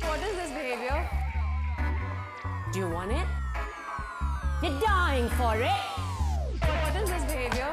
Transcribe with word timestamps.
What 0.00 0.22
is 0.22 0.36
this 0.36 0.50
behavior? 0.50 1.08
Do 2.72 2.78
you 2.80 2.88
want 2.88 3.12
it? 3.12 3.26
You're 4.62 4.80
dying 4.80 5.28
for 5.30 5.56
it. 5.56 5.70
What 6.60 6.96
is 6.96 7.08
this 7.10 7.24
behavior? 7.24 7.72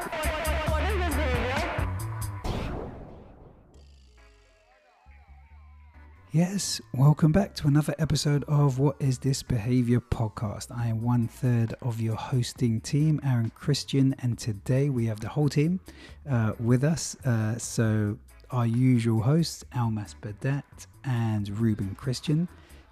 What 0.68 0.82
is 0.84 0.96
this 0.98 1.14
behavior? 1.14 1.88
Yes, 6.32 6.80
welcome 6.94 7.30
back 7.30 7.54
to 7.56 7.68
another 7.68 7.94
episode 7.98 8.44
of 8.48 8.78
What 8.78 8.96
Is 8.98 9.18
This 9.18 9.42
Behavior 9.42 10.00
podcast. 10.00 10.76
I 10.76 10.88
am 10.88 11.02
one 11.02 11.28
third 11.28 11.74
of 11.80 12.00
your 12.00 12.16
hosting 12.16 12.80
team, 12.80 13.20
Aaron 13.24 13.50
Christian, 13.54 14.16
and 14.20 14.38
today 14.38 14.88
we 14.88 15.06
have 15.06 15.20
the 15.20 15.28
whole 15.28 15.48
team 15.48 15.80
uh, 16.28 16.52
with 16.58 16.82
us. 16.84 17.16
Uh, 17.24 17.56
so, 17.58 18.18
our 18.54 18.66
usual 18.68 19.20
hosts, 19.20 19.64
Almass 19.74 20.14
Badat 20.22 20.86
and 21.02 21.48
Reuben 21.58 21.96
Christian. 21.96 22.46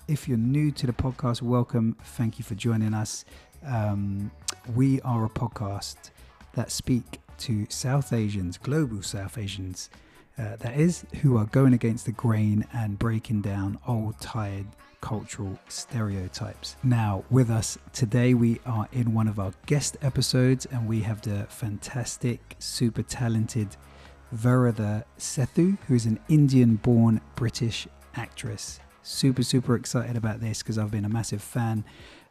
If 0.09 0.27
you're 0.27 0.37
new 0.37 0.73
to 0.73 0.89
the 0.89 0.93
podcast, 0.93 1.41
welcome. 1.41 1.97
Thank 2.03 2.41
you 2.41 2.45
for 2.45 2.57
joining 2.57 2.93
us. 2.93 3.25
Um, 3.65 4.33
we 4.75 5.01
are 5.03 5.25
a 5.25 5.29
podcast 5.29 6.11
that 6.55 6.73
speak 6.73 7.21
to 7.39 7.65
South 7.69 8.13
Asians, 8.13 8.59
global 8.59 9.03
South 9.03 9.39
Asians 9.39 9.89
uh, 10.37 10.57
that 10.57 10.77
is, 10.77 11.07
who 11.23 11.37
are 11.37 11.45
going 11.45 11.75
against 11.75 12.07
the 12.07 12.13
grain 12.13 12.67
and 12.73 12.99
breaking 12.99 13.43
down 13.43 13.79
old, 13.87 14.21
tired 14.21 14.67
cultural 15.01 15.57
stereotypes. 15.69 16.75
Now, 16.83 17.23
with 17.31 17.51
us 17.51 17.79
today, 17.93 18.35
we 18.35 18.59
are 18.67 18.89
in 18.91 19.15
one 19.15 19.29
of 19.29 19.39
our 19.39 19.53
guest 19.67 19.97
episodes, 20.03 20.67
and 20.67 20.89
we 20.89 21.03
have 21.03 21.23
the 21.23 21.47
fantastic, 21.49 22.57
super 22.59 23.03
talented 23.05 23.77
Varada 24.35 25.05
Sethu, 25.19 25.79
who 25.89 25.95
is 25.95 26.07
an 26.07 26.19
Indian 26.29 26.77
born 26.77 27.21
British 27.37 27.87
actress. 28.15 28.81
Super, 29.03 29.43
super 29.43 29.75
excited 29.75 30.17
about 30.17 30.41
this 30.41 30.63
because 30.63 30.79
I've 30.79 30.91
been 30.91 31.05
a 31.05 31.09
massive 31.09 31.43
fan 31.43 31.85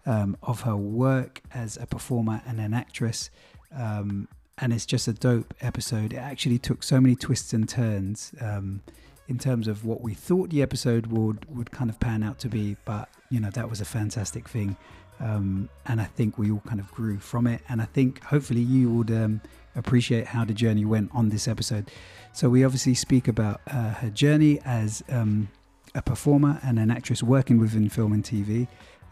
um, 0.06 0.38
of 0.42 0.62
her 0.62 0.76
work 0.76 1.42
as 1.54 1.78
a 1.78 1.86
performer 1.86 2.42
and 2.46 2.60
an 2.60 2.74
actress. 2.74 3.30
Um, 3.76 4.28
and 4.58 4.74
it's 4.74 4.86
just 4.86 5.08
a 5.08 5.14
dope 5.14 5.54
episode. 5.62 6.14
It 6.14 6.18
actually 6.18 6.60
took 6.60 6.84
so 6.84 7.02
many 7.02 7.16
twists 7.16 7.54
and 7.54 7.68
turns 7.68 8.34
um, 8.40 8.82
in 9.28 9.38
terms 9.40 9.68
of 9.68 9.86
what 9.86 10.02
we 10.02 10.14
thought 10.14 10.50
the 10.50 10.62
episode 10.62 11.08
would 11.08 11.46
would 11.56 11.72
kind 11.72 11.90
of 11.90 12.00
pan 12.00 12.22
out 12.22 12.38
to 12.40 12.50
be. 12.50 12.78
But 12.86 13.10
you 13.30 13.40
know 13.40 13.50
that 13.52 13.70
was 13.70 13.82
a 13.82 13.86
fantastic 13.86 14.48
thing, 14.48 14.78
um, 15.20 15.70
and 15.88 16.00
I 16.00 16.06
think 16.06 16.38
we 16.38 16.52
all 16.52 16.62
kind 16.68 16.80
of 16.80 16.92
grew 16.92 17.18
from 17.20 17.48
it. 17.48 17.62
And 17.70 17.82
I 17.82 17.86
think 17.86 18.24
hopefully 18.24 18.62
you 18.62 18.90
would 18.92 19.12
um, 19.12 19.42
appreciate 19.76 20.28
how 20.28 20.46
the 20.46 20.54
journey 20.54 20.86
went 20.86 21.12
on 21.14 21.30
this 21.30 21.48
episode. 21.48 21.90
So 22.34 22.50
we 22.50 22.64
obviously 22.64 22.94
speak 22.94 23.28
about 23.28 23.62
uh, 23.68 23.92
her 23.94 24.10
journey 24.10 24.60
as 24.66 25.04
um, 25.10 25.50
a 25.96 26.02
performer 26.02 26.60
and 26.64 26.80
an 26.80 26.92
actress 26.92 27.22
working 27.22 27.60
within 27.60 27.90
film 27.90 28.14
and 28.14 28.24
TV. 28.24 28.68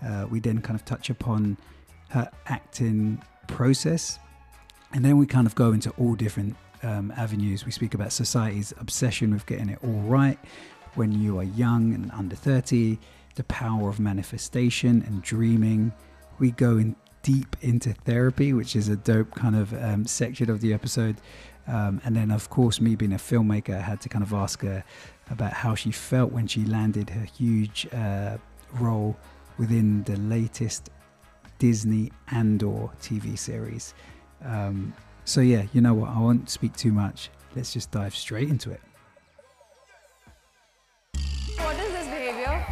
Uh, 0.05 0.25
we 0.29 0.39
then 0.39 0.61
kind 0.61 0.79
of 0.79 0.85
touch 0.85 1.09
upon 1.09 1.57
her 2.09 2.29
acting 2.47 3.21
process 3.47 4.19
and 4.93 5.05
then 5.05 5.17
we 5.17 5.25
kind 5.25 5.45
of 5.45 5.55
go 5.55 5.71
into 5.71 5.91
all 5.91 6.15
different 6.15 6.55
um, 6.83 7.13
avenues. 7.15 7.65
We 7.65 7.71
speak 7.71 7.93
about 7.93 8.11
society's 8.11 8.73
obsession 8.79 9.31
with 9.31 9.45
getting 9.45 9.69
it 9.69 9.79
all 9.83 10.01
right 10.01 10.39
when 10.95 11.11
you 11.11 11.37
are 11.39 11.43
young 11.43 11.93
and 11.93 12.11
under 12.11 12.35
30, 12.35 12.97
the 13.35 13.43
power 13.45 13.89
of 13.89 13.99
manifestation 13.99 15.03
and 15.05 15.21
dreaming. 15.21 15.93
We 16.39 16.51
go 16.51 16.77
in 16.77 16.95
deep 17.23 17.55
into 17.61 17.93
therapy, 17.93 18.53
which 18.53 18.75
is 18.75 18.89
a 18.89 18.95
dope 18.95 19.33
kind 19.35 19.55
of 19.55 19.73
um, 19.83 20.05
section 20.05 20.49
of 20.49 20.61
the 20.61 20.73
episode. 20.73 21.17
Um, 21.67 22.01
and 22.03 22.15
then, 22.15 22.31
of 22.31 22.49
course, 22.49 22.81
me 22.81 22.95
being 22.95 23.13
a 23.13 23.17
filmmaker, 23.17 23.77
I 23.77 23.81
had 23.81 24.01
to 24.01 24.09
kind 24.09 24.23
of 24.23 24.33
ask 24.33 24.61
her 24.61 24.83
about 25.29 25.53
how 25.53 25.75
she 25.75 25.91
felt 25.91 26.31
when 26.31 26.47
she 26.47 26.65
landed 26.65 27.09
her 27.11 27.25
huge 27.25 27.87
uh, 27.93 28.37
role 28.79 29.15
within 29.57 30.03
the 30.03 30.15
latest 30.17 30.89
Disney 31.59 32.11
Andor 32.31 32.89
TV 33.01 33.37
series. 33.37 33.93
Um, 34.43 34.93
so, 35.25 35.41
yeah, 35.41 35.65
you 35.73 35.81
know 35.81 35.93
what? 35.93 36.09
I 36.09 36.19
won't 36.19 36.49
speak 36.49 36.75
too 36.75 36.91
much. 36.91 37.29
Let's 37.55 37.73
just 37.73 37.91
dive 37.91 38.15
straight 38.15 38.49
into 38.49 38.71
it. 38.71 38.81
What 41.57 41.75
is 41.75 41.91
this 41.91 42.07
behavior? 42.07 42.65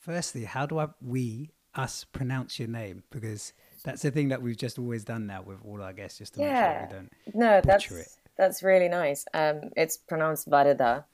Firstly, 0.00 0.44
how 0.44 0.66
do 0.66 0.78
I, 0.80 0.88
we, 1.00 1.50
us, 1.74 2.04
pronounce 2.04 2.58
your 2.58 2.68
name? 2.68 3.02
Because 3.10 3.52
that's 3.84 4.02
the 4.02 4.10
thing 4.10 4.28
that 4.28 4.42
we've 4.42 4.56
just 4.56 4.78
always 4.78 5.04
done 5.04 5.26
now 5.26 5.42
with 5.42 5.58
all 5.64 5.82
our 5.82 5.92
guests, 5.92 6.18
just 6.18 6.34
to 6.34 6.40
make 6.40 6.48
sure 6.48 6.88
we 6.88 6.94
don't. 6.94 7.12
No, 7.34 7.60
that's 7.64 7.86
butcher 7.86 8.00
it. 8.00 8.08
that's 8.36 8.62
really 8.62 8.88
nice. 8.88 9.24
Um, 9.34 9.70
it's 9.76 9.96
pronounced 9.96 10.48
Varada. 10.48 11.04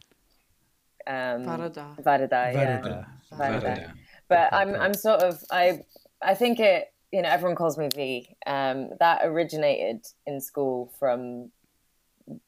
Um, 1.06 1.44
Varada. 1.44 2.02
Varada, 2.02 2.30
yeah. 2.30 2.80
Varada. 2.80 3.06
Varada. 3.32 3.62
Varada. 3.62 3.92
But 4.28 4.52
I'm. 4.52 4.74
I'm 4.74 4.94
sort 4.94 5.22
of 5.22 5.42
I 5.50 5.82
I 6.20 6.34
think 6.34 6.60
it 6.60 6.92
you 7.12 7.22
know 7.22 7.28
everyone 7.28 7.56
calls 7.56 7.78
me 7.78 7.88
V. 7.94 8.36
Um, 8.46 8.90
that 9.00 9.20
originated 9.24 10.06
in 10.26 10.40
school 10.40 10.92
from 10.98 11.50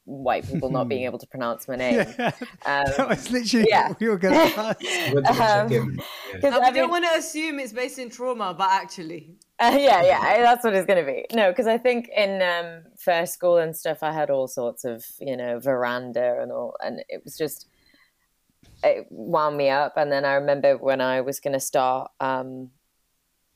white 0.05 0.45
people 0.47 0.69
not 0.69 0.87
being 0.87 1.03
able 1.05 1.17
to 1.19 1.27
pronounce 1.27 1.67
my 1.67 1.75
name. 1.75 2.05
Yeah, 2.17 2.31
Um, 2.65 2.83
that 2.97 3.09
was 3.09 3.31
literally 3.31 3.67
yeah. 3.69 3.89
what 3.89 3.99
we 3.99 4.07
were 4.09 4.17
going 4.17 4.33
to 4.51 4.59
ask. 4.59 4.81
What 5.13 5.23
did 5.25 5.35
you 5.35 5.41
Um, 5.41 5.69
check 5.69 5.71
in? 5.71 5.97
Yeah. 6.33 6.39
'cause 6.39 6.51
Now, 6.51 6.59
I 6.61 6.69
we 6.71 6.77
don't 6.77 6.89
want 6.91 7.05
to 7.05 7.17
assume 7.17 7.59
it's 7.59 7.73
based 7.73 7.99
in 7.99 8.09
trauma, 8.09 8.53
but 8.57 8.69
actually, 8.69 9.35
Uh, 9.59 9.77
yeah, 9.79 10.01
yeah, 10.03 10.19
I- 10.21 10.41
that's 10.41 10.63
what 10.63 10.73
it's 10.73 10.85
going 10.85 11.03
to 11.05 11.11
be. 11.11 11.25
No, 11.35 11.51
because 11.51 11.67
I 11.67 11.77
think 11.77 12.09
in 12.15 12.41
um, 12.41 12.83
first 12.97 13.33
school 13.33 13.57
and 13.57 13.75
stuff, 13.75 13.99
I 14.01 14.11
had 14.11 14.29
all 14.29 14.47
sorts 14.47 14.85
of, 14.85 15.03
you 15.19 15.35
know, 15.35 15.59
veranda 15.59 16.39
and 16.41 16.51
all, 16.51 16.75
and 16.83 17.03
it 17.09 17.21
was 17.23 17.37
just, 17.37 17.67
it 18.83 19.07
wound 19.09 19.57
me 19.57 19.69
up. 19.69 19.93
And 19.97 20.11
then 20.11 20.23
I 20.25 20.33
remember 20.35 20.77
when 20.77 21.01
I 21.01 21.21
was 21.21 21.39
going 21.39 21.53
to 21.53 21.59
start 21.59 22.11
um, 22.19 22.71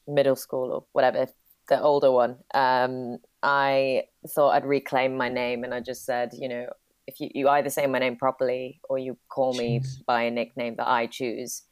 middle 0.08 0.36
school 0.36 0.72
or 0.72 0.86
whatever, 0.92 1.28
the 1.70 1.82
older 1.82 2.12
one, 2.12 2.38
um, 2.54 3.18
I 3.46 4.06
thought 4.28 4.50
I'd 4.50 4.66
reclaim 4.66 5.16
my 5.16 5.30
name, 5.30 5.64
and 5.64 5.74
I 5.74 5.80
just 5.80 6.06
said, 6.06 6.32
you 6.34 6.50
know, 6.50 6.66
if 7.08 7.20
you, 7.20 7.30
you 7.34 7.48
either 7.48 7.70
say 7.70 7.86
my 7.86 8.00
name 8.00 8.18
properly 8.18 8.82
or 8.90 8.98
you 8.98 9.18
call 9.30 9.54
me 9.54 9.82
by 10.08 10.24
a 10.24 10.32
nickname 10.32 10.76
that 10.78 10.88
I 10.88 11.06
choose 11.06 11.64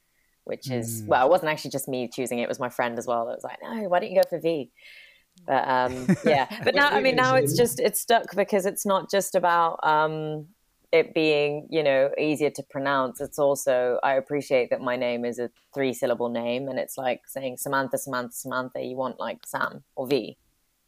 which 0.46 0.70
is 0.72 1.02
Mm. 1.02 1.08
well, 1.08 1.26
it 1.26 1.30
wasn't 1.30 1.52
actually 1.52 1.72
just 1.72 1.88
me 1.88 2.08
choosing 2.08 2.40
it; 2.40 2.44
it 2.44 2.50
was 2.50 2.60
my 2.60 2.70
friend 2.70 2.98
as 2.98 3.08
well. 3.08 3.26
That 3.26 3.36
was 3.36 3.44
like, 3.44 3.60
no, 3.62 3.88
why 3.88 4.00
don't 4.00 4.12
you 4.12 4.22
go 4.22 4.28
for 4.30 4.40
V? 4.40 4.72
But 5.48 5.68
um, 5.68 6.08
yeah, 6.26 6.48
but 6.64 6.76
now 6.76 6.90
I 6.90 7.00
mean, 7.02 7.16
now 7.16 7.36
it's 7.36 7.56
just 7.56 7.80
it's 7.80 8.02
stuck 8.02 8.36
because 8.36 8.66
it's 8.66 8.86
not 8.86 9.10
just 9.10 9.36
about 9.36 9.80
um, 9.84 10.48
it 10.92 11.14
being 11.14 11.68
you 11.70 11.82
know 11.84 12.12
easier 12.18 12.50
to 12.52 12.64
pronounce. 12.64 13.22
It's 13.22 13.40
also 13.40 14.00
I 14.04 14.14
appreciate 14.16 14.70
that 14.70 14.82
my 14.82 14.96
name 14.96 15.26
is 15.26 15.40
a 15.40 15.50
three 15.74 15.94
syllable 15.94 16.30
name, 16.30 16.68
and 16.68 16.78
it's 16.78 16.98
like 16.98 17.22
saying 17.28 17.58
Samantha, 17.58 17.98
Samantha, 17.98 18.34
Samantha. 18.34 18.82
You 18.82 18.98
want 18.98 19.20
like 19.20 19.40
Sam 19.46 19.84
or 19.96 20.08
V, 20.08 20.38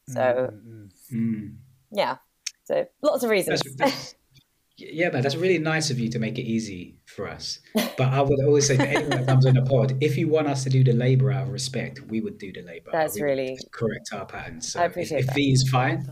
so 0.08 0.52
Mm, 0.54 0.90
Mm. 1.14 1.56
yeah. 1.92 2.18
So 2.64 2.86
lots 3.02 3.24
of 3.24 3.30
reasons. 3.30 3.62
That's, 3.62 3.76
that's, 3.76 4.16
yeah, 4.78 5.10
man, 5.10 5.22
that's 5.22 5.36
really 5.36 5.60
nice 5.60 5.90
of 5.92 6.00
you 6.00 6.10
to 6.10 6.20
make 6.20 6.38
it 6.40 6.44
easy 6.44 6.98
for 7.06 7.28
us. 7.30 7.60
But 7.98 8.10
I 8.14 8.22
would 8.22 8.40
always 8.46 8.68
say 8.68 8.76
to 8.78 8.88
anyone 8.88 9.10
that 9.12 9.28
comes 9.28 9.46
on 9.46 9.54
the 9.54 9.62
pod, 9.62 9.98
if 10.02 10.18
you 10.18 10.28
want 10.28 10.48
us 10.48 10.64
to 10.66 10.70
do 10.70 10.84
the 10.84 10.92
labor 10.94 11.32
out 11.32 11.44
of 11.44 11.50
respect, 11.54 12.02
we 12.02 12.20
would 12.22 12.38
do 12.38 12.52
the 12.52 12.62
labor. 12.62 12.90
That's 12.92 13.16
We 13.16 13.22
really- 13.22 13.58
correct 13.72 14.10
our 14.14 14.26
patterns. 14.26 14.72
So 14.74 14.82
I 14.82 14.86
appreciate 14.86 15.20
if, 15.20 15.24
if 15.26 15.28
that. 15.28 15.36
V 15.36 15.52
is 15.54 15.70
fine, 15.70 16.10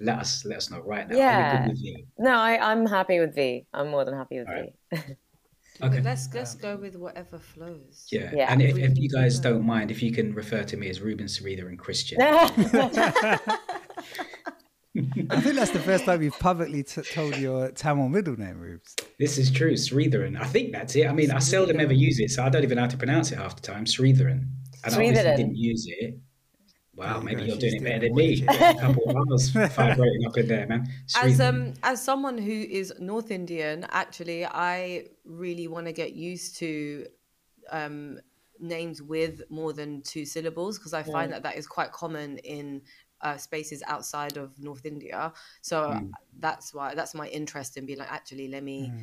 let 0.00 0.18
us 0.18 0.44
let 0.44 0.56
us 0.58 0.70
know 0.70 0.80
right 0.80 1.08
now. 1.08 1.16
Yeah. 1.16 1.62
good 1.62 1.70
with 1.72 1.80
V? 1.82 2.06
no, 2.18 2.32
I, 2.34 2.58
I'm 2.72 2.86
happy 2.86 3.20
with 3.20 3.34
V. 3.36 3.66
I'm 3.72 3.88
more 3.88 4.04
than 4.04 4.14
happy 4.14 4.38
with 4.40 4.48
All 4.48 4.54
right. 4.54 4.72
V. 5.80 5.86
Okay. 5.86 6.00
let's 6.00 6.28
let's 6.34 6.54
go 6.54 6.74
um, 6.74 6.80
with 6.80 6.96
whatever 6.96 7.38
flows. 7.38 8.06
Yeah. 8.10 8.30
Yeah. 8.34 8.52
And 8.52 8.62
if, 8.62 8.76
if 8.76 8.98
you 8.98 9.08
guys 9.08 9.38
don't 9.38 9.64
mind, 9.64 9.90
if 9.90 10.02
you 10.02 10.12
can 10.12 10.34
refer 10.34 10.62
to 10.64 10.76
me 10.76 10.88
as 10.88 11.00
Reuben 11.00 11.26
Sarita 11.26 11.66
and 11.66 11.78
Christian. 11.78 12.20
I 15.30 15.40
think 15.40 15.56
that's 15.56 15.70
the 15.70 15.80
first 15.80 16.04
time 16.04 16.22
you've 16.22 16.38
publicly 16.38 16.82
t- 16.82 17.00
told 17.00 17.38
your 17.38 17.70
Tamil 17.70 18.10
middle 18.10 18.38
name, 18.38 18.58
Rubes. 18.58 18.94
This 19.18 19.38
is 19.38 19.50
true, 19.50 19.72
Sridharan. 19.72 20.38
I 20.38 20.44
think 20.44 20.72
that's 20.72 20.94
it. 20.96 21.06
I 21.06 21.12
mean, 21.12 21.30
I 21.30 21.38
seldom 21.38 21.80
ever 21.80 21.94
use 21.94 22.20
it, 22.20 22.30
so 22.30 22.44
I 22.44 22.50
don't 22.50 22.62
even 22.62 22.76
know 22.76 22.82
how 22.82 22.88
to 22.88 22.98
pronounce 22.98 23.32
it 23.32 23.38
half 23.38 23.56
the 23.56 23.62
time. 23.62 23.86
Sridharan. 23.86 24.48
And 24.84 24.94
I 24.94 24.96
obviously 24.96 25.36
didn't 25.36 25.56
use 25.56 25.86
it. 25.88 26.18
Wow, 26.94 27.20
you 27.20 27.24
maybe 27.24 27.40
go, 27.40 27.46
you're 27.46 27.56
she's 27.56 27.72
doing 27.72 27.76
it 27.76 27.84
better 27.84 28.00
than 28.00 28.14
me. 28.14 28.44
A 28.46 28.74
couple 28.80 29.02
of 29.08 29.16
hours 29.16 29.50
vibrating 29.76 30.26
up 30.26 30.36
in 30.36 30.46
there, 30.46 30.66
man. 30.66 30.86
As 31.14 31.40
um 31.40 31.74
as 31.82 32.02
someone 32.02 32.38
who 32.38 32.52
is 32.52 32.92
North 32.98 33.30
Indian, 33.30 33.84
actually, 33.90 34.44
I 34.46 35.08
really 35.24 35.68
want 35.68 35.86
to 35.86 35.92
get 35.92 36.12
used 36.14 36.56
to 36.58 37.06
um 37.70 38.20
names 38.58 39.02
with 39.02 39.42
more 39.50 39.72
than 39.72 40.02
two 40.02 40.24
syllables 40.24 40.78
because 40.78 40.94
I 40.94 41.02
find 41.02 41.32
that 41.32 41.42
that 41.42 41.56
is 41.56 41.66
quite 41.66 41.92
common 41.92 42.38
in 42.38 42.82
uh, 43.20 43.36
spaces 43.36 43.82
outside 43.86 44.36
of 44.36 44.58
North 44.60 44.84
India. 44.86 45.32
So 45.62 45.94
Mm. 45.94 46.10
that's 46.38 46.72
why 46.74 46.94
that's 46.94 47.14
my 47.14 47.28
interest 47.28 47.76
in 47.76 47.86
being 47.86 47.98
like, 47.98 48.12
actually, 48.12 48.48
let 48.48 48.62
me 48.64 48.94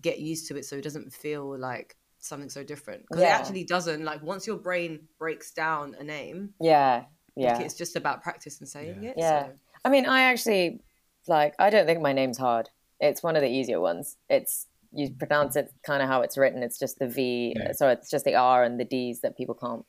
get 0.00 0.18
used 0.20 0.48
to 0.48 0.56
it 0.56 0.64
so 0.64 0.76
it 0.76 0.82
doesn't 0.84 1.12
feel 1.12 1.58
like 1.58 1.96
something 2.18 2.50
so 2.50 2.62
different 2.64 3.02
because 3.02 3.22
Yeah. 3.22 3.28
it 3.30 3.32
actually 3.40 3.64
doesn't. 3.64 4.04
Like 4.04 4.22
once 4.22 4.46
your 4.46 4.58
brain 4.58 5.08
breaks 5.18 5.52
down 5.52 5.94
a 5.98 6.04
name, 6.04 6.54
yeah, 6.60 7.06
like, 7.36 7.58
yeah. 7.58 7.60
it's 7.60 7.74
just 7.74 7.96
about 7.96 8.22
practice 8.22 8.60
and 8.60 8.68
saying 8.68 9.04
it. 9.04 9.14
Yeah. 9.16 9.46
So. 9.46 9.52
I 9.84 9.88
mean, 9.90 10.06
I 10.06 10.22
actually 10.22 10.80
like. 11.28 11.54
I 11.58 11.70
don't 11.70 11.86
think 11.86 12.00
my 12.00 12.12
name's 12.12 12.38
hard. 12.38 12.70
It's 13.00 13.22
one 13.22 13.36
of 13.36 13.42
the 13.42 13.48
easier 13.48 13.80
ones. 13.80 14.16
It's 14.28 14.66
you 14.92 15.10
pronounce 15.10 15.56
it 15.56 15.72
kind 15.84 16.02
of 16.02 16.08
how 16.08 16.22
it's 16.22 16.38
written. 16.38 16.62
It's 16.62 16.78
just 16.78 16.98
the 16.98 17.08
V, 17.08 17.54
Yeah. 17.56 17.72
so 17.72 17.88
it's 17.88 18.10
just 18.10 18.24
the 18.24 18.34
R 18.34 18.64
and 18.64 18.80
the 18.80 18.84
D's 18.84 19.20
that 19.20 19.36
people 19.36 19.54
can't 19.54 19.84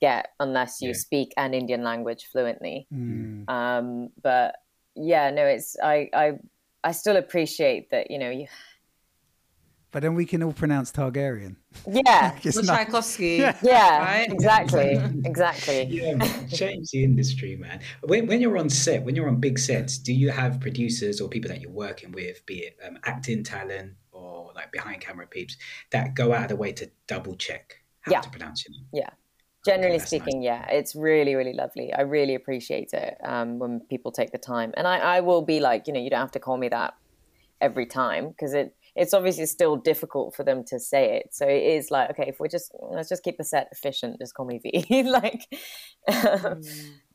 get 0.00 0.28
unless 0.40 0.80
you 0.80 0.88
Yeah. 0.88 0.94
speak 0.94 1.34
an 1.36 1.52
Indian 1.54 1.82
language 1.82 2.28
fluently. 2.32 2.86
Mm. 2.92 3.48
Um, 3.50 4.08
but 4.22 4.56
yeah, 4.94 5.30
no, 5.30 5.44
it's 5.44 5.76
I 5.82 6.08
I 6.14 6.32
I 6.82 6.92
still 6.92 7.16
appreciate 7.16 7.90
that 7.90 8.10
you 8.10 8.18
know 8.18 8.30
you 8.30 8.46
But 9.90 10.02
then 10.02 10.14
we 10.14 10.26
can 10.26 10.42
all 10.42 10.52
pronounce 10.52 10.92
Targaryen. 10.92 11.56
yeah 11.86 12.36
It's 12.44 12.56
Well, 12.56 12.64
not- 12.64 12.76
Tchaikovsky. 12.76 13.36
yeah 13.62 13.98
Right? 13.98 14.30
exactly 14.30 14.98
exactly 15.24 15.84
Yeah, 15.90 16.18
change 16.52 16.90
the 16.90 17.04
industry, 17.04 17.56
man. 17.56 17.80
When, 18.04 18.26
when 18.26 18.40
you're 18.40 18.58
on 18.58 18.68
set, 18.68 19.02
when 19.04 19.16
you're 19.16 19.28
on 19.28 19.40
big 19.40 19.58
sets, 19.58 19.96
do 19.98 20.12
you 20.12 20.30
have 20.30 20.60
producers 20.60 21.20
or 21.20 21.28
people 21.28 21.48
that 21.50 21.60
you're 21.62 21.70
working 21.70 22.12
with, 22.12 22.44
be 22.46 22.56
it 22.60 22.76
um, 22.86 22.98
acting 23.04 23.42
talent 23.42 23.94
or 24.12 24.52
like 24.54 24.70
behind 24.72 25.00
camera 25.00 25.26
peeps, 25.26 25.56
that 25.90 26.14
go 26.14 26.32
out 26.34 26.42
of 26.44 26.48
the 26.50 26.56
way 26.56 26.72
to 26.72 26.90
double 27.06 27.34
check 27.36 27.82
how 28.02 28.12
Yeah. 28.12 28.20
to 28.20 28.30
pronounce 28.30 28.66
your 28.66 28.72
name? 28.76 28.86
yeah 28.92 29.10
generally 29.66 29.98
that's 29.98 30.12
nice. 30.12 30.22
speaking 30.22 30.40
yeah 30.42 30.64
it's 30.70 30.94
really 30.94 31.34
really 31.34 31.52
lovely 31.52 31.92
i 31.92 32.00
really 32.02 32.34
appreciate 32.36 32.92
it 32.92 33.16
um, 33.24 33.58
when 33.58 33.80
people 33.90 34.12
take 34.12 34.30
the 34.30 34.38
time 34.38 34.72
and 34.76 34.86
I, 34.86 34.98
I 35.16 35.20
will 35.20 35.42
be 35.42 35.58
like 35.60 35.86
you 35.88 35.92
know 35.92 36.00
you 36.00 36.08
don't 36.10 36.20
have 36.20 36.30
to 36.32 36.38
call 36.40 36.56
me 36.56 36.68
that 36.68 36.94
every 37.60 37.84
time 37.86 38.28
because 38.28 38.54
it 38.54 38.74
it's 38.98 39.14
obviously 39.14 39.46
still 39.46 39.76
difficult 39.76 40.34
for 40.34 40.42
them 40.42 40.64
to 40.64 40.78
say 40.80 41.18
it. 41.18 41.28
So 41.32 41.46
it 41.46 41.62
is 41.62 41.90
like 41.90 42.10
okay 42.10 42.26
if 42.28 42.40
we're 42.40 42.48
just 42.48 42.72
let's 42.90 43.08
just 43.08 43.22
keep 43.22 43.38
the 43.38 43.44
set 43.44 43.68
efficient 43.72 44.18
just 44.18 44.34
call 44.34 44.46
me 44.46 44.58
v. 44.58 45.02
Like 45.04 45.46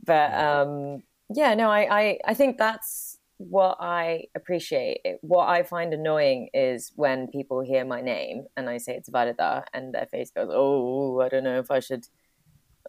but 0.06 0.34
um 0.34 1.04
yeah 1.34 1.54
no 1.56 1.70
I, 1.70 2.00
I 2.00 2.18
i 2.26 2.34
think 2.34 2.58
that's 2.58 3.18
what 3.38 3.78
i 3.80 4.26
appreciate. 4.36 5.02
It, 5.04 5.18
what 5.22 5.48
i 5.50 5.64
find 5.64 5.94
annoying 5.94 6.50
is 6.54 6.92
when 6.96 7.28
people 7.28 7.62
hear 7.62 7.84
my 7.84 8.02
name 8.02 8.46
and 8.56 8.70
i 8.70 8.78
say 8.78 8.96
it's 8.96 9.10
Varada 9.10 9.64
and 9.74 9.94
their 9.94 10.06
face 10.06 10.32
goes 10.32 10.50
oh 10.52 11.20
i 11.20 11.30
don't 11.30 11.44
know 11.44 11.60
if 11.60 11.72
i 11.72 11.80
should 11.80 12.06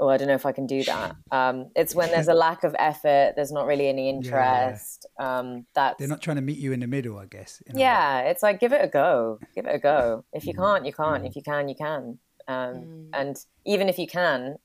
oh 0.01 0.09
i 0.09 0.17
don't 0.17 0.29
know 0.29 0.35
if 0.35 0.47
i 0.47 0.53
can 0.53 0.67
do 0.67 0.83
that. 0.85 1.17
Um 1.31 1.71
it's 1.77 1.95
when 1.95 2.11
there's 2.11 2.29
a 2.29 2.35
lack 2.35 2.65
of 2.65 2.75
effort 2.79 3.35
there's 3.37 3.53
not 3.53 3.67
really 3.67 3.89
any 3.89 4.09
interest. 4.09 5.07
Um 5.19 5.67
that's 5.75 5.99
They're 5.99 6.09
not 6.09 6.23
trying 6.23 6.37
to 6.37 6.43
meet 6.43 6.59
you 6.59 6.73
in 6.73 6.81
the 6.81 6.87
middle, 6.87 7.19
I 7.19 7.27
guess. 7.27 7.63
in 7.67 7.73
a 7.73 7.77
way. 7.77 7.81
yeah 7.81 8.21
it's 8.31 8.43
like 8.43 8.61
give 8.61 8.73
it 8.73 8.83
a 8.85 8.89
go. 8.89 9.39
Give 9.55 9.67
it 9.67 9.75
a 9.75 9.79
go. 9.79 10.25
If 10.33 10.47
you 10.47 10.55
can't 10.55 10.85
you 10.87 10.93
can't. 10.93 11.25
If 11.27 11.37
you 11.37 11.43
can 11.43 11.69
you 11.69 11.75
can. 11.75 12.19
Um, 12.47 13.09
and 13.15 13.37
even 13.65 13.89
if 13.89 13.99
you 13.99 14.07
can 14.07 14.57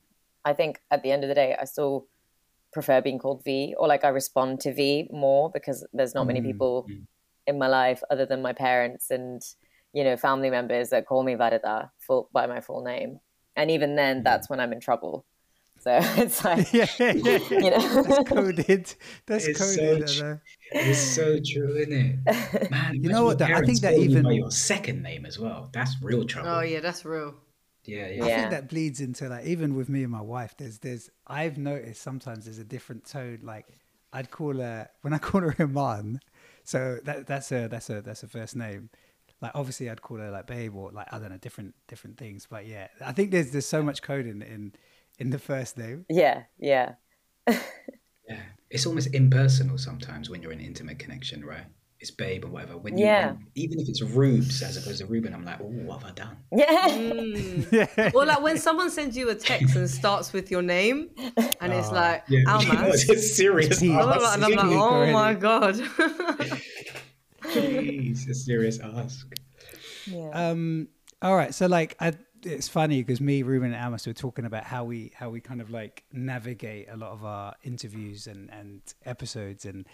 i 0.44 0.52
think 0.52 0.80
at 0.90 1.02
the 1.02 1.10
end 1.12 1.22
of 1.24 1.28
the 1.28 1.34
day 1.34 1.56
i 1.58 1.64
still 1.64 2.06
prefer 2.72 3.00
being 3.00 3.18
called 3.18 3.42
v 3.42 3.74
or 3.78 3.88
like 3.88 4.04
i 4.04 4.08
respond 4.08 4.60
to 4.60 4.72
v 4.74 5.08
more 5.10 5.50
because 5.50 5.86
there's 5.94 6.14
not 6.14 6.26
many 6.26 6.40
people 6.42 6.86
in 7.46 7.58
my 7.58 7.68
life 7.68 8.02
other 8.10 8.26
than 8.26 8.42
my 8.42 8.52
parents 8.52 9.10
and 9.10 9.40
you 9.94 10.04
know 10.04 10.14
family 10.16 10.50
members 10.50 10.90
that 10.90 11.06
call 11.06 11.22
me 11.22 11.34
Varada 11.34 11.90
full 12.06 12.28
by 12.32 12.46
my 12.46 12.60
full 12.60 12.82
name 12.82 13.18
and 13.60 13.70
even 13.70 13.94
then 13.96 14.18
hmm. 14.18 14.22
that's 14.24 14.48
when 14.50 14.58
i'm 14.60 14.72
in 14.72 14.80
trouble 14.80 15.24
so 15.80 15.98
it's 16.02 16.44
like 16.50 16.72
yeah, 16.72 16.86
yeah, 16.98 17.12
yeah. 17.12 17.38
you 17.50 17.70
know 17.70 18.02
That's 18.02 18.28
coded. 18.28 18.94
That's 19.26 19.46
It's 19.46 19.58
so 19.58 19.76
coded. 19.76 20.02
I 20.10 20.12
tr- 20.34 20.42
It's 20.72 20.98
so 21.00 21.38
true, 21.42 21.74
isn't 21.76 22.22
it? 22.26 22.70
Man, 22.70 23.02
You 23.02 23.08
know 23.08 23.24
what, 23.24 23.40
your? 23.40 23.56
I 23.56 23.62
think 23.62 23.80
that 23.80 23.92
calling 23.94 24.02
you 24.10 24.10
even- 24.10 24.24
by 24.24 24.32
your 24.32 24.50
second 24.50 25.02
name 25.02 25.24
as 25.24 25.38
well. 25.38 25.70
That's 25.72 25.96
real 26.02 26.24
trouble. 26.24 26.50
Oh 26.50 26.60
yeah, 26.60 26.80
that's 26.80 27.06
real. 27.06 27.34
yeah, 27.86 28.04
I 28.04 28.08
yeah. 28.10 28.26
Yeah. 28.26 28.38
think 28.40 28.50
that 28.50 28.68
bleeds 28.68 29.00
into 29.00 29.28
like 29.30 29.46
even 29.46 29.74
with 29.74 29.88
me 29.88 30.02
and 30.02 30.12
my 30.12 30.20
wife. 30.20 30.54
There's 30.58 30.78
there's 30.80 31.08
I've 31.26 31.56
noticed 31.56 32.02
sometimes 32.02 32.44
there's 32.44 32.58
a 32.58 32.64
different 32.64 33.06
tone. 33.06 33.38
Like 33.42 33.66
I'd 34.12 34.30
call 34.30 34.56
her 34.58 34.90
when 35.00 35.14
I 35.14 35.18
call 35.18 35.40
her 35.40 35.54
Iman. 35.58 36.20
So 36.62 36.98
that 37.04 37.26
that's 37.26 37.52
a 37.52 37.68
that's 37.68 37.88
a 37.88 38.02
that's 38.02 38.22
a 38.22 38.28
first 38.28 38.54
name. 38.54 38.90
Like 39.42 39.52
obviously 39.54 39.88
I'd 39.88 40.02
call 40.02 40.18
her 40.18 40.30
like 40.30 40.46
babe 40.46 40.74
or 40.74 40.90
like 40.92 41.06
I 41.12 41.18
don't 41.18 41.30
know 41.30 41.38
different 41.38 41.74
different 41.88 42.18
things. 42.18 42.46
But 42.50 42.66
yeah, 42.66 42.88
I 43.04 43.12
think 43.12 43.30
there's 43.30 43.50
there's 43.52 43.66
so 43.66 43.82
much 43.82 44.02
code 44.02 44.26
in 44.26 44.42
in 44.42 44.72
in 45.18 45.30
the 45.30 45.38
first 45.38 45.76
name. 45.78 46.04
yeah 46.08 46.44
yeah 46.58 46.94
Yeah, 47.46 48.42
it's 48.70 48.86
almost 48.86 49.12
impersonal 49.14 49.76
sometimes 49.76 50.30
when 50.30 50.40
you're 50.42 50.52
in 50.52 50.60
intimate 50.60 50.98
connection, 51.00 51.44
right? 51.44 51.64
It's 51.98 52.10
babe 52.12 52.44
or 52.44 52.48
whatever. 52.48 52.78
When 52.78 52.96
Yeah. 52.96 53.32
when- 53.32 53.46
even 53.56 53.80
if 53.80 53.88
it's 53.88 54.00
Rubes 54.02 54.62
as 54.62 54.76
opposed 54.76 54.98
to 55.00 55.06
Reuben, 55.06 55.34
I'm 55.34 55.44
like, 55.44 55.60
oh, 55.60 55.64
what 55.64 56.00
have 56.02 56.10
I 56.10 56.14
done? 56.14 56.36
yeah 56.52 56.88
Mm. 56.88 58.14
Or 58.14 58.24
like 58.24 58.40
when 58.40 58.56
someone 58.58 58.88
sends 58.90 59.16
you 59.16 59.28
a 59.30 59.34
text 59.34 59.74
and 59.76 59.90
starts 59.90 60.32
with 60.32 60.50
your 60.50 60.62
name, 60.62 61.10
and 61.60 61.72
it's 61.72 61.90
like 61.90 62.22
Yeah, 62.28 62.44
Almass. 62.46 63.08
it's 63.10 63.36
serious 63.36 63.80
Pete. 63.80 63.90
And 63.90 64.00
I'm 64.00 64.06
like, 64.08 64.34
and 64.34 64.44
I'm 64.44 64.52
like, 64.52 64.78
oh 64.78 65.12
my 65.12 65.34
god. 65.34 65.74
Jeez, 67.52 68.28
a 68.28 68.34
serious 68.34 68.78
ask. 68.80 69.26
yeah 70.06 70.30
Um. 70.32 70.88
All 71.22 71.36
right. 71.36 71.54
So 71.54 71.66
like, 71.66 71.96
I, 72.00 72.14
it's 72.42 72.66
funny 72.68 73.02
because 73.02 73.20
me, 73.20 73.42
Reuben, 73.42 73.74
and 73.74 73.94
Almass 73.94 74.06
were 74.06 74.14
talking 74.14 74.46
about 74.46 74.64
how 74.64 74.84
we 74.84 75.12
how 75.14 75.28
we 75.28 75.40
kind 75.40 75.60
of 75.60 75.70
like 75.70 76.04
navigate 76.12 76.88
a 76.90 76.96
lot 76.96 77.10
of 77.12 77.24
our 77.24 77.54
interviews 77.62 78.26
and 78.26 78.50
and 78.50 78.80
episodes. 79.04 79.66
And 79.66 79.86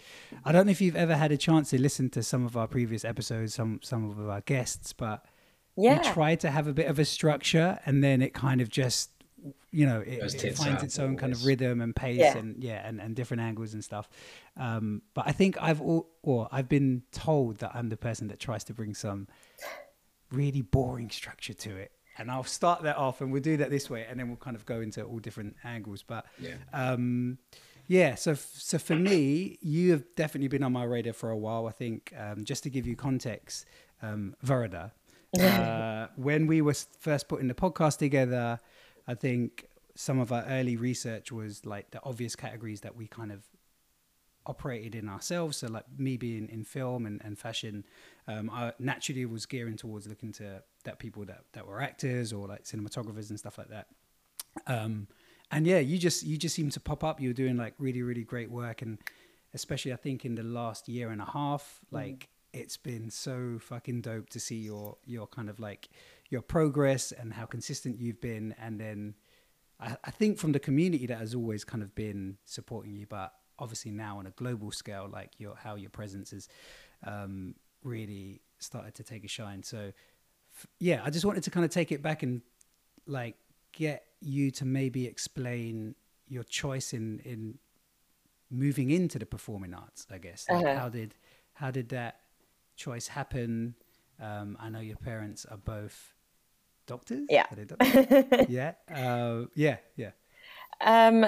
I 0.45 0.51
don't 0.53 0.65
know 0.65 0.71
if 0.71 0.79
you've 0.79 0.95
ever 0.95 1.15
had 1.15 1.31
a 1.33 1.37
chance 1.37 1.69
to 1.71 1.81
listen 1.81 2.09
to 2.11 2.23
some 2.23 2.45
of 2.45 2.55
our 2.55 2.67
previous 2.67 3.03
episodes, 3.03 3.53
some 3.53 3.81
some 3.83 4.09
of 4.09 4.29
our 4.29 4.41
guests, 4.41 4.93
but 4.93 5.25
yeah 5.75 5.97
we 6.01 6.13
try 6.13 6.35
to 6.35 6.49
have 6.49 6.67
a 6.67 6.73
bit 6.73 6.87
of 6.87 6.97
a 6.97 7.05
structure, 7.05 7.79
and 7.85 8.01
then 8.03 8.21
it 8.21 8.33
kind 8.33 8.61
of 8.61 8.69
just 8.69 9.11
you 9.71 9.85
know 9.85 9.99
it, 9.99 10.21
Goes 10.21 10.33
it 10.35 10.57
finds 10.57 10.81
its 10.83 10.97
own 10.97 11.17
kind 11.17 11.31
of 11.33 11.45
rhythm 11.45 11.81
and 11.81 11.95
pace 11.95 12.17
Yeah. 12.17 12.37
and 12.37 12.63
yeah 12.63 12.87
and, 12.87 12.99
and 13.01 13.15
different 13.15 13.41
angles 13.41 13.73
and 13.73 13.83
stuff 13.83 14.09
um 14.57 15.01
but 15.13 15.23
i 15.27 15.31
think 15.31 15.55
i've 15.61 15.81
all 15.81 16.09
or 16.23 16.47
i've 16.51 16.67
been 16.69 17.03
told 17.11 17.57
that 17.57 17.71
i'm 17.75 17.89
the 17.89 17.97
person 17.97 18.27
that 18.27 18.39
tries 18.39 18.63
to 18.63 18.73
bring 18.73 18.93
some 18.93 19.27
really 20.31 20.61
boring 20.61 21.09
structure 21.09 21.53
to 21.53 21.75
it. 21.75 21.91
And 22.17 22.31
I'll 22.31 22.43
start 22.43 22.81
that 22.83 22.97
off 22.97 23.21
and 23.21 23.31
we'll 23.31 23.41
do 23.43 23.57
that 23.57 23.69
this 23.69 23.89
way 23.89 24.05
and 24.09 24.19
then 24.19 24.27
we'll 24.27 24.37
kind 24.37 24.55
of 24.55 24.65
go 24.65 24.81
into 24.81 25.03
all 25.03 25.19
different 25.19 25.55
angles. 25.63 26.03
But 26.03 26.25
Yeah. 26.39 26.55
um, 26.73 27.37
yeah, 27.87 28.15
so 28.15 28.33
so 28.33 28.77
for 28.79 28.95
me, 28.95 29.57
you 29.61 29.91
have 29.91 30.03
definitely 30.15 30.49
been 30.49 30.63
on 30.63 30.73
my 30.73 30.83
radar 30.83 31.13
for 31.13 31.29
a 31.29 31.37
while. 31.37 31.67
I 31.67 31.71
think 31.71 32.13
um, 32.17 32.43
just 32.43 32.63
to 32.63 32.69
give 32.69 32.85
you 32.85 32.95
context, 32.95 33.65
um, 34.01 34.35
Varada, 34.43 34.91
uh, 35.39 36.07
when 36.17 36.47
we 36.47 36.61
were 36.61 36.73
first 36.99 37.29
putting 37.29 37.47
the 37.47 37.53
podcast 37.53 37.99
together, 37.99 38.59
I 39.07 39.13
think 39.13 39.67
some 39.95 40.19
of 40.19 40.31
our 40.33 40.43
early 40.45 40.75
research 40.75 41.31
was 41.31 41.65
like 41.65 41.91
the 41.91 42.03
obvious 42.03 42.35
categories 42.35 42.81
that 42.81 42.95
we 42.95 43.07
kind 43.07 43.31
of 43.31 43.43
operated 44.47 44.95
in 44.95 45.09
ourselves. 45.09 45.57
So 45.57 45.67
like 45.67 45.85
me 45.97 46.17
being 46.17 46.49
in 46.49 46.63
film 46.63 47.05
and, 47.05 47.21
and 47.23 47.37
fashion, 47.37 47.85
um, 48.27 48.49
I 48.49 48.73
naturally 48.79 49.25
was 49.25 49.45
gearing 49.45 49.77
towards 49.77 50.07
looking 50.07 50.31
to 50.33 50.63
that 50.85 50.99
people 50.99 51.25
that, 51.25 51.43
that 51.53 51.67
were 51.67 51.81
actors 51.81 52.33
or 52.33 52.47
like 52.47 52.63
cinematographers 52.63 53.29
and 53.29 53.37
stuff 53.37 53.57
like 53.57 53.69
that. 53.69 53.87
Um, 54.65 55.07
and 55.51 55.65
yeah, 55.65 55.79
you 55.79 55.97
just 55.97 56.23
you 56.23 56.37
just 56.37 56.55
seem 56.55 56.69
to 56.71 56.79
pop 56.79 57.03
up. 57.03 57.21
You're 57.21 57.33
doing 57.33 57.57
like 57.57 57.73
really 57.77 58.01
really 58.01 58.23
great 58.23 58.51
work, 58.51 58.81
and 58.81 58.97
especially 59.53 59.93
I 59.93 59.95
think 59.95 60.25
in 60.25 60.35
the 60.35 60.43
last 60.43 60.89
year 60.89 61.09
and 61.09 61.21
a 61.21 61.25
half, 61.25 61.79
like 61.91 62.29
it's 62.53 62.77
been 62.77 63.09
so 63.09 63.57
fucking 63.61 64.01
dope 64.01 64.29
to 64.29 64.39
see 64.39 64.57
your 64.57 64.97
your 65.05 65.27
kind 65.27 65.49
of 65.49 65.59
like 65.59 65.89
your 66.29 66.41
progress 66.41 67.11
and 67.11 67.33
how 67.33 67.45
consistent 67.45 67.99
you've 67.99 68.19
been, 68.19 68.55
and 68.59 68.79
then 68.79 69.15
I, 69.79 69.95
I 70.03 70.11
think 70.11 70.37
from 70.37 70.51
the 70.51 70.59
community 70.59 71.05
that 71.07 71.17
has 71.17 71.33
always 71.33 71.63
kind 71.63 71.83
of 71.83 71.95
been 71.95 72.37
supporting 72.43 72.95
you, 72.95 73.05
but 73.07 73.33
obviously 73.59 73.91
now 73.91 74.19
on 74.19 74.27
a 74.27 74.31
global 74.31 74.71
scale, 74.71 75.09
like 75.11 75.31
your 75.39 75.55
how 75.55 75.75
your 75.75 75.89
presence 75.89 76.31
has 76.31 76.47
um, 77.05 77.55
really 77.83 78.41
started 78.59 78.93
to 78.95 79.03
take 79.03 79.23
a 79.23 79.27
shine. 79.27 79.63
So 79.63 79.91
f- 80.57 80.67
yeah, 80.79 81.01
I 81.03 81.09
just 81.09 81.25
wanted 81.25 81.43
to 81.43 81.51
kind 81.51 81.63
of 81.65 81.71
take 81.71 81.91
it 81.91 82.01
back 82.01 82.23
and 82.23 82.41
like 83.05 83.35
get 83.71 84.03
you 84.21 84.51
to 84.51 84.65
maybe 84.65 85.05
explain 85.05 85.95
your 86.27 86.43
choice 86.43 86.93
in 86.93 87.19
in 87.19 87.59
moving 88.49 88.89
into 88.91 89.19
the 89.19 89.25
performing 89.25 89.73
arts. 89.73 90.07
I 90.11 90.17
guess 90.17 90.45
like 90.49 90.65
Uh-huh. 90.65 90.75
how 90.79 90.89
did 90.89 91.15
how 91.53 91.71
did 91.71 91.89
that 91.89 92.19
choice 92.75 93.07
happen? 93.07 93.75
Um, 94.19 94.57
I 94.59 94.69
know 94.69 94.79
your 94.79 94.97
parents 94.97 95.45
are 95.45 95.57
both 95.57 96.13
doctors. 96.87 97.27
Yeah. 97.29 97.45
Doctors? 97.65 98.45
yeah. 98.49 98.73
Uh, 98.91 99.45
yeah. 99.55 99.77
Yeah. 99.95 100.11
Um, 100.81 101.25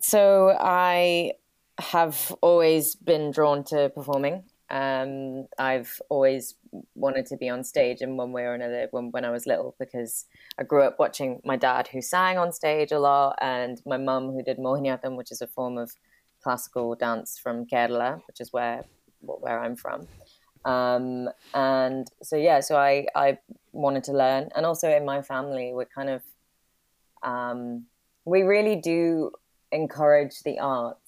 so 0.00 0.56
I 0.58 1.32
have 1.78 2.32
always 2.40 2.94
been 2.94 3.30
drawn 3.30 3.64
to 3.64 3.90
performing. 3.94 4.44
Um, 4.70 5.46
I've 5.58 6.00
always 6.10 6.54
wanted 6.94 7.24
to 7.26 7.36
be 7.36 7.48
on 7.48 7.64
stage 7.64 8.02
in 8.02 8.16
one 8.16 8.32
way 8.32 8.42
or 8.42 8.54
another 8.54 8.88
when, 8.90 9.10
when 9.12 9.24
I 9.24 9.30
was 9.30 9.46
little 9.46 9.74
because 9.78 10.26
I 10.58 10.64
grew 10.64 10.82
up 10.82 10.98
watching 10.98 11.40
my 11.44 11.56
dad 11.56 11.88
who 11.88 12.02
sang 12.02 12.36
on 12.36 12.52
stage 12.52 12.92
a 12.92 12.98
lot 12.98 13.38
and 13.40 13.80
my 13.86 13.96
mum 13.96 14.32
who 14.32 14.42
did 14.42 14.58
Mohiniyattam, 14.58 15.16
which 15.16 15.32
is 15.32 15.40
a 15.40 15.46
form 15.46 15.78
of 15.78 15.92
classical 16.42 16.94
dance 16.94 17.38
from 17.38 17.64
Kerala, 17.64 18.20
which 18.26 18.40
is 18.40 18.52
where 18.52 18.84
where 19.20 19.60
I'm 19.60 19.76
from. 19.76 20.06
Um, 20.64 21.30
and 21.54 22.06
so 22.22 22.36
yeah, 22.36 22.60
so 22.60 22.76
I 22.76 23.06
I 23.14 23.38
wanted 23.72 24.04
to 24.04 24.12
learn, 24.12 24.50
and 24.54 24.66
also 24.66 24.88
in 24.90 25.04
my 25.04 25.22
family 25.22 25.72
we're 25.72 25.86
kind 25.86 26.10
of 26.10 26.22
um, 27.22 27.86
we 28.24 28.42
really 28.42 28.76
do 28.76 29.30
encourage 29.72 30.42
the 30.44 30.58
arts 30.58 31.07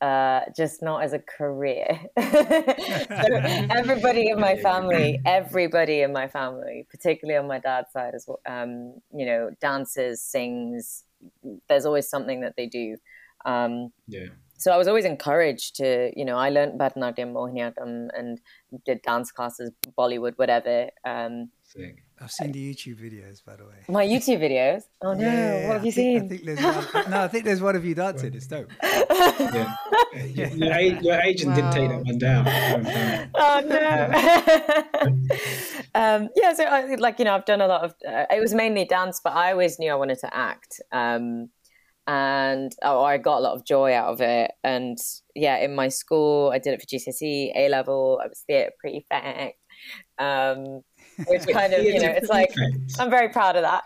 uh, 0.00 0.40
just 0.56 0.82
not 0.82 1.02
as 1.02 1.12
a 1.12 1.18
career. 1.18 2.00
so 2.18 2.24
everybody 3.70 4.30
in 4.30 4.40
my 4.40 4.56
family, 4.56 5.20
everybody 5.26 6.02
in 6.02 6.12
my 6.12 6.28
family, 6.28 6.86
particularly 6.90 7.38
on 7.38 7.46
my 7.48 7.58
dad's 7.58 7.92
side 7.92 8.14
as 8.14 8.24
well, 8.26 8.40
um, 8.46 8.94
you 9.14 9.26
know, 9.26 9.50
dances, 9.60 10.22
sings. 10.22 11.04
There's 11.68 11.84
always 11.86 12.08
something 12.08 12.40
that 12.42 12.54
they 12.56 12.66
do. 12.66 12.96
Um, 13.44 13.92
Yeah. 14.06 14.28
so 14.56 14.72
I 14.72 14.76
was 14.76 14.88
always 14.88 15.04
encouraged 15.04 15.76
to, 15.76 16.12
you 16.16 16.24
know, 16.24 16.36
I 16.36 16.50
learned 16.50 16.78
Bharatanatyam, 16.78 17.32
Mohiniyattam, 17.32 18.08
and 18.16 18.40
did 18.84 19.02
dance 19.02 19.32
classes, 19.32 19.72
Bollywood, 19.96 20.34
whatever. 20.36 20.90
Um, 21.04 21.50
Sick. 21.70 22.02
I've 22.18 22.30
seen 22.32 22.50
the 22.52 22.74
YouTube 22.74 22.96
videos, 22.96 23.44
by 23.44 23.54
the 23.56 23.64
way. 23.64 23.74
my 23.88 24.04
YouTube 24.06 24.40
videos. 24.40 24.84
Oh 25.02 25.12
no, 25.12 25.20
Yeah, 25.20 25.66
what 25.68 25.72
have 25.74 25.82
I 25.82 25.84
you 25.84 25.92
think- 25.92 26.16
I 26.16 26.20
seen? 26.20 26.28
think 26.30 26.44
there's 26.44 26.60
one, 26.94 27.10
no, 27.10 27.20
I 27.20 27.28
think 27.28 27.44
there's 27.44 27.60
one 27.60 27.76
of 27.76 27.84
you 27.84 27.94
dancing. 27.94 28.32
It's 28.34 28.46
dope. 28.46 28.70
Yeah. 28.82 29.76
your, 30.24 30.48
your 30.48 31.00
your 31.02 31.20
agent 31.20 31.54
did 31.54 31.70
take 31.70 31.88
that 31.90 32.02
one 32.04 32.18
down. 32.18 32.46
Oh 33.34 33.60
no. 33.68 35.20
um, 35.94 36.28
yeah, 36.34 36.54
so 36.54 36.64
I, 36.64 36.94
like 36.94 37.18
you 37.18 37.24
know, 37.26 37.34
I've 37.34 37.44
done 37.44 37.60
a 37.60 37.66
lot 37.66 37.84
of. 37.84 37.94
Uh, 38.06 38.24
it 38.30 38.40
was 38.40 38.54
mainly 38.54 38.84
dance, 38.86 39.20
but 39.22 39.34
I 39.34 39.52
always 39.52 39.78
knew 39.78 39.92
I 39.92 39.94
wanted 39.96 40.18
to 40.20 40.34
act. 40.34 40.80
Um, 40.90 41.50
and 42.06 42.72
oh, 42.82 43.02
I 43.04 43.18
got 43.18 43.38
a 43.38 43.40
lot 43.40 43.54
of 43.54 43.64
joy 43.66 43.92
out 43.94 44.08
of 44.08 44.20
it. 44.22 44.50
And 44.64 44.96
yeah, 45.34 45.58
in 45.58 45.74
my 45.74 45.88
school, 45.88 46.50
I 46.52 46.58
did 46.58 46.72
it 46.74 46.80
for 46.80 46.86
GCSE, 46.86 47.52
A 47.54 47.68
level. 47.68 48.18
I 48.22 48.28
was 48.28 48.42
theatre 48.46 48.72
prefect, 48.80 49.58
um, 50.18 50.82
which 51.26 51.46
kind 51.52 51.72
of 51.72 51.82
you 51.82 52.00
know, 52.00 52.08
it's 52.08 52.28
like 52.28 52.54
I'm 52.98 53.10
very 53.10 53.28
proud 53.28 53.56
of 53.56 53.62
that. 53.62 53.82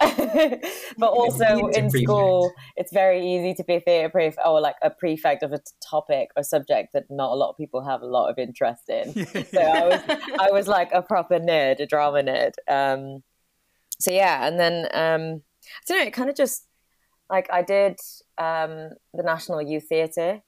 but 0.98 1.10
also 1.10 1.68
in 1.68 1.90
school, 1.90 2.52
it's 2.76 2.92
very 2.92 3.26
easy 3.26 3.54
to 3.54 3.64
be 3.64 3.76
a 3.76 3.80
theatre 3.80 4.08
prefect 4.10 4.46
or 4.46 4.60
like 4.60 4.76
a 4.82 4.90
prefect 4.90 5.42
of 5.42 5.52
a 5.52 5.60
topic 5.88 6.30
or 6.36 6.42
subject 6.42 6.92
that 6.92 7.04
not 7.10 7.32
a 7.32 7.34
lot 7.34 7.50
of 7.50 7.56
people 7.56 7.84
have 7.84 8.02
a 8.02 8.06
lot 8.06 8.28
of 8.28 8.38
interest 8.38 8.88
in. 8.88 9.12
so 9.46 9.60
I 9.60 9.88
was, 9.88 10.00
I 10.40 10.50
was 10.50 10.68
like 10.68 10.90
a 10.92 11.02
proper 11.02 11.38
nerd, 11.38 11.80
a 11.80 11.86
drama 11.86 12.22
nerd. 12.22 12.52
Um, 12.68 13.22
so 13.98 14.10
yeah, 14.10 14.46
and 14.46 14.58
then 14.58 14.84
um, 14.92 15.42
I 15.66 15.80
don't 15.86 15.98
know. 15.98 16.06
It 16.06 16.12
kind 16.12 16.30
of 16.30 16.36
just 16.36 16.66
like 17.30 17.48
I 17.52 17.62
did 17.62 17.98
um, 18.36 18.90
the 19.14 19.22
National 19.22 19.62
Youth 19.62 19.88
Theatre 19.88 20.42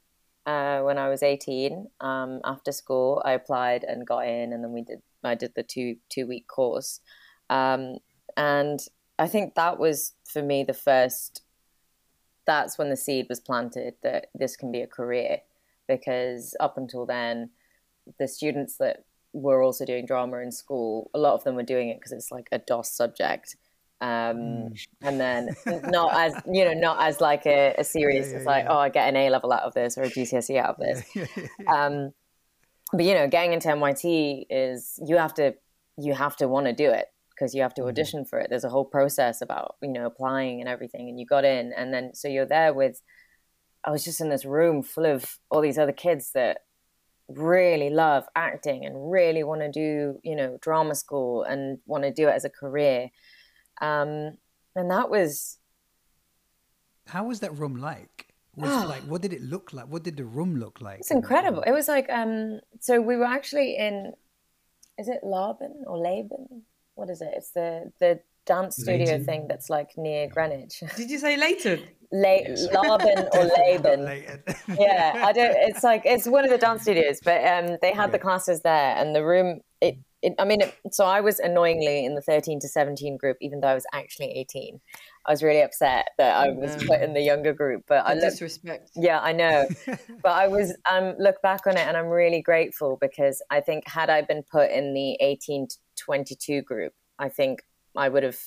uh, 0.47 0.81
when 0.81 0.99
I 0.99 1.09
was 1.09 1.23
18. 1.23 1.89
Um, 2.01 2.41
after 2.45 2.73
school, 2.73 3.23
I 3.25 3.33
applied 3.33 3.85
and 3.85 4.07
got 4.07 4.27
in, 4.27 4.53
and 4.53 4.63
then 4.63 4.73
we 4.73 4.83
did. 4.83 5.03
I 5.23 5.35
did 5.35 5.55
the 5.55 5.63
two 5.63 5.97
two 6.11 6.27
week 6.27 6.47
course, 6.49 7.01
um, 7.49 7.99
and 8.37 8.81
I 9.19 9.27
think 9.27 9.55
that 9.55 9.79
was 9.79 10.15
for 10.25 10.43
me 10.43 10.65
the 10.65 10.75
first. 10.75 11.43
That's 12.47 12.77
when 12.77 12.91
the 12.91 12.97
seed 12.97 13.27
was 13.31 13.41
planted 13.41 13.95
that 14.03 14.27
this 14.35 14.55
can 14.55 14.71
be 14.71 14.83
a 14.83 14.87
career, 14.87 15.39
because 15.89 16.55
up 16.61 16.77
until 16.77 17.07
then, 17.07 17.51
the 18.19 18.29
students 18.29 18.77
that 18.77 19.05
were 19.33 19.63
also 19.63 19.85
doing 19.87 20.07
drama 20.07 20.39
in 20.39 20.53
school, 20.53 21.11
a 21.15 21.19
lot 21.19 21.35
of 21.35 21.45
them 21.45 21.57
were 21.57 21.63
doing 21.63 21.89
it 21.89 21.97
because 21.97 22.13
it's 22.13 22.31
like 22.31 22.49
a 22.53 22.59
DOS 22.59 22.91
subject. 22.91 23.57
Um, 24.01 24.75
and 25.01 25.19
then 25.21 25.57
not 25.85 26.15
as 26.15 26.35
you 26.51 26.65
know, 26.65 26.75
not 26.75 27.03
as 27.03 27.21
like 27.21 27.47
a, 27.47 27.75
a 27.79 27.85
serious. 27.85 28.31
yeah, 28.31 28.37
it's 28.37 28.47
like, 28.47 28.65
yeah. 28.65 28.73
oh, 28.73 28.79
I 28.79 28.89
get 28.89 29.09
an 29.09 29.17
A 29.17 29.31
level 29.31 29.53
out 29.53 29.63
of 29.63 29.75
this 29.75 29.97
or 29.97 30.03
a 30.03 30.11
GCSE 30.11 30.59
out 30.59 30.71
of 30.71 30.77
this. 30.79 31.05
Um, 31.67 32.13
but 32.93 33.05
you 33.05 33.15
know, 33.15 33.29
getting 33.29 33.53
into 33.53 33.69
NYT 33.69 34.47
is 34.51 35.01
you 35.05 35.17
have 35.17 35.35
to 35.35 35.55
you 35.97 36.15
have 36.15 36.37
to 36.37 36.49
want 36.49 36.67
to 36.67 36.73
do 36.73 36.91
it 36.91 37.07
because 37.31 37.55
you 37.55 37.63
have 37.63 37.75
to 37.75 37.85
audition 37.85 38.25
for 38.25 38.39
it. 38.39 38.49
There's 38.51 38.65
a 38.65 38.69
whole 38.69 38.85
process 38.85 39.41
about 39.41 39.77
you 39.83 39.93
know 39.93 40.07
applying 40.07 40.61
and 40.61 40.69
everything, 40.69 41.09
and 41.09 41.19
you 41.19 41.27
got 41.27 41.45
in, 41.45 41.73
and 41.77 41.93
then 41.93 42.15
so 42.15 42.29
you're 42.29 42.47
there 42.47 42.73
with. 42.73 43.01
I 43.87 43.91
was 43.91 44.03
just 44.03 44.21
in 44.21 44.31
this 44.31 44.47
room 44.47 44.83
full 44.83 45.05
of 45.05 45.39
all 45.51 45.61
these 45.61 45.77
other 45.77 45.93
kids 45.93 46.31
that 46.33 46.61
really 47.29 47.91
love 47.91 48.25
acting 48.35 48.87
and 48.87 49.11
really 49.11 49.45
want 49.45 49.61
to 49.61 49.71
do 49.71 50.19
you 50.23 50.37
know 50.37 50.59
drama 50.61 50.95
school 50.95 51.43
and 51.43 51.79
want 51.87 52.05
to 52.05 52.13
do 52.13 52.29
it 52.29 52.33
as 52.33 52.45
a 52.45 52.51
career, 52.51 53.11
um, 53.81 54.37
and 54.77 54.91
that 54.91 55.11
was 55.11 55.59
How 57.07 57.25
was 57.25 57.41
that 57.41 57.57
room 57.57 57.77
like? 57.77 58.35
Was 58.57 58.71
it 58.85 58.89
like 58.89 59.03
what 59.03 59.21
did 59.21 59.33
it 59.33 59.43
look 59.43 59.73
like? 59.73 59.87
What 59.87 60.05
did 60.05 60.17
the 60.17 60.25
room 60.25 60.57
look 60.57 60.81
like? 60.81 61.01
It's 61.01 61.11
incredible. 61.11 61.63
It 61.63 61.73
was 61.73 61.89
like 61.89 62.09
um 62.09 62.61
so 62.81 63.01
we 63.01 63.17
were 63.17 63.25
actually 63.25 63.77
in 63.77 64.13
is 64.97 65.09
it 65.09 65.21
Laban 65.25 65.83
or 65.87 65.99
Laban? 65.99 66.63
What 66.95 67.11
is 67.11 67.21
it? 67.21 67.31
It's 67.35 67.51
the 67.51 67.91
the 67.99 68.21
dance 68.47 68.77
studio 68.77 69.07
Leighton? 69.07 69.25
thing 69.25 69.47
that's 69.49 69.71
like 69.71 69.91
near 69.97 70.29
Greenwich. 70.29 70.83
Did 70.97 71.11
you 71.11 71.19
say 71.19 71.37
Leighton? 71.37 71.83
La- 72.13 72.47
Laban 72.83 73.27
or 73.33 73.45
Laban. 73.45 74.23
Yeah, 74.79 75.25
I 75.25 75.33
don't 75.33 75.57
it's 75.57 75.83
like 75.83 76.03
it's 76.05 76.29
one 76.29 76.45
of 76.45 76.51
the 76.51 76.59
dance 76.59 76.83
studios, 76.83 77.21
but 77.25 77.45
um 77.45 77.79
they 77.83 77.93
had 77.93 78.13
the 78.13 78.21
classes 78.21 78.61
there 78.61 78.97
and 78.97 79.17
the 79.17 79.25
room 79.25 79.61
it 79.81 79.97
it, 80.25 80.35
I 80.39 80.45
mean, 80.45 80.63
it, 80.63 80.75
so 80.91 81.05
I 81.05 81.21
was 81.21 81.39
annoyingly 81.39 82.05
in 82.05 82.15
the 82.15 82.23
13 82.23 82.59
to 82.61 82.69
17 82.69 83.17
group, 83.17 83.37
even 83.41 83.61
though 83.61 83.69
I 83.69 83.75
was 83.75 83.85
actually 83.93 84.31
18. 84.33 84.81
I 85.27 85.31
was 85.31 85.43
really 85.43 85.61
upset 85.61 86.09
that 86.19 86.35
I 86.35 86.49
was 86.51 86.77
put 86.85 87.01
in 87.03 87.13
the 87.13 87.21
younger 87.21 87.53
group, 87.53 87.85
but 87.87 88.05
I 88.07 88.15
The 88.15 88.21
looked 88.21 88.33
disrespect. 88.33 88.91
yeah, 88.97 89.21
I 89.21 89.33
know. 89.33 89.69
but 90.23 90.33
I 90.33 90.49
was 90.49 90.75
um 90.91 91.15
look 91.19 91.41
back 91.43 91.67
on 91.67 91.77
it 91.77 91.87
and 91.87 91.97
I'm 91.97 92.07
really 92.09 92.43
grateful 92.43 92.99
because 93.01 93.43
I 93.51 93.61
think 93.61 93.87
had 93.87 94.11
I 94.11 94.23
been 94.23 94.43
put 94.43 94.71
in 94.71 94.95
the 94.95 95.17
18 95.21 95.69
to 95.69 95.77
22 95.97 96.63
group, 96.63 96.95
I 97.19 97.29
think 97.29 97.63
I 97.97 98.09
would 98.09 98.23
have 98.23 98.39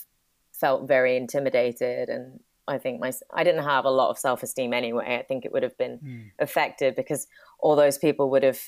felt 0.53 0.87
very 0.87 1.15
intimidated 1.15 2.09
and 2.09 2.39
I 2.67 2.79
think 2.79 2.99
my 2.99 3.11
I 3.33 3.43
didn't 3.43 3.63
have 3.63 3.85
a 3.85 3.89
lot 3.89 4.09
of 4.09 4.17
self-esteem 4.17 4.73
anyway. 4.73 5.17
I 5.19 5.23
think 5.23 5.45
it 5.45 5.51
would 5.53 5.63
have 5.63 5.77
been 5.77 6.31
affected 6.39 6.95
because 6.95 7.27
all 7.59 7.75
those 7.75 7.97
people 7.97 8.29
would 8.31 8.43
have 8.43 8.59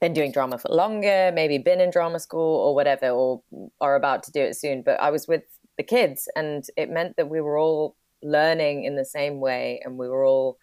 been 0.00 0.12
doing 0.12 0.32
drama 0.32 0.58
for 0.58 0.68
longer, 0.68 1.32
maybe 1.34 1.58
been 1.58 1.80
in 1.80 1.90
drama 1.90 2.20
school 2.20 2.56
or 2.56 2.74
whatever, 2.74 3.08
or 3.08 3.42
are 3.80 3.96
about 3.96 4.22
to 4.24 4.32
do 4.32 4.40
it 4.40 4.56
soon. 4.56 4.82
But 4.82 5.00
I 5.00 5.10
was 5.10 5.26
with 5.26 5.42
the 5.76 5.82
kids, 5.82 6.28
and 6.36 6.64
it 6.76 6.90
meant 6.90 7.16
that 7.16 7.28
we 7.28 7.40
were 7.40 7.58
all 7.58 7.96
learning 8.22 8.84
in 8.84 8.96
the 8.96 9.04
same 9.04 9.40
way, 9.40 9.80
and 9.84 9.98
we 9.98 10.08
were 10.08 10.24
all, 10.24 10.58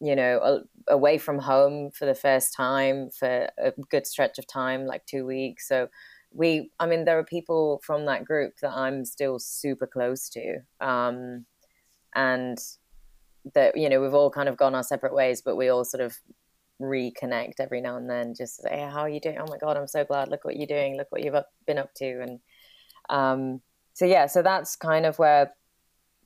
you 0.00 0.14
know, 0.14 0.40
a- 0.42 0.92
away 0.92 1.18
from 1.18 1.38
home 1.38 1.90
for 1.90 2.04
the 2.04 2.14
first 2.14 2.54
time 2.54 3.10
for 3.10 3.48
a 3.58 3.72
good 3.90 4.06
stretch 4.06 4.38
of 4.38 4.46
time, 4.46 4.86
like 4.86 5.06
two 5.06 5.24
weeks. 5.24 5.66
So 5.68 5.88
we, 6.30 6.70
I 6.78 6.86
mean, 6.86 7.04
there 7.04 7.18
are 7.18 7.24
people 7.24 7.80
from 7.84 8.06
that 8.06 8.24
group 8.24 8.54
that 8.60 8.72
I'm 8.72 9.04
still 9.04 9.38
super 9.38 9.86
close 9.86 10.28
to, 10.30 10.58
um, 10.80 11.46
and 12.14 12.58
that 13.54 13.76
you 13.76 13.88
know 13.88 14.00
we've 14.00 14.14
all 14.14 14.30
kind 14.30 14.48
of 14.48 14.56
gone 14.56 14.74
our 14.74 14.82
separate 14.82 15.14
ways, 15.14 15.42
but 15.42 15.56
we 15.56 15.68
all 15.68 15.84
sort 15.84 16.02
of 16.02 16.18
reconnect 16.80 17.54
every 17.60 17.80
now 17.80 17.96
and 17.96 18.10
then 18.10 18.34
just 18.34 18.62
say 18.62 18.70
hey, 18.70 18.88
how 18.90 19.00
are 19.00 19.08
you 19.08 19.20
doing? 19.20 19.38
Oh 19.38 19.46
my 19.48 19.58
god 19.58 19.76
i'm 19.76 19.88
so 19.88 20.04
glad. 20.04 20.28
Look 20.28 20.44
what 20.44 20.56
you're 20.56 20.66
doing. 20.66 20.96
Look 20.96 21.10
what 21.10 21.22
you've 21.24 21.34
up, 21.34 21.50
been 21.66 21.78
up 21.78 21.94
to. 21.94 22.20
And 22.22 22.40
um 23.10 23.60
so 23.92 24.04
yeah 24.04 24.26
so 24.26 24.42
that's 24.42 24.76
kind 24.76 25.06
of 25.06 25.18
where 25.18 25.52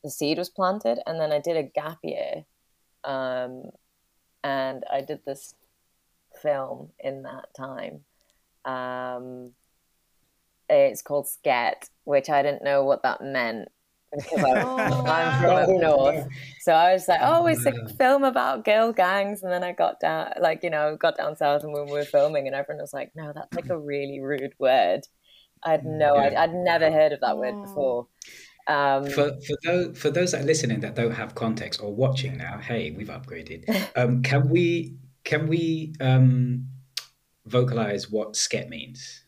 the 0.02 0.10
seed 0.10 0.38
was 0.38 0.48
planted 0.48 0.98
and 1.06 1.20
then 1.20 1.32
i 1.32 1.38
did 1.38 1.56
a 1.56 1.62
gap 1.62 1.98
year 2.02 2.44
um 3.04 3.64
and 4.44 4.84
i 4.92 5.00
did 5.00 5.20
this 5.26 5.54
film 6.42 6.90
in 7.00 7.22
that 7.22 7.46
time 7.56 8.00
um 8.64 9.50
it's 10.68 11.02
called 11.02 11.26
sket 11.26 11.88
which 12.04 12.30
i 12.30 12.42
didn't 12.42 12.64
know 12.64 12.84
what 12.84 13.02
that 13.02 13.22
meant 13.22 13.68
because 14.14 14.42
I, 14.44 14.56
i'm 15.06 15.32
from 15.32 15.56
up 15.56 15.70
Oh, 15.70 15.78
north 15.78 16.26
so 16.58 16.72
I 16.72 16.92
was 16.92 17.08
like, 17.08 17.20
oh, 17.22 17.46
it's 17.46 17.66
a 17.66 17.72
film 17.96 18.24
about 18.24 18.64
girl 18.64 18.92
gangs. 18.92 19.42
And 19.42 19.52
then 19.52 19.62
I 19.64 19.72
got 19.72 20.00
down, 20.00 20.32
like, 20.40 20.62
you 20.62 20.70
know, 20.70 20.96
got 20.96 21.16
down 21.16 21.36
south 21.36 21.62
and 21.62 21.72
when 21.72 21.84
we 21.86 21.92
were 21.92 22.04
filming, 22.04 22.46
and 22.46 22.54
everyone 22.54 22.82
was 22.82 22.92
like, 22.92 23.12
no, 23.14 23.32
that's 23.34 23.54
like 23.54 23.70
a 23.70 23.78
really 23.78 24.20
rude 24.20 24.54
word. 24.58 25.02
I 25.64 25.70
had 25.72 25.86
no 25.86 26.16
Yeah. 26.16 26.20
idea. 26.20 26.38
I'd 26.40 26.54
never 26.54 26.90
heard 26.90 27.12
of 27.12 27.20
that 27.20 27.38
word 27.38 27.56
before. 27.62 28.08
Um, 28.66 29.04
For 29.04 29.30
for 29.46 29.56
those 29.64 29.98
for 29.98 30.10
those 30.10 30.32
that 30.32 30.42
are 30.42 30.44
listening 30.44 30.80
that 30.80 30.94
don't 30.94 31.12
have 31.12 31.34
context 31.34 31.80
or 31.80 31.94
watching 31.94 32.36
now, 32.36 32.58
hey, 32.58 32.90
we've 32.90 33.08
upgraded. 33.08 33.64
Um, 33.96 34.22
can 34.22 34.48
we 34.50 34.98
can 35.24 35.46
we 35.46 35.94
um, 36.00 36.68
vocalize 37.46 38.10
what 38.10 38.34
sket 38.34 38.68
means? 38.68 39.24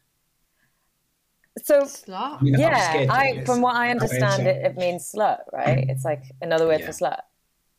So, 1.65 1.83
Slut. 1.83 2.39
I 2.41 2.43
mean, 2.43 2.59
yeah, 2.59 3.07
I, 3.11 3.43
from 3.45 3.61
what 3.61 3.75
I 3.75 3.91
understand, 3.91 4.47
it, 4.47 4.65
it 4.65 4.77
means 4.77 5.11
slut, 5.13 5.41
right? 5.53 5.85
It's 5.89 6.05
like 6.05 6.23
another 6.41 6.67
word 6.67 6.81
Yeah. 6.81 6.87
for 6.87 6.93
slut, 6.93 7.21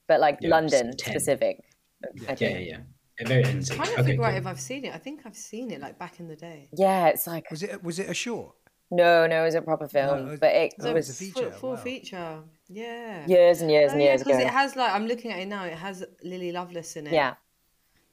but 0.07 0.19
like 0.19 0.39
Yeah, 0.41 0.49
London 0.49 0.97
specific. 0.97 1.63
I 2.03 2.35
Yeah, 2.39 2.49
yeah, 2.49 2.57
yeah. 2.57 2.77
A 3.21 3.25
very 3.25 3.43
NZ. 3.43 3.75
trying 3.75 3.87
to 3.87 3.93
Okay, 4.01 4.03
figure 4.11 4.25
out 4.25 4.35
if 4.35 4.45
I've 4.45 4.59
seen 4.59 4.85
it. 4.85 4.93
I 4.93 4.97
think 4.97 5.21
I've 5.25 5.35
seen 5.37 5.71
it 5.71 5.79
like 5.79 5.97
back 5.97 6.19
in 6.19 6.27
the 6.27 6.35
day. 6.35 6.69
Yeah, 6.73 7.07
it's 7.07 7.27
like, 7.27 7.49
Was 7.51 7.63
it 7.63 7.83
was 7.83 7.97
it 7.99 8.09
a 8.09 8.13
short? 8.13 8.55
no, 8.93 9.25
no, 9.25 9.41
it 9.41 9.45
was 9.45 9.55
a 9.55 9.61
proper 9.61 9.87
film, 9.87 10.19
it 10.27 10.31
was- 10.31 10.39
but 10.39 10.53
it 10.53 10.73
oh, 10.81 10.87
it 10.89 10.93
was 10.93 11.07
was 11.07 11.09
a 11.21 11.23
feature. 11.23 11.49
Full, 11.51 11.59
full 11.59 11.69
wow. 11.71 11.75
feature. 11.77 12.39
Yeah. 12.67 13.25
years 13.27 13.61
and 13.61 13.71
years 13.71 13.91
Oh, 13.91 13.93
and 13.93 14.01
yeah, 14.01 14.09
years 14.09 14.23
because 14.23 14.39
it 14.41 14.47
has 14.49 14.75
like 14.75 14.91
I'm 14.91 15.07
looking 15.07 15.31
at 15.31 15.39
it 15.39 15.47
now. 15.47 15.63
It 15.63 15.77
has 15.77 16.03
Lily 16.23 16.51
Loveless 16.51 16.97
in 16.97 17.07
it. 17.07 17.13
yeah. 17.13 17.35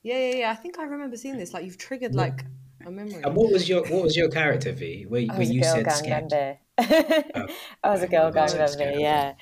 Yeah, 0.02 0.18
yeah, 0.18 0.34
yeah. 0.36 0.50
I 0.52 0.54
think 0.54 0.78
I 0.78 0.84
remember 0.84 1.16
seeing 1.16 1.36
this. 1.36 1.52
Like 1.52 1.64
you've 1.64 1.78
triggered 1.78 2.14
like 2.14 2.44
a 2.86 2.90
memory. 2.90 3.22
And 3.22 3.34
what 3.34 3.52
was 3.52 3.68
your 3.68 3.82
what 3.88 4.02
was 4.02 4.16
your 4.16 4.28
character 4.30 4.72
V? 4.72 5.04
Where, 5.08 5.22
I 5.22 5.24
where 5.26 5.38
was 5.38 5.50
a 5.50 5.54
you 5.54 5.62
girl 5.62 5.74
said 5.74 5.84
gang 5.84 6.02
sket? 6.02 6.08
member. 6.08 6.58
I 7.84 7.90
was 7.90 8.02
a 8.02 8.08
girl 8.08 8.30
gang 8.32 8.48
member, 8.48 8.66
scared, 8.68 9.00
yeah. 9.00 9.32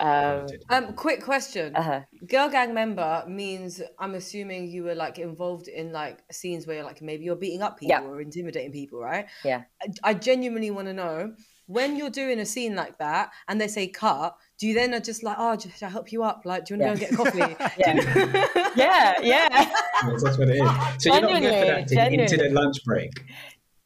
Um, 0.00 0.46
Um, 0.70 0.94
quick 0.94 1.22
question. 1.22 1.74
uh-huh. 1.76 2.00
Girl 2.26 2.48
gang 2.48 2.74
member 2.74 3.24
means 3.28 3.80
I'm 3.98 4.14
assuming 4.14 4.68
you 4.68 4.82
were 4.84 4.94
like 4.96 5.18
involved 5.18 5.68
in 5.68 5.92
like 5.92 6.18
scenes 6.32 6.66
where 6.66 6.82
like 6.82 7.00
maybe 7.00 7.24
you're 7.24 7.36
beating 7.36 7.62
up 7.62 7.78
people 7.78 7.90
Yeah. 7.90 8.02
or 8.02 8.20
intimidating 8.20 8.72
people, 8.72 9.00
right? 9.00 9.26
Yeah. 9.44 9.62
I, 9.80 10.10
I 10.10 10.14
genuinely 10.14 10.70
want 10.72 10.88
to 10.88 10.92
know 10.94 11.34
when 11.66 11.96
you're 11.96 12.10
doing 12.10 12.40
a 12.40 12.44
scene 12.46 12.74
like 12.74 12.98
that 12.98 13.30
and 13.48 13.60
they 13.60 13.68
say 13.68 13.86
cut, 13.86 14.36
do 14.58 14.66
you 14.68 14.74
then 14.74 14.94
are 14.94 15.00
just 15.00 15.22
like, 15.22 15.36
oh, 15.38 15.56
just, 15.56 15.82
I 15.82 15.88
help 15.88 16.12
you 16.12 16.22
up? 16.22 16.42
Like, 16.44 16.64
do 16.64 16.74
you 16.74 16.80
want 16.80 16.98
to 17.00 17.06
go 17.06 17.14
and 17.16 17.32
get 17.34 17.36
a 17.36 17.40
coffee? 17.46 17.56
Yeah. 18.76 19.14
yeah, 19.20 19.20
yeah. 19.22 19.48
That's 20.22 20.38
what 20.38 20.48
it 20.48 20.56
is. 20.56 21.02
So 21.02 21.12
you're 21.12 21.20
not 21.20 21.30
Genuinely, 21.30 21.50
method 21.50 21.98
acting 21.98 22.20
into 22.20 22.36
the 22.36 22.48
lunch 22.50 22.84
break. 22.84 23.10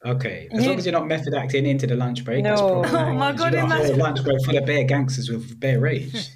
Okay, 0.05 0.49
as 0.53 0.63
You- 0.63 0.69
long 0.71 0.79
as 0.79 0.87
you're 0.87 0.93
not 0.93 1.07
method 1.09 1.35
acting 1.35 1.67
into 1.67 1.87
the 1.87 1.97
lunch 1.97 2.25
break, 2.25 2.45
that's 2.45 2.61
No. 2.61 2.83
probably 2.83 2.99
Oh 3.01 3.13
my 3.15 3.33
God, 3.33 3.53
you 3.53 3.61
got 3.61 3.71
a 3.71 3.75
whole 3.75 3.81
imagine- 3.81 3.99
lunch 3.99 4.23
break 4.25 4.45
full 4.45 4.57
of 4.57 4.65
bare 4.67 4.85
gangsters 4.85 5.29
with 5.29 5.59
bare 5.59 5.81
rage. 5.81 6.29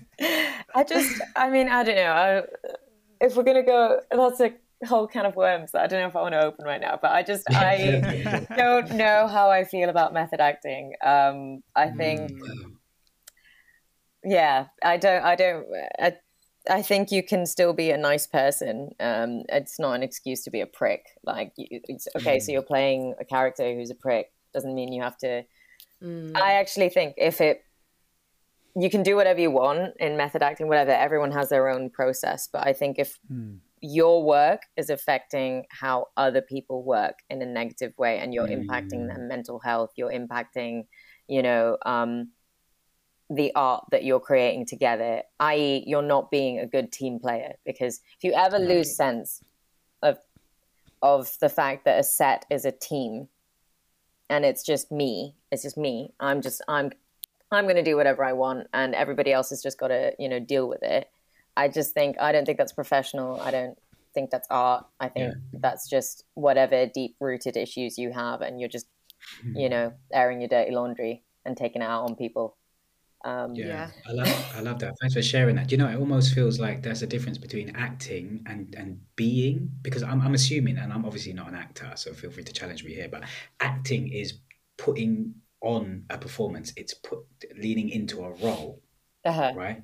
I 0.74 0.84
just, 0.84 1.20
I 1.36 1.50
mean, 1.50 1.68
I 1.68 1.82
don't 1.84 1.96
know. 1.96 2.02
I, 2.12 2.42
if 3.20 3.36
we're 3.36 3.44
gonna 3.44 3.62
go, 3.62 4.00
that's 4.10 4.40
a 4.40 4.52
whole 4.86 5.06
can 5.06 5.26
of 5.26 5.36
worms 5.36 5.70
that 5.72 5.82
I 5.82 5.86
don't 5.86 6.00
know 6.00 6.08
if 6.08 6.16
I 6.16 6.22
want 6.22 6.32
to 6.34 6.42
open 6.44 6.64
right 6.64 6.80
now. 6.80 6.98
But 7.00 7.12
I 7.12 7.22
just, 7.22 7.44
I 7.50 8.44
don't 8.56 8.92
know 8.94 9.28
how 9.28 9.50
I 9.50 9.62
feel 9.64 9.88
about 9.90 10.12
method 10.12 10.40
acting. 10.40 10.94
Um, 11.04 11.62
I 11.76 11.90
think, 11.90 12.32
yeah, 14.24 14.66
I 14.82 14.96
don't, 14.96 15.24
I 15.24 15.34
don't. 15.36 15.66
I, 15.98 16.12
I 16.70 16.82
think 16.82 17.10
you 17.10 17.22
can 17.22 17.44
still 17.46 17.72
be 17.72 17.90
a 17.90 17.96
nice 17.96 18.26
person. 18.26 18.90
Um, 19.00 19.42
it's 19.48 19.78
not 19.80 19.94
an 19.94 20.02
excuse 20.02 20.44
to 20.44 20.50
be 20.50 20.60
a 20.60 20.66
prick. 20.66 21.04
Like, 21.24 21.52
you, 21.56 21.66
it's, 21.70 22.06
okay, 22.16 22.38
so 22.38 22.52
you're 22.52 22.62
playing 22.62 23.14
a 23.20 23.24
character 23.24 23.74
who's 23.74 23.90
a 23.90 23.96
prick. 23.96 24.32
Doesn't 24.54 24.74
mean 24.74 24.92
you 24.92 25.02
have 25.02 25.18
to. 25.18 25.44
Mm. 26.02 26.36
I 26.36 26.54
actually 26.54 26.88
think 26.88 27.14
if 27.16 27.40
it, 27.40 27.64
you 28.76 28.90
can 28.90 29.02
do 29.02 29.16
whatever 29.16 29.40
you 29.40 29.50
want 29.50 29.94
in 29.98 30.16
method 30.16 30.42
acting, 30.42 30.68
whatever. 30.68 30.92
Everyone 30.92 31.32
has 31.32 31.48
their 31.48 31.68
own 31.68 31.90
process, 31.90 32.48
but 32.52 32.66
I 32.66 32.72
think 32.72 32.98
if 32.98 33.18
your 33.80 34.24
work 34.24 34.62
is 34.76 34.88
affecting 34.88 35.64
how 35.68 36.06
other 36.16 36.40
people 36.40 36.84
work 36.84 37.16
in 37.28 37.42
a 37.42 37.46
negative 37.46 37.92
way, 37.98 38.18
and 38.18 38.32
you're 38.32 38.46
impacting 38.46 39.08
their 39.08 39.18
mental 39.18 39.58
health, 39.58 39.90
you're 39.96 40.12
impacting, 40.12 40.84
you 41.26 41.42
know, 41.42 41.76
um, 41.84 42.30
the 43.30 43.52
art 43.54 43.84
that 43.90 44.04
you're 44.04 44.20
creating 44.20 44.66
together. 44.66 45.22
I.e., 45.40 45.84
you're 45.86 46.02
not 46.02 46.30
being 46.30 46.58
a 46.58 46.66
good 46.66 46.92
team 46.92 47.18
player 47.18 47.54
because 47.64 48.00
if 48.18 48.24
you 48.24 48.32
ever 48.32 48.58
lose 48.58 48.96
sense 48.96 49.42
of 50.02 50.18
of 51.00 51.36
the 51.40 51.48
fact 51.48 51.84
that 51.84 51.98
a 51.98 52.02
set 52.02 52.44
is 52.50 52.64
a 52.64 52.72
team 52.72 53.28
and 54.30 54.44
it's 54.44 54.62
just 54.62 54.90
me 54.90 55.34
it's 55.50 55.62
just 55.62 55.76
me 55.76 56.12
i'm 56.20 56.40
just 56.40 56.62
i'm 56.68 56.90
i'm 57.50 57.64
going 57.64 57.76
to 57.76 57.82
do 57.82 57.96
whatever 57.96 58.24
i 58.24 58.32
want 58.32 58.66
and 58.72 58.94
everybody 58.94 59.32
else 59.32 59.50
has 59.50 59.62
just 59.62 59.78
got 59.78 59.88
to 59.88 60.12
you 60.18 60.28
know 60.28 60.38
deal 60.38 60.68
with 60.68 60.82
it 60.82 61.10
i 61.56 61.68
just 61.68 61.92
think 61.92 62.16
i 62.20 62.32
don't 62.32 62.44
think 62.44 62.56
that's 62.56 62.72
professional 62.72 63.40
i 63.40 63.50
don't 63.50 63.76
think 64.14 64.30
that's 64.30 64.46
art 64.50 64.86
i 65.00 65.08
think 65.08 65.34
that's 65.54 65.88
just 65.88 66.24
whatever 66.34 66.86
deep 66.86 67.16
rooted 67.20 67.56
issues 67.56 67.98
you 67.98 68.12
have 68.12 68.40
and 68.42 68.60
you're 68.60 68.68
just 68.68 68.86
you 69.44 69.66
hmm. 69.66 69.72
know 69.72 69.92
airing 70.12 70.40
your 70.40 70.48
dirty 70.48 70.70
laundry 70.70 71.22
and 71.44 71.56
taking 71.56 71.82
it 71.82 71.86
out 71.86 72.04
on 72.04 72.14
people 72.14 72.56
um 73.24 73.54
Yeah, 73.54 73.66
Yeah. 73.66 73.90
I 74.08 74.12
love, 74.12 74.52
I 74.56 74.60
love 74.60 74.78
that. 74.80 74.94
Thanks 75.00 75.14
for 75.14 75.22
sharing 75.22 75.56
that. 75.56 75.70
You 75.70 75.78
know, 75.78 75.88
it 75.88 75.96
almost 75.96 76.34
feels 76.34 76.58
like 76.58 76.82
there's 76.82 77.02
a 77.02 77.06
difference 77.06 77.38
between 77.38 77.74
acting 77.76 78.42
and 78.46 78.74
and 78.76 79.00
being, 79.16 79.70
because 79.82 80.02
I'm 80.02 80.20
I'm 80.20 80.34
assuming, 80.34 80.78
and 80.78 80.92
I'm 80.92 81.04
obviously 81.04 81.32
not 81.32 81.48
an 81.48 81.54
actor, 81.54 81.92
so 81.94 82.12
feel 82.12 82.30
free 82.30 82.44
to 82.44 82.52
challenge 82.52 82.84
me 82.84 82.94
here. 82.94 83.08
But 83.08 83.24
acting 83.60 84.08
is 84.08 84.38
putting 84.76 85.34
on 85.60 86.04
a 86.10 86.18
performance. 86.18 86.72
It's 86.76 86.94
put 86.94 87.20
leaning 87.56 87.88
into 87.90 88.24
a 88.24 88.30
role, 88.30 88.82
uh-huh. 89.24 89.52
right? 89.56 89.82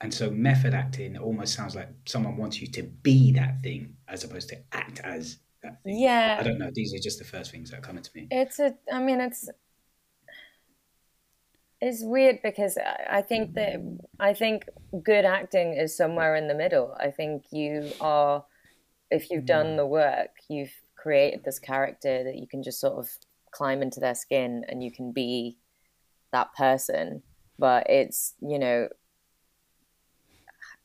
And 0.00 0.14
so 0.14 0.30
method 0.30 0.74
acting 0.74 1.16
almost 1.16 1.54
sounds 1.54 1.74
like 1.74 1.88
someone 2.06 2.36
wants 2.36 2.60
you 2.60 2.68
to 2.68 2.82
be 2.84 3.32
that 3.32 3.62
thing 3.62 3.96
as 4.06 4.22
opposed 4.22 4.48
to 4.50 4.56
act 4.72 5.00
as 5.02 5.38
that 5.62 5.82
thing. 5.82 5.98
yeah 5.98 6.36
I 6.38 6.42
don't 6.44 6.58
know. 6.58 6.70
These 6.72 6.94
are 6.94 6.98
just 6.98 7.18
the 7.18 7.24
first 7.24 7.50
things 7.50 7.70
that 7.70 7.82
come 7.82 7.96
coming 7.96 8.02
to 8.04 8.10
me. 8.14 8.28
It's 8.30 8.58
a. 8.60 8.74
I 8.92 9.00
mean, 9.00 9.20
it's. 9.20 9.48
It's 11.80 12.02
weird 12.02 12.40
because 12.42 12.76
I 13.08 13.22
think 13.22 13.54
that 13.54 13.76
I 14.18 14.34
think 14.34 14.68
good 15.02 15.24
acting 15.24 15.74
is 15.74 15.96
somewhere 15.96 16.34
in 16.34 16.48
the 16.48 16.54
middle. 16.54 16.96
I 16.98 17.10
think 17.10 17.44
you 17.52 17.92
are, 18.00 18.44
if 19.10 19.30
you've 19.30 19.46
done 19.46 19.76
the 19.76 19.86
work, 19.86 20.30
you've 20.48 20.72
created 20.96 21.44
this 21.44 21.60
character 21.60 22.24
that 22.24 22.34
you 22.36 22.48
can 22.48 22.64
just 22.64 22.80
sort 22.80 22.98
of 22.98 23.08
climb 23.52 23.80
into 23.80 24.00
their 24.00 24.16
skin 24.16 24.64
and 24.68 24.82
you 24.82 24.90
can 24.90 25.12
be 25.12 25.56
that 26.32 26.52
person. 26.54 27.22
But 27.60 27.88
it's 27.88 28.34
you 28.40 28.58
know. 28.58 28.88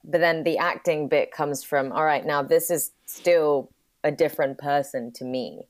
But 0.03 0.19
then 0.19 0.43
the 0.43 0.59
acting 0.59 1.07
bit 1.07 1.31
comes 1.31 1.63
from 1.63 1.91
all 1.91 2.05
right. 2.05 2.25
Now 2.25 2.43
this 2.43 2.69
is 2.69 2.91
still 3.07 3.71
a 4.03 4.11
different 4.11 4.59
person 4.59 5.11
to 5.13 5.25
me 5.25 5.67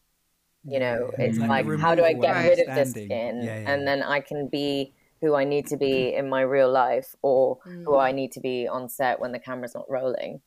you 0.65 0.79
know 0.79 1.11
it's 1.19 1.37
like 1.37 1.65
like, 1.65 1.79
how 1.79 1.93
do 1.93 2.03
i 2.03 2.13
get 2.13 2.31
rid 2.37 2.59
of 2.67 2.73
this 2.73 2.91
skin 2.91 3.43
Yeah, 3.43 3.59
yeah. 3.59 3.71
and 3.71 3.85
then 3.85 4.01
i 4.01 4.21
can 4.21 4.47
be 4.47 4.93
who 5.23 5.33
i 5.33 5.43
need 5.43 5.65
to 5.65 5.77
be 5.77 6.13
in 6.13 6.29
my 6.29 6.41
real 6.41 6.71
life 6.71 7.15
or 7.21 7.57
who 7.85 7.97
i 7.97 8.11
need 8.11 8.31
to 8.33 8.41
be 8.41 8.67
on 8.67 8.89
set 8.89 9.19
when 9.19 9.31
the 9.31 9.39
camera's 9.39 9.73
not 9.73 9.89
rolling 9.89 10.41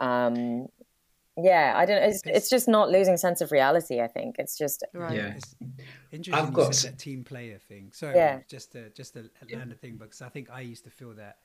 um 0.00 0.66
yeah 1.36 1.72
i 1.76 1.86
don't 1.86 2.02
it's, 2.02 2.22
it's 2.26 2.50
just 2.50 2.66
not 2.66 2.90
losing 2.90 3.16
sense 3.16 3.40
of 3.40 3.52
reality 3.52 4.00
i 4.00 4.08
think 4.08 4.36
it's 4.38 4.58
just 4.58 4.84
Right. 4.92 5.16
Yeah. 5.16 5.32
It's 5.36 5.54
interesting 6.10 6.32
I've 6.34 6.48
you 6.48 6.52
got 6.54 6.74
said 6.74 6.92
that 6.92 6.98
team 6.98 7.22
player 7.22 7.58
thing. 7.58 7.90
So 7.92 8.12
Yeah. 8.14 8.38
just 8.48 8.72
to 8.72 8.90
just 8.90 9.14
to 9.14 9.30
land 9.52 9.70
a 9.72 9.74
thing 9.74 9.96
because 9.96 10.22
I 10.22 10.28
think 10.28 10.48
I 10.50 10.60
used 10.60 10.84
to 10.84 10.90
feel 10.90 11.12
that 11.14 11.38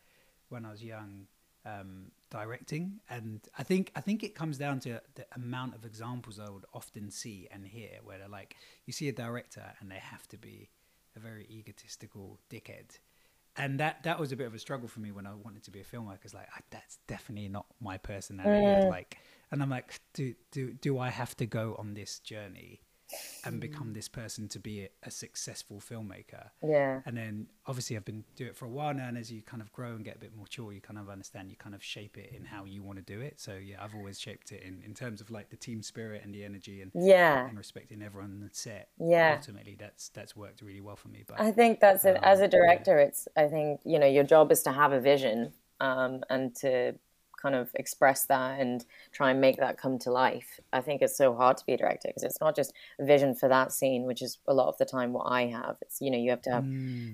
when 0.49 0.65
I 0.65 0.71
was 0.71 0.83
young, 0.83 1.27
um, 1.65 2.11
directing, 2.29 2.99
and 3.09 3.41
I 3.57 3.63
think 3.63 3.91
I 3.95 4.01
think 4.01 4.23
it 4.23 4.35
comes 4.35 4.57
down 4.57 4.79
to 4.81 5.01
the 5.15 5.25
amount 5.35 5.75
of 5.75 5.85
examples 5.85 6.39
I 6.39 6.49
would 6.49 6.65
often 6.73 7.11
see 7.11 7.47
and 7.51 7.65
hear 7.65 7.99
where 8.03 8.17
they're 8.19 8.27
like, 8.29 8.55
you 8.85 8.93
see 8.93 9.09
a 9.09 9.13
director 9.13 9.65
and 9.79 9.91
they 9.91 9.99
have 9.99 10.27
to 10.29 10.37
be 10.37 10.69
a 11.15 11.19
very 11.19 11.45
egotistical 11.49 12.39
dickhead. 12.49 12.99
And 13.57 13.79
that, 13.79 14.03
that 14.03 14.19
was 14.19 14.31
a 14.31 14.37
bit 14.37 14.47
of 14.47 14.53
a 14.53 14.59
struggle 14.59 14.87
for 14.87 15.01
me 15.01 15.11
when 15.11 15.27
I 15.27 15.33
wanted 15.33 15.63
to 15.63 15.71
be 15.71 15.81
a 15.81 15.83
filmmaker. 15.83 16.23
It's 16.23 16.33
like 16.33 16.47
I, 16.55 16.61
that's 16.69 16.99
definitely 17.07 17.49
not 17.49 17.65
my 17.81 17.97
personality. 17.97 18.65
Mm. 18.65 18.89
Like, 18.89 19.17
and 19.51 19.61
I'm 19.61 19.69
like, 19.69 19.99
do 20.13 20.33
do 20.51 20.71
do 20.71 20.97
I 20.97 21.09
have 21.09 21.35
to 21.37 21.45
go 21.45 21.75
on 21.77 21.93
this 21.93 22.19
journey 22.19 22.81
and 23.45 23.59
become 23.59 23.93
this 23.93 24.07
person 24.07 24.47
to 24.49 24.59
be 24.59 24.83
a, 24.83 24.89
a 25.03 25.11
successful 25.11 25.79
filmmaker? 25.79 26.49
yeah 26.63 27.01
And 27.05 27.17
then 27.17 27.47
obviously 27.65 27.95
I've 27.97 28.05
been 28.05 28.23
doing 28.35 28.49
it 28.51 28.55
for 28.57 28.65
a 28.65 28.69
while 28.69 28.93
now, 28.93 29.07
and 29.07 29.17
as 29.17 29.31
you 29.31 29.41
kind 29.41 29.61
of 29.61 29.71
grow 29.73 29.91
and 29.95 30.03
get 30.05 30.15
a 30.15 30.19
bit 30.19 30.35
more 30.35 30.43
mature, 30.43 30.73
you 30.73 30.81
kind 30.81 30.99
of 30.99 31.09
understand. 31.09 31.49
You 31.49 31.55
kind 31.57 31.73
of 31.75 31.83
shape 31.83 32.17
it 32.17 32.33
in 32.35 32.45
how 32.45 32.65
you 32.65 32.83
want 32.83 32.97
to 32.99 33.03
do 33.13 33.21
it. 33.21 33.39
So 33.39 33.53
yeah, 33.55 33.77
I've 33.83 33.95
always 33.95 34.19
shaped 34.19 34.51
it 34.51 34.63
in, 34.63 34.81
in 34.85 34.93
terms 34.93 35.21
of 35.21 35.31
like 35.31 35.49
the 35.49 35.55
team 35.55 35.81
spirit 35.81 36.21
and 36.23 36.33
the 36.33 36.43
energy 36.43 36.81
and 36.81 36.91
yeah 36.93 37.47
and 37.47 37.57
respecting 37.57 38.01
everyone 38.01 38.31
on 38.31 38.39
the 38.41 38.49
set. 38.51 38.89
Yeah. 38.99 39.33
ultimately 39.37 39.75
that's 39.79 40.09
that's 40.09 40.35
worked 40.35 40.61
really 40.61 40.81
well 40.81 40.95
for 40.95 41.07
me. 41.09 41.23
But 41.25 41.39
I 41.39 41.51
think 41.51 41.79
that's 41.79 42.05
it. 42.05 42.17
As 42.21 42.39
Um, 42.39 42.45
a 42.45 42.47
director, 42.47 42.99
it's 42.99 43.27
I 43.35 43.47
think 43.47 43.81
you 43.85 43.99
know 43.99 44.07
your 44.07 44.23
job 44.23 44.51
is 44.51 44.63
to 44.63 44.71
have 44.71 44.91
a 44.91 44.99
vision 44.99 45.53
um, 45.79 46.23
and 46.29 46.55
to 46.57 46.95
kind 47.41 47.55
of 47.55 47.71
express 47.75 48.25
that 48.25 48.59
and 48.59 48.85
try 49.11 49.31
and 49.31 49.41
make 49.41 49.57
that 49.57 49.77
come 49.77 49.97
to 49.99 50.11
life. 50.11 50.59
I 50.71 50.81
think 50.81 51.01
it's 51.01 51.17
so 51.17 51.33
hard 51.33 51.57
to 51.57 51.65
be 51.65 51.73
a 51.73 51.77
director 51.77 52.09
because 52.09 52.23
it's 52.23 52.41
not 52.41 52.55
just 52.55 52.73
a 52.99 53.05
vision 53.05 53.33
for 53.33 53.49
that 53.49 53.71
scene, 53.71 54.03
which 54.03 54.21
is 54.21 54.37
a 54.47 54.53
lot 54.53 54.67
of 54.67 54.77
the 54.77 54.85
time 54.85 55.13
what 55.13 55.31
I 55.31 55.47
have. 55.47 55.77
It's 55.81 55.99
you 56.01 56.11
know 56.11 56.17
you 56.17 56.29
have 56.29 56.41
to 56.43 56.51
have 56.51 56.65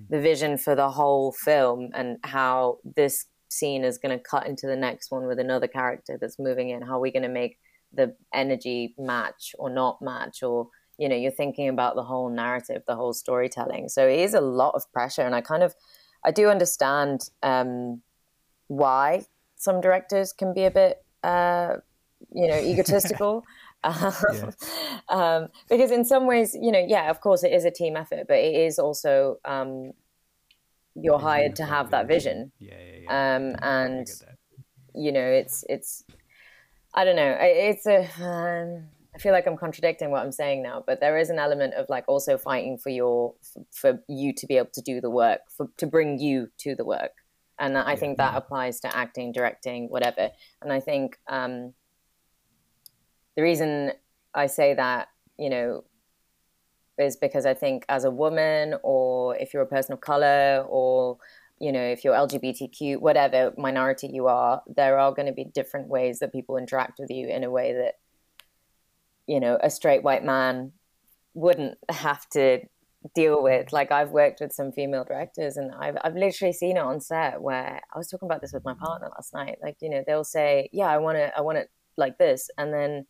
the 0.10 0.20
vision 0.20 0.58
for 0.58 0.76
the 0.76 0.90
whole 0.90 1.32
film 1.32 1.90
and 1.94 2.18
how 2.24 2.80
this 2.96 3.26
scene 3.50 3.84
is 3.84 3.98
going 3.98 4.18
to 4.18 4.24
cut 4.24 4.46
into 4.46 4.68
the 4.68 4.76
next 4.76 5.12
one 5.12 5.26
with 5.26 5.40
another 5.40 5.68
character 5.68 6.18
that's 6.20 6.38
moving 6.38 6.70
in. 6.70 6.82
How 6.82 6.98
are 6.98 7.00
we 7.00 7.12
going 7.12 7.24
to 7.24 7.30
make 7.30 7.58
the 7.94 8.16
energy 8.34 8.94
match 8.98 9.56
or 9.58 9.70
not 9.70 10.02
match 10.02 10.44
or 10.44 10.68
you 10.98 11.08
know 11.08 11.16
you're 11.16 11.32
thinking 11.32 11.70
about 11.70 11.96
the 11.96 12.04
whole 12.04 12.30
narrative 12.30 12.84
the 12.88 12.96
whole 12.96 13.14
storytelling 13.14 13.88
so 13.88 14.08
it 14.08 14.20
is 14.20 14.34
a 14.34 14.42
lot 14.42 14.74
of 14.76 14.92
pressure 14.92 15.22
and 15.22 15.36
i 15.36 15.42
kind 15.42 15.64
of 15.64 15.76
i 16.24 16.32
do 16.32 16.50
understand 16.50 17.30
um 17.44 18.02
why 18.68 19.26
some 19.58 19.82
directors 19.82 20.34
can 20.34 20.54
be 20.54 20.64
a 20.64 20.72
bit 20.72 21.04
uh 21.24 21.76
you 22.34 22.48
know 22.48 22.58
egotistical. 22.58 23.44
Um, 23.84 24.52
um, 25.08 25.48
because 25.70 25.92
in 25.92 26.04
some 26.04 26.26
ways 26.26 26.58
you 26.60 26.72
know 26.72 26.84
yeah 26.86 27.12
of 27.12 27.22
course 27.22 27.44
it 27.44 27.54
is 27.54 27.64
a 27.64 27.70
team 27.70 27.96
effort 27.96 28.26
but 28.28 28.38
it 28.38 28.56
is 28.56 28.80
also 28.80 29.38
um 29.46 29.92
you're 30.96 31.20
hired 31.20 31.56
to 31.58 31.64
have 31.64 31.92
that 31.92 32.08
vision. 32.08 32.52
yeah, 32.60 32.74
yeah, 32.74 33.00
yeah. 33.04 33.36
um 33.36 33.56
and 33.62 34.08
you 34.96 35.12
know 35.12 35.24
it's 35.24 35.64
it's 35.70 36.04
i 36.96 37.06
don't 37.06 37.16
know. 37.16 37.38
It's 37.40 37.86
a 37.86 38.10
um, 38.20 38.88
i 39.16 39.20
feel 39.20 39.32
like 39.32 39.48
i'm 39.48 39.58
contradicting 39.58 40.10
what 40.10 40.24
i'm 40.24 40.32
saying 40.32 40.64
now 40.64 40.84
but 40.86 41.00
there 41.00 41.18
is 41.18 41.30
an 41.30 41.38
element 41.38 41.76
of 41.76 41.86
like 41.88 42.04
also 42.08 42.38
fighting 42.38 42.80
for 42.80 42.90
your 42.90 43.36
for, 43.44 43.64
for 43.72 44.04
you 44.10 44.34
to 44.34 44.48
be 44.48 44.58
able 44.58 44.72
to 44.74 44.82
do 44.82 45.00
the 45.00 45.12
work 45.12 45.42
for 45.56 45.68
to 45.78 45.86
bring 45.86 46.18
you 46.18 46.50
to 46.58 46.76
the 46.76 46.84
work 46.84 47.12
and 47.60 47.78
i 47.78 47.96
think 47.96 48.18
that 48.18 48.36
applies 48.36 48.80
to 48.80 48.96
acting 48.96 49.32
directing 49.32 49.90
whatever. 49.90 50.30
And 50.62 50.72
i 50.72 50.80
think 50.80 51.18
um 51.28 51.74
the 53.36 53.44
reason 53.44 53.92
i 54.34 54.48
say 54.48 54.74
that 54.74 55.10
you 55.38 55.50
know 55.50 55.84
is 56.98 57.16
because 57.16 57.46
I 57.46 57.54
think 57.54 57.86
as 57.90 58.04
a 58.04 58.12
woman, 58.12 58.76
or 58.84 59.36
if 59.38 59.54
you're 59.54 59.64
a 59.64 59.68
person 59.68 59.94
of 59.94 60.02
color, 60.02 60.66
or 60.68 61.18
you 61.60 61.72
know, 61.72 61.82
if 61.82 62.04
you're 62.04 62.14
LGBTQ, 62.14 63.00
whatever 63.00 63.54
minority 63.58 64.08
you 64.08 64.28
are, 64.28 64.62
there 64.68 65.00
are 65.00 65.12
going 65.12 65.26
to 65.26 65.34
be 65.34 65.44
different 65.44 65.88
ways 65.88 66.20
that 66.20 66.32
people 66.32 66.58
interact 66.58 67.00
with 67.00 67.10
you 67.10 67.28
in 67.28 67.44
a 67.44 67.50
way 67.50 67.74
that, 67.74 67.96
you 69.26 69.40
know, 69.40 69.58
a 69.62 69.70
straight 69.70 70.04
white 70.04 70.24
man 70.24 70.72
wouldn't 71.34 71.78
have 71.90 72.30
to 72.30 72.60
deal 73.16 73.42
with. 73.42 73.72
Like 73.72 73.92
I've 73.92 74.12
worked 74.12 74.40
with 74.42 74.52
some 74.52 74.72
female 74.72 75.04
directors 75.04 75.58
and 75.58 75.72
I've, 75.80 75.98
I've 76.04 76.16
literally 76.16 76.54
seen 76.54 76.78
it 76.78 76.82
on 76.82 77.00
set 77.00 77.42
where 77.42 77.82
I 77.94 77.98
was 77.98 78.08
talking 78.10 78.28
about 78.28 78.42
this 78.42 78.54
with 78.54 78.66
my 78.66 78.74
partner 78.74 79.10
last 79.10 79.34
night. 79.34 79.58
Like, 79.62 79.78
you 79.82 79.90
know, 79.90 80.04
they'll 80.06 80.24
say, 80.24 80.70
yeah, 80.72 80.88
I 80.88 80.98
want 80.98 81.18
to, 81.18 81.36
I 81.38 81.42
want 81.42 81.58
it 81.58 81.70
like 81.96 82.18
this. 82.18 82.50
And 82.58 82.74
then 82.74 83.06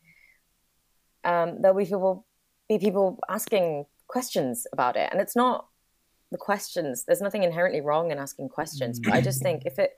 um, 1.23 1.61
there'll 1.61 1.77
be 1.77 1.85
people, 1.85 2.25
be 2.69 2.79
people 2.79 3.19
asking 3.29 3.85
questions 4.07 4.67
about 4.73 4.95
it. 4.95 5.09
And 5.11 5.21
it's 5.21 5.35
not 5.35 5.67
the 6.31 6.37
questions. 6.37 7.05
There's 7.05 7.21
nothing 7.21 7.43
inherently 7.43 7.81
wrong 7.81 8.11
in 8.11 8.17
asking 8.17 8.49
questions, 8.49 8.99
but 8.99 9.13
I 9.13 9.21
just 9.21 9.41
think 9.41 9.63
if 9.65 9.79
it, 9.79 9.91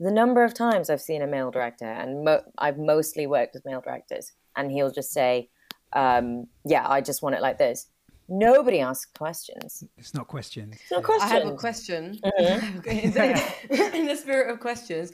the 0.00 0.10
number 0.10 0.42
of 0.42 0.54
times 0.54 0.90
I've 0.90 1.00
seen 1.00 1.22
a 1.22 1.26
male 1.26 1.50
director, 1.50 1.84
and 1.84 2.24
mo- 2.24 2.42
I've 2.58 2.78
mostly 2.78 3.26
worked 3.26 3.54
with 3.54 3.64
male 3.64 3.80
directors, 3.80 4.32
and 4.56 4.70
he'll 4.70 4.90
just 4.90 5.12
say, 5.12 5.50
um, 5.92 6.46
"Yeah, 6.64 6.84
I 6.88 7.00
just 7.00 7.22
want 7.22 7.36
it 7.36 7.42
like 7.42 7.58
this." 7.58 7.88
Nobody 8.28 8.80
asks 8.80 9.10
questions. 9.16 9.84
It's 9.98 10.14
not 10.14 10.28
questions. 10.28 10.76
It's 10.80 10.90
not 10.90 11.02
questions. 11.02 11.32
I 11.32 11.34
have 11.34 11.46
a 11.46 11.54
question. 11.56 12.18
Mm-hmm. 12.24 12.88
in, 13.94 14.06
the, 14.06 14.16
spirit 14.16 14.50
of 14.50 14.60
questions, 14.60 15.12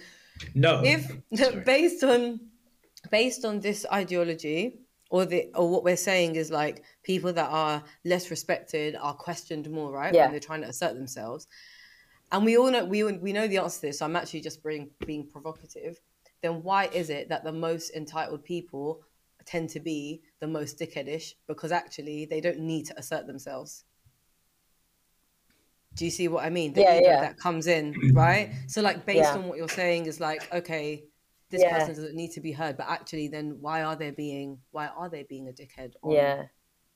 No. 0.54 0.82
if 0.84 1.10
Sorry. 1.34 1.60
based 1.66 2.04
on 2.04 2.40
based 3.10 3.44
on 3.44 3.60
this 3.60 3.86
ideology 3.92 4.80
or 5.10 5.24
the 5.24 5.50
or 5.54 5.68
what 5.68 5.82
we're 5.84 5.96
saying 5.96 6.36
is 6.36 6.50
like 6.50 6.84
people 7.02 7.32
that 7.32 7.48
are 7.50 7.82
less 8.04 8.30
respected 8.30 8.94
are 9.00 9.14
questioned 9.14 9.68
more 9.70 9.90
right 9.90 10.14
Yeah. 10.14 10.24
when 10.24 10.32
they're 10.32 10.40
trying 10.40 10.62
to 10.62 10.68
assert 10.68 10.94
themselves 10.94 11.46
and 12.30 12.44
we 12.44 12.58
all 12.58 12.70
know 12.70 12.84
we 12.84 13.02
we 13.04 13.32
know 13.32 13.48
the 13.48 13.56
answer 13.58 13.80
to 13.80 13.86
this 13.86 13.98
so 14.00 14.04
i'm 14.04 14.16
actually 14.16 14.42
just 14.42 14.62
being 14.62 14.90
being 15.06 15.26
provocative 15.26 15.98
then 16.42 16.62
why 16.62 16.86
is 16.86 17.08
it 17.10 17.28
that 17.30 17.42
the 17.42 17.52
most 17.52 17.90
entitled 17.94 18.44
people 18.44 19.00
tend 19.50 19.68
to 19.70 19.80
be 19.80 20.22
the 20.40 20.46
most 20.48 20.78
dickheadish 20.78 21.34
because 21.46 21.72
actually 21.72 22.24
they 22.26 22.40
don't 22.40 22.60
need 22.60 22.86
to 22.86 22.98
assert 22.98 23.26
themselves 23.26 23.84
do 25.94 26.04
you 26.04 26.10
see 26.10 26.28
what 26.28 26.44
i 26.44 26.50
mean 26.50 26.72
the 26.72 26.86
Yeah, 26.86 27.00
yeah. 27.02 27.20
that 27.20 27.36
comes 27.38 27.66
in 27.66 28.00
right 28.14 28.50
so 28.66 28.80
like 28.80 29.04
based 29.06 29.34
Yeah. 29.34 29.36
on 29.36 29.48
what 29.48 29.58
you're 29.58 29.68
saying 29.68 30.06
is 30.06 30.20
like 30.20 30.52
okay 30.52 31.04
this 31.50 31.64
Yeah. 31.64 31.64
person 31.64 31.94
doesn't 31.94 32.14
need 32.14 32.30
to 32.30 32.40
be 32.40 32.52
heard 32.52 32.76
but 32.76 32.86
actually 32.88 33.28
then 33.28 33.60
why 33.60 33.82
are 33.82 33.96
they 33.96 34.10
being 34.10 34.60
why 34.70 34.86
are 34.86 35.08
they 35.10 35.24
being 35.24 35.48
a 35.48 35.52
dickhead 35.52 35.92
on, 36.02 36.32
Yeah. 36.32 36.48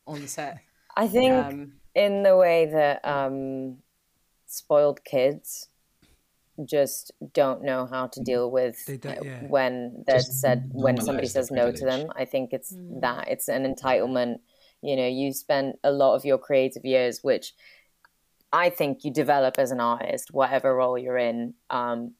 on 0.06 0.26
set 0.28 0.58
I 0.96 1.08
think 1.08 1.32
um 1.32 1.80
in 1.94 2.22
the 2.22 2.36
way 2.36 2.66
that 2.66 3.04
um, 3.04 3.82
spoiled 4.46 5.04
kids 5.04 5.68
just 6.64 7.10
don't 7.32 7.62
know 7.64 7.86
how 7.86 8.06
to 8.08 8.20
deal 8.20 8.50
with 8.50 8.84
They 8.86 8.96
don't- 8.96 9.18
uh, 9.18 9.22
yeah. 9.24 9.46
when 9.48 10.04
they're 10.06 10.20
said 10.20 10.70
when 10.72 11.00
somebody 11.00 11.26
says 11.26 11.50
no 11.50 11.72
to 11.72 11.84
them. 11.84 12.12
I 12.14 12.24
think 12.24 12.52
it's 12.52 12.72
Mm. 12.72 13.00
that 13.00 13.28
it's 13.28 13.48
an 13.48 13.64
entitlement. 13.72 14.38
You 14.80 14.96
know, 14.96 15.06
you 15.08 15.32
spend 15.32 15.74
a 15.82 15.90
lot 15.90 16.14
of 16.14 16.24
your 16.24 16.38
creative 16.38 16.84
years, 16.84 17.24
which 17.24 17.54
I 18.52 18.70
think 18.70 19.04
you 19.04 19.10
develop 19.10 19.58
as 19.58 19.70
an 19.72 19.80
artist, 19.80 20.32
whatever 20.32 20.74
role 20.76 20.96
you're 20.96 21.18
in. 21.18 21.54
Um, 21.70 22.14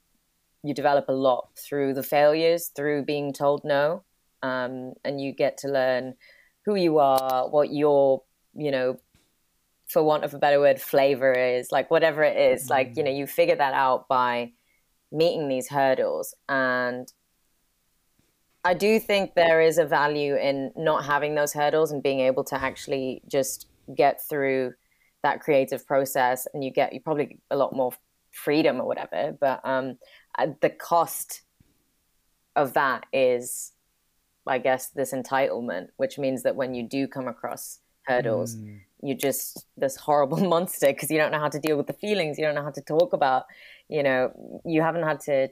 you 0.64 0.74
develop 0.74 1.08
a 1.08 1.12
lot 1.12 1.50
through 1.56 1.94
the 1.94 2.02
failures, 2.02 2.68
through 2.68 3.04
being 3.04 3.32
told 3.32 3.64
no, 3.64 4.02
um, 4.42 4.94
and 5.04 5.20
you 5.20 5.32
get 5.32 5.58
to 5.58 5.68
learn 5.68 6.16
who 6.64 6.74
you 6.74 6.98
are, 6.98 7.48
what 7.48 7.70
your 7.72 8.22
you 8.56 8.70
know 8.70 8.98
for 9.94 10.02
want 10.02 10.24
of 10.24 10.34
a 10.34 10.38
better 10.38 10.58
word 10.58 10.80
flavor 10.80 11.32
is 11.32 11.70
like 11.70 11.88
whatever 11.88 12.24
it 12.24 12.36
is 12.36 12.68
like 12.68 12.96
you 12.96 13.04
know 13.04 13.12
you 13.12 13.28
figure 13.28 13.54
that 13.54 13.72
out 13.72 14.08
by 14.08 14.50
meeting 15.12 15.46
these 15.48 15.68
hurdles. 15.68 16.34
And 16.48 17.06
i 18.64 18.74
do 18.74 18.98
think 18.98 19.34
there 19.34 19.60
is 19.60 19.78
a 19.78 19.84
value 19.84 20.34
in 20.36 20.72
not 20.76 21.04
having 21.04 21.34
those 21.36 21.52
hurdles 21.52 21.92
and 21.92 22.02
being 22.02 22.20
able 22.20 22.42
to 22.42 22.56
actually 22.60 23.22
just 23.28 23.68
get 23.94 24.20
through 24.28 24.72
that 25.22 25.40
creative 25.40 25.86
process 25.86 26.48
and 26.52 26.64
you 26.64 26.72
get 26.72 26.92
you 26.92 27.00
probably 27.00 27.38
a 27.50 27.56
lot 27.56 27.72
more 27.72 27.92
freedom 28.32 28.80
or 28.80 28.86
whatever. 28.86 29.36
But 29.40 29.60
um 29.64 29.98
uh, 30.36 30.48
the 30.60 30.70
cost 30.70 31.42
of 32.56 32.72
that 32.74 33.06
is 33.12 33.72
i 34.46 34.58
guess 34.58 34.90
this 34.90 35.12
entitlement 35.12 35.86
which 35.96 36.18
means 36.18 36.42
that 36.42 36.56
when 36.56 36.74
you 36.74 36.82
do 36.96 37.06
come 37.06 37.28
across 37.28 37.80
hurdles 38.06 38.56
Mm. 38.56 38.80
You're 39.04 39.16
just 39.16 39.66
this 39.76 39.96
horrible 39.96 40.38
monster 40.54 40.88
because 40.88 41.10
you 41.10 41.18
don't 41.18 41.32
know 41.32 41.38
how 41.38 41.48
to 41.48 41.60
deal 41.60 41.76
with 41.76 41.86
the 41.86 41.92
feelings 42.04 42.38
you 42.38 42.44
don't 42.44 42.54
know 42.54 42.62
how 42.68 42.70
to 42.70 42.80
talk 42.80 43.12
about 43.12 43.44
you 43.88 44.02
know 44.02 44.20
you 44.64 44.80
haven't 44.82 45.04
had 45.04 45.20
to 45.20 45.48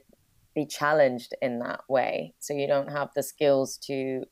be 0.55 0.65
challenged 0.65 1.33
in 1.41 1.59
that 1.59 1.81
way 1.87 2.33
so 2.39 2.53
you 2.53 2.67
don't 2.67 2.89
have 2.91 3.09
the 3.15 3.23
skills 3.23 3.77
to 3.77 4.23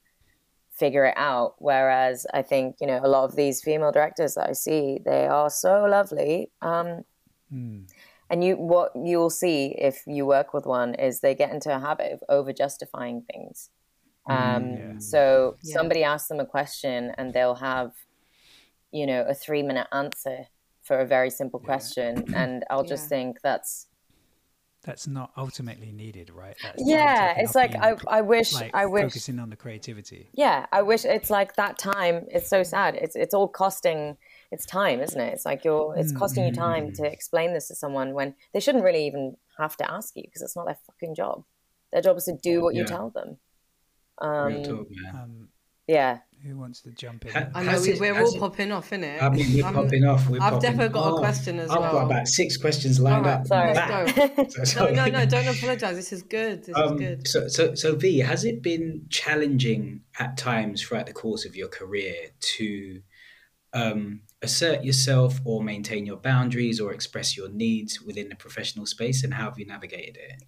figure 0.71 1.05
it 1.05 1.17
out 1.17 1.53
whereas 1.59 2.25
i 2.33 2.41
think 2.41 2.75
you 2.81 2.87
know 2.87 2.99
a 3.03 3.07
lot 3.07 3.23
of 3.25 3.35
these 3.35 3.61
female 3.61 3.91
directors 3.91 4.33
that 4.35 4.49
i 4.49 4.53
see 4.53 4.99
they 5.05 5.27
are 5.27 5.49
so 5.49 5.85
lovely 5.85 6.51
um, 6.61 7.01
Mm. 7.53 7.89
and 8.29 8.43
you 8.45 8.55
what 8.55 8.93
you'll 8.95 9.29
see 9.29 9.75
if 9.77 10.03
you 10.07 10.25
work 10.25 10.53
with 10.53 10.65
one 10.65 10.93
is 10.95 11.19
they 11.19 11.35
get 11.35 11.51
into 11.51 11.69
a 11.75 11.79
habit 11.79 12.13
of 12.13 12.19
over 12.29 12.53
justifying 12.53 13.23
things 13.29 13.69
um, 14.29 14.77
yeah. 14.77 14.93
so 14.99 15.57
Yeah. 15.63 15.73
somebody 15.77 16.03
asks 16.05 16.29
them 16.29 16.39
a 16.39 16.45
question 16.45 17.11
and 17.17 17.33
they'll 17.33 17.55
have 17.55 17.91
you 18.91 19.05
know 19.05 19.23
a 19.27 19.33
three 19.33 19.63
minute 19.63 19.87
answer 19.91 20.45
for 20.83 20.99
a 20.99 21.05
very 21.05 21.29
simple 21.29 21.59
question 21.59 22.25
and 22.33 22.63
i'll 22.69 22.83
just 22.83 23.03
Yeah. 23.05 23.09
think 23.09 23.41
that's 23.41 23.87
That's 24.83 25.07
not 25.07 25.31
ultimately 25.37 25.91
needed, 25.91 26.31
right? 26.31 26.55
That's 26.63 26.83
yeah 26.83 27.35
it's 27.37 27.53
like 27.55 27.71
being 27.71 27.83
i, 27.83 28.17
I 28.17 28.21
wish 28.21 28.51
like 28.53 28.71
i 28.73 28.85
wish 28.85 29.03
focusing 29.03 29.39
on 29.39 29.49
the 29.51 29.55
creativity. 29.55 30.27
yeah 30.33 30.65
i 30.71 30.81
wish 30.81 31.05
it's 31.05 31.29
like 31.29 31.55
that 31.55 31.77
time. 31.77 32.25
It's 32.29 32.49
so 32.49 32.63
sad. 32.63 32.95
It's 32.95 33.15
it's 33.15 33.33
all 33.33 33.47
costing 33.47 34.17
it's 34.51 34.65
time 34.65 34.99
isn't 35.01 35.19
it? 35.21 35.33
It's 35.33 35.45
like 35.45 35.63
you're 35.63 35.95
it's 35.97 36.11
costing 36.11 36.45
you 36.45 36.51
time 36.51 36.91
to 36.93 37.05
explain 37.05 37.53
this 37.53 37.67
to 37.67 37.75
someone 37.75 38.13
when 38.13 38.35
they 38.53 38.59
shouldn't 38.59 38.83
really 38.83 39.05
even 39.05 39.37
have 39.57 39.77
to 39.77 39.89
ask 39.91 40.15
you 40.15 40.23
because 40.23 40.41
it's 40.41 40.55
not 40.55 40.65
their 40.65 40.79
fucking 40.87 41.15
job. 41.15 41.43
Their 41.93 42.01
job 42.01 42.17
is 42.17 42.25
to 42.25 42.35
do 42.41 42.61
what 42.63 42.73
you 42.75 42.83
tell 42.85 43.11
them. 43.11 43.37
Real 44.19 44.57
um 44.57 44.63
talk, 44.63 44.87
man. 44.89 45.15
Um, 45.15 45.47
yeah 45.87 46.19
who 46.45 46.57
wants 46.57 46.81
to 46.81 46.91
jump 46.91 47.25
in? 47.25 47.31
Ha- 47.33 47.49
i 47.55 47.63
know 47.63 47.79
we, 47.81 47.91
it- 47.91 47.99
we're 47.99 48.19
all 48.19 48.33
it- 48.33 48.39
popping 48.39 48.71
off 48.71 48.89
innit? 48.89 49.21
I 49.21 49.29
mean, 49.29 49.53
we're 49.53 49.63
popping 49.71 50.05
off. 50.05 50.27
We're 50.29 50.37
I've 50.41 50.53
popping 50.53 50.61
definitely 50.61 50.93
got 50.93 51.15
a 51.15 51.17
question 51.19 51.59
as 51.59 51.69
well. 51.69 51.83
I've 51.83 51.91
got 51.91 52.05
about 52.05 52.27
six 52.27 52.57
questions 52.57 52.99
lined 52.99 53.25
All 53.25 53.31
right, 53.31 53.39
up. 53.41 53.47
sorry. 53.47 54.33
Let's 54.37 54.71
So- 54.73 54.85
no 54.85 55.05
no 55.05 55.11
no 55.11 55.25
don't 55.25 55.47
apologize 55.47 55.95
this 55.95 56.11
is 56.13 56.23
good 56.23 56.59
this 56.65 56.69
is 56.69 56.75
Um, 56.75 56.97
good 56.97 57.27
so, 57.27 57.47
so, 57.47 57.75
so 57.75 57.95
V, 57.95 58.19
has 58.19 58.43
it 58.45 58.61
been 58.61 59.05
challenging 59.09 60.01
at 60.19 60.37
times 60.37 60.81
throughout 60.81 61.05
the 61.07 61.13
course 61.13 61.45
of 61.45 61.55
your 61.55 61.67
career 61.67 62.15
to 62.57 63.01
um, 63.73 64.21
assert 64.41 64.83
yourself 64.83 65.39
or 65.45 65.63
maintain 65.63 66.05
your 66.05 66.17
boundaries 66.17 66.79
or 66.81 66.91
express 66.93 67.37
your 67.37 67.49
needs 67.49 68.01
within 68.01 68.27
the 68.29 68.35
professional 68.35 68.85
space, 68.85 69.23
and 69.23 69.33
how 69.33 69.45
have 69.45 69.57
you 69.57 69.65
navigated 69.65 70.17
it? 70.17 70.43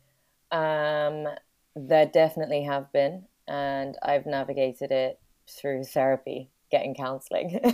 Um, 0.56 1.28
there 1.76 2.06
definitely 2.06 2.64
have 2.64 2.92
been, 2.92 3.24
and 3.48 3.96
I've 4.04 4.26
navigated 4.26 4.92
it 4.92 5.20
through 5.50 5.84
therapy, 5.86 6.50
getting 6.72 6.96
counseling. 6.96 7.60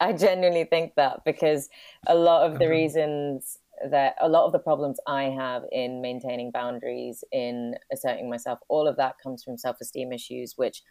I 0.00 0.14
genuinely 0.16 0.64
think 0.64 0.94
that 0.96 1.24
because 1.24 1.68
a 2.06 2.14
lot 2.14 2.50
of 2.50 2.58
the 2.58 2.68
reasons 2.68 3.58
that 3.90 4.14
a 4.20 4.28
lot 4.28 4.46
of 4.46 4.52
the 4.52 4.58
problems 4.58 4.98
I 5.06 5.24
have 5.24 5.62
in 5.72 6.00
maintaining 6.00 6.50
boundaries, 6.50 7.24
in 7.32 7.74
asserting 7.92 8.30
myself, 8.30 8.58
all 8.68 8.86
of 8.86 8.96
that 8.96 9.16
comes 9.22 9.42
from 9.42 9.58
self 9.58 9.76
esteem 9.80 10.12
issues, 10.12 10.54
which 10.56 10.82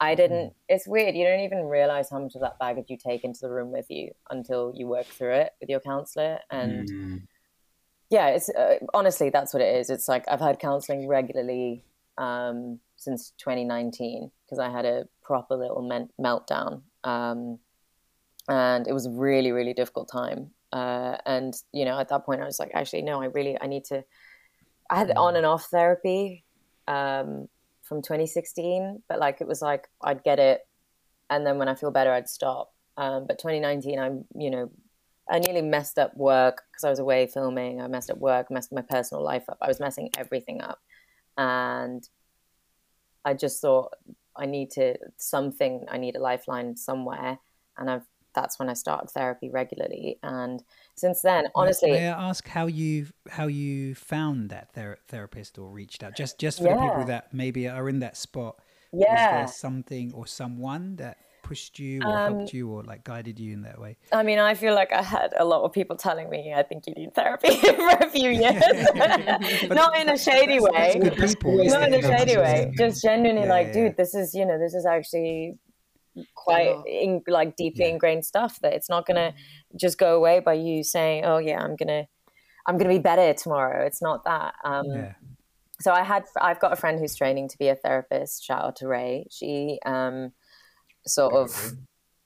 I 0.00 0.14
didn't. 0.14 0.54
It's 0.68 0.88
weird. 0.88 1.14
You 1.14 1.24
don't 1.24 1.40
even 1.40 1.64
realize 1.64 2.08
how 2.10 2.18
much 2.18 2.34
of 2.34 2.40
that 2.40 2.58
baggage 2.58 2.86
you 2.88 2.96
take 2.96 3.22
into 3.24 3.40
the 3.42 3.50
room 3.50 3.70
with 3.70 3.86
you 3.90 4.12
until 4.30 4.72
you 4.74 4.86
work 4.86 5.06
through 5.06 5.34
it 5.34 5.52
with 5.60 5.68
your 5.68 5.80
counselor. 5.80 6.38
And 6.50 6.88
Mm, 6.88 7.22
yeah 8.10 8.28
it's 8.28 8.48
uh, 8.50 8.74
honestly 8.92 9.30
that's 9.30 9.54
what 9.54 9.62
it 9.62 9.76
is 9.76 9.88
it's 9.88 10.08
like 10.08 10.24
i've 10.28 10.40
had 10.40 10.58
counseling 10.58 11.08
regularly 11.08 11.84
um, 12.18 12.80
since 13.00 13.32
2019 13.38 14.30
because 14.44 14.58
i 14.58 14.68
had 14.70 14.84
a 14.84 15.06
proper 15.22 15.56
little 15.56 15.82
men- 15.82 16.10
meltdown 16.20 16.82
um, 17.04 17.58
and 18.48 18.86
it 18.86 18.92
was 18.92 19.06
a 19.06 19.10
really 19.10 19.52
really 19.52 19.72
difficult 19.72 20.10
time 20.10 20.50
uh, 20.72 21.16
and 21.24 21.54
you 21.72 21.84
know 21.84 21.98
at 21.98 22.08
that 22.08 22.24
point 22.24 22.40
i 22.40 22.44
was 22.44 22.58
like 22.58 22.70
actually 22.74 23.02
no 23.02 23.22
i 23.22 23.26
really 23.26 23.56
i 23.60 23.66
need 23.66 23.84
to 23.84 24.04
i 24.90 24.98
had 24.98 25.10
on 25.16 25.34
and 25.34 25.46
off 25.46 25.64
therapy 25.66 26.44
um, 26.88 27.48
from 27.82 28.02
2016 28.02 29.02
but 29.08 29.18
like 29.18 29.40
it 29.40 29.46
was 29.46 29.62
like 29.62 29.88
i'd 30.02 30.22
get 30.22 30.38
it 30.38 30.66
and 31.30 31.46
then 31.46 31.58
when 31.58 31.68
i 31.68 31.74
feel 31.74 31.90
better 31.90 32.12
i'd 32.12 32.28
stop 32.28 32.74
um, 32.98 33.26
but 33.26 33.38
2019 33.38 33.98
i'm 33.98 34.24
you 34.36 34.50
know 34.50 34.70
I 35.30 35.38
nearly 35.38 35.62
messed 35.62 35.96
up 35.96 36.16
work 36.16 36.62
because 36.70 36.82
I 36.82 36.90
was 36.90 36.98
away 36.98 37.28
filming. 37.28 37.80
I 37.80 37.86
messed 37.86 38.10
up 38.10 38.18
work, 38.18 38.50
messed 38.50 38.72
my 38.72 38.82
personal 38.82 39.22
life 39.22 39.44
up. 39.48 39.58
I 39.62 39.68
was 39.68 39.78
messing 39.78 40.10
everything 40.18 40.60
up. 40.60 40.80
And 41.38 42.06
I 43.24 43.34
just 43.34 43.60
thought 43.60 43.94
I 44.36 44.46
need 44.46 44.70
to 44.72 44.96
something, 45.16 45.84
I 45.88 45.98
need 45.98 46.16
a 46.16 46.20
lifeline 46.20 46.76
somewhere. 46.76 47.38
And 47.76 47.90
I've 47.90 48.06
that's 48.34 48.58
when 48.58 48.68
I 48.68 48.74
started 48.74 49.10
therapy 49.10 49.50
regularly. 49.50 50.18
And 50.22 50.62
since 50.94 51.22
then, 51.22 51.48
honestly, 51.54 51.90
may 51.90 52.08
I 52.08 52.28
ask 52.28 52.46
how 52.46 52.66
you 52.66 53.08
how 53.28 53.46
you 53.46 53.94
found 53.94 54.50
that 54.50 54.72
ther- 54.72 54.98
therapist 55.08 55.58
or 55.58 55.70
reached 55.70 56.02
out? 56.02 56.14
Just 56.16 56.38
just 56.38 56.58
for 56.58 56.64
the 56.64 56.80
people 56.80 57.04
that 57.06 57.32
maybe 57.34 57.68
are 57.68 57.88
in 57.88 58.00
that 58.00 58.16
spot. 58.16 58.60
Yeah. 58.92 59.38
there 59.38 59.48
something 59.48 60.12
or 60.12 60.26
someone 60.26 60.96
that 60.96 61.18
pushed 61.50 61.78
you 61.80 62.00
or 62.04 62.12
Um, 62.16 62.36
helped 62.36 62.52
you 62.54 62.70
or 62.70 62.84
like 62.84 63.02
guided 63.02 63.36
you 63.40 63.52
in 63.52 63.62
that 63.62 63.78
way? 63.84 63.96
I 64.12 64.22
mean, 64.22 64.38
I 64.38 64.54
feel 64.54 64.74
like 64.80 64.92
I 64.92 65.02
had 65.02 65.30
a 65.36 65.44
lot 65.44 65.62
of 65.64 65.72
people 65.72 65.96
telling 65.96 66.28
me, 66.30 66.54
I 66.54 66.62
think 66.62 66.86
you 66.86 66.94
need 66.94 67.12
therapy 67.20 67.50
for 67.86 67.96
a 68.06 68.08
few 68.08 68.30
years. 68.30 68.62
Not 69.80 69.98
in 70.00 70.08
a 70.08 70.16
shady 70.16 70.58
That's 70.60 70.70
way. 70.72 70.98
good 71.02 71.16
people. 71.18 71.56
Not 71.74 71.82
in 71.88 71.94
a 71.94 72.02
shady 72.02 72.36
way. 72.36 72.72
Just 72.78 73.02
genuinely 73.02 73.42
Yeah, 73.48 73.56
like, 73.56 73.66
yeah. 73.68 73.72
dude, 73.88 73.96
this 73.96 74.14
is, 74.14 74.32
you 74.38 74.44
know, 74.46 74.58
this 74.64 74.74
is 74.74 74.86
actually 74.86 75.58
quite 76.34 76.76
in, 76.86 77.22
like 77.26 77.56
deeply 77.56 77.84
Yeah. 77.86 77.92
ingrained 77.94 78.24
stuff 78.24 78.52
that 78.62 78.72
it's 78.72 78.88
not 78.88 79.06
gonna 79.06 79.34
just 79.84 79.96
go 79.98 80.10
away 80.16 80.38
by 80.40 80.54
you 80.54 80.84
saying, 80.84 81.24
oh 81.24 81.38
yeah, 81.38 81.58
I'm 81.64 81.74
gonna, 81.76 82.04
I'm 82.66 82.76
gonna 82.78 82.90
be 82.98 82.98
better 83.12 83.32
tomorrow. 83.34 83.84
It's 83.86 84.02
not 84.08 84.24
that. 84.24 84.54
Um, 84.64 84.84
Yeah. 84.86 85.14
so 85.80 85.92
I 85.92 86.02
had 86.04 86.22
I've 86.40 86.60
got 86.60 86.72
a 86.72 86.76
friend 86.76 86.98
who's 87.00 87.16
training 87.16 87.48
to 87.48 87.58
be 87.58 87.68
a 87.68 87.74
therapist. 87.84 88.44
Shout 88.44 88.62
out 88.64 88.76
to 88.76 88.86
Ray. 88.86 89.26
She 89.30 89.78
um, 89.84 90.32
sort 91.06 91.34
of 91.34 91.72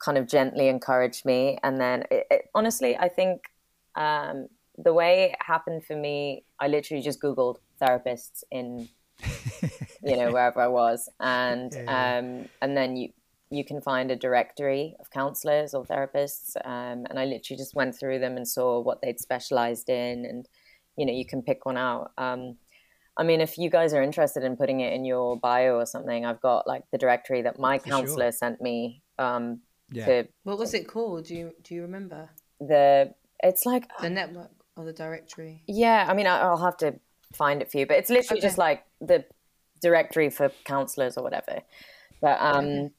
kind 0.03 0.17
of 0.17 0.27
gently 0.27 0.67
encouraged 0.67 1.25
me, 1.25 1.57
and 1.63 1.79
then 1.79 2.03
it, 2.11 2.27
it, 2.29 2.41
honestly, 2.53 2.97
I 2.97 3.09
think 3.09 3.43
um, 3.95 4.47
the 4.77 4.93
way 4.93 5.31
it 5.31 5.37
happened 5.39 5.85
for 5.85 5.95
me, 5.95 6.43
I 6.59 6.67
literally 6.67 7.03
just 7.03 7.21
googled 7.21 7.57
therapists 7.81 8.43
in 8.51 8.89
you 10.03 10.15
know 10.17 10.31
wherever 10.31 10.61
I 10.61 10.67
was, 10.67 11.09
and 11.19 11.73
Yeah. 11.73 12.17
um, 12.19 12.47
and 12.61 12.75
then 12.77 12.95
you 12.95 13.09
you 13.51 13.63
can 13.63 13.79
find 13.79 14.11
a 14.11 14.15
directory 14.15 14.95
of 14.99 15.09
counselors 15.11 15.73
or 15.73 15.85
therapists, 15.85 16.55
um, 16.65 17.05
and 17.09 17.19
I 17.19 17.25
literally 17.25 17.57
just 17.57 17.75
went 17.75 17.95
through 17.97 18.19
them 18.19 18.37
and 18.37 18.47
saw 18.47 18.79
what 18.81 19.01
they'd 19.01 19.19
specialized 19.19 19.89
in, 19.89 20.25
and 20.25 20.47
you 20.97 21.05
know 21.05 21.13
you 21.13 21.25
can 21.25 21.41
pick 21.41 21.65
one 21.65 21.77
out. 21.77 22.11
Um, 22.17 22.57
I 23.17 23.23
mean, 23.23 23.39
if 23.41 23.57
you 23.57 23.69
guys 23.69 23.93
are 23.93 24.01
interested 24.03 24.43
in 24.43 24.57
putting 24.57 24.81
it 24.81 24.93
in 24.93 25.05
your 25.05 25.37
bio 25.39 25.75
or 25.77 25.85
something, 25.85 26.25
I've 26.25 26.41
got 26.41 26.67
like 26.67 26.83
the 26.91 26.97
directory 26.97 27.41
that 27.43 27.57
my 27.59 27.79
For 27.79 27.87
sure. 27.89 27.97
counselor 27.99 28.31
sent 28.31 28.61
me 28.61 29.01
um, 29.17 29.61
Yeah. 29.91 30.05
to 30.05 30.27
What 30.43 30.57
was 30.57 30.73
it 30.73 30.87
called? 30.87 31.25
Do 31.25 31.35
you 31.35 31.51
do 31.63 31.75
you 31.75 31.81
remember 31.83 32.29
the. 32.59 33.13
It's 33.43 33.65
like 33.65 33.87
the 34.01 34.09
network 34.09 34.51
or 34.75 34.85
the 34.85 34.93
directory? 34.93 35.63
Yeah, 35.67 36.05
I 36.09 36.13
mean, 36.13 36.27
I- 36.27 36.39
I'll 36.39 36.57
have 36.57 36.77
to 36.77 36.99
find 37.33 37.61
it 37.61 37.69
for 37.71 37.77
you, 37.77 37.85
but 37.85 37.97
it's 37.97 38.09
literally 38.09 38.39
Okay. 38.39 38.47
just 38.47 38.57
like 38.57 38.83
the 38.99 39.25
directory 39.81 40.29
for 40.29 40.49
counselors 40.65 41.17
or 41.17 41.23
whatever. 41.23 41.61
But 42.21 42.37
um, 42.41 42.91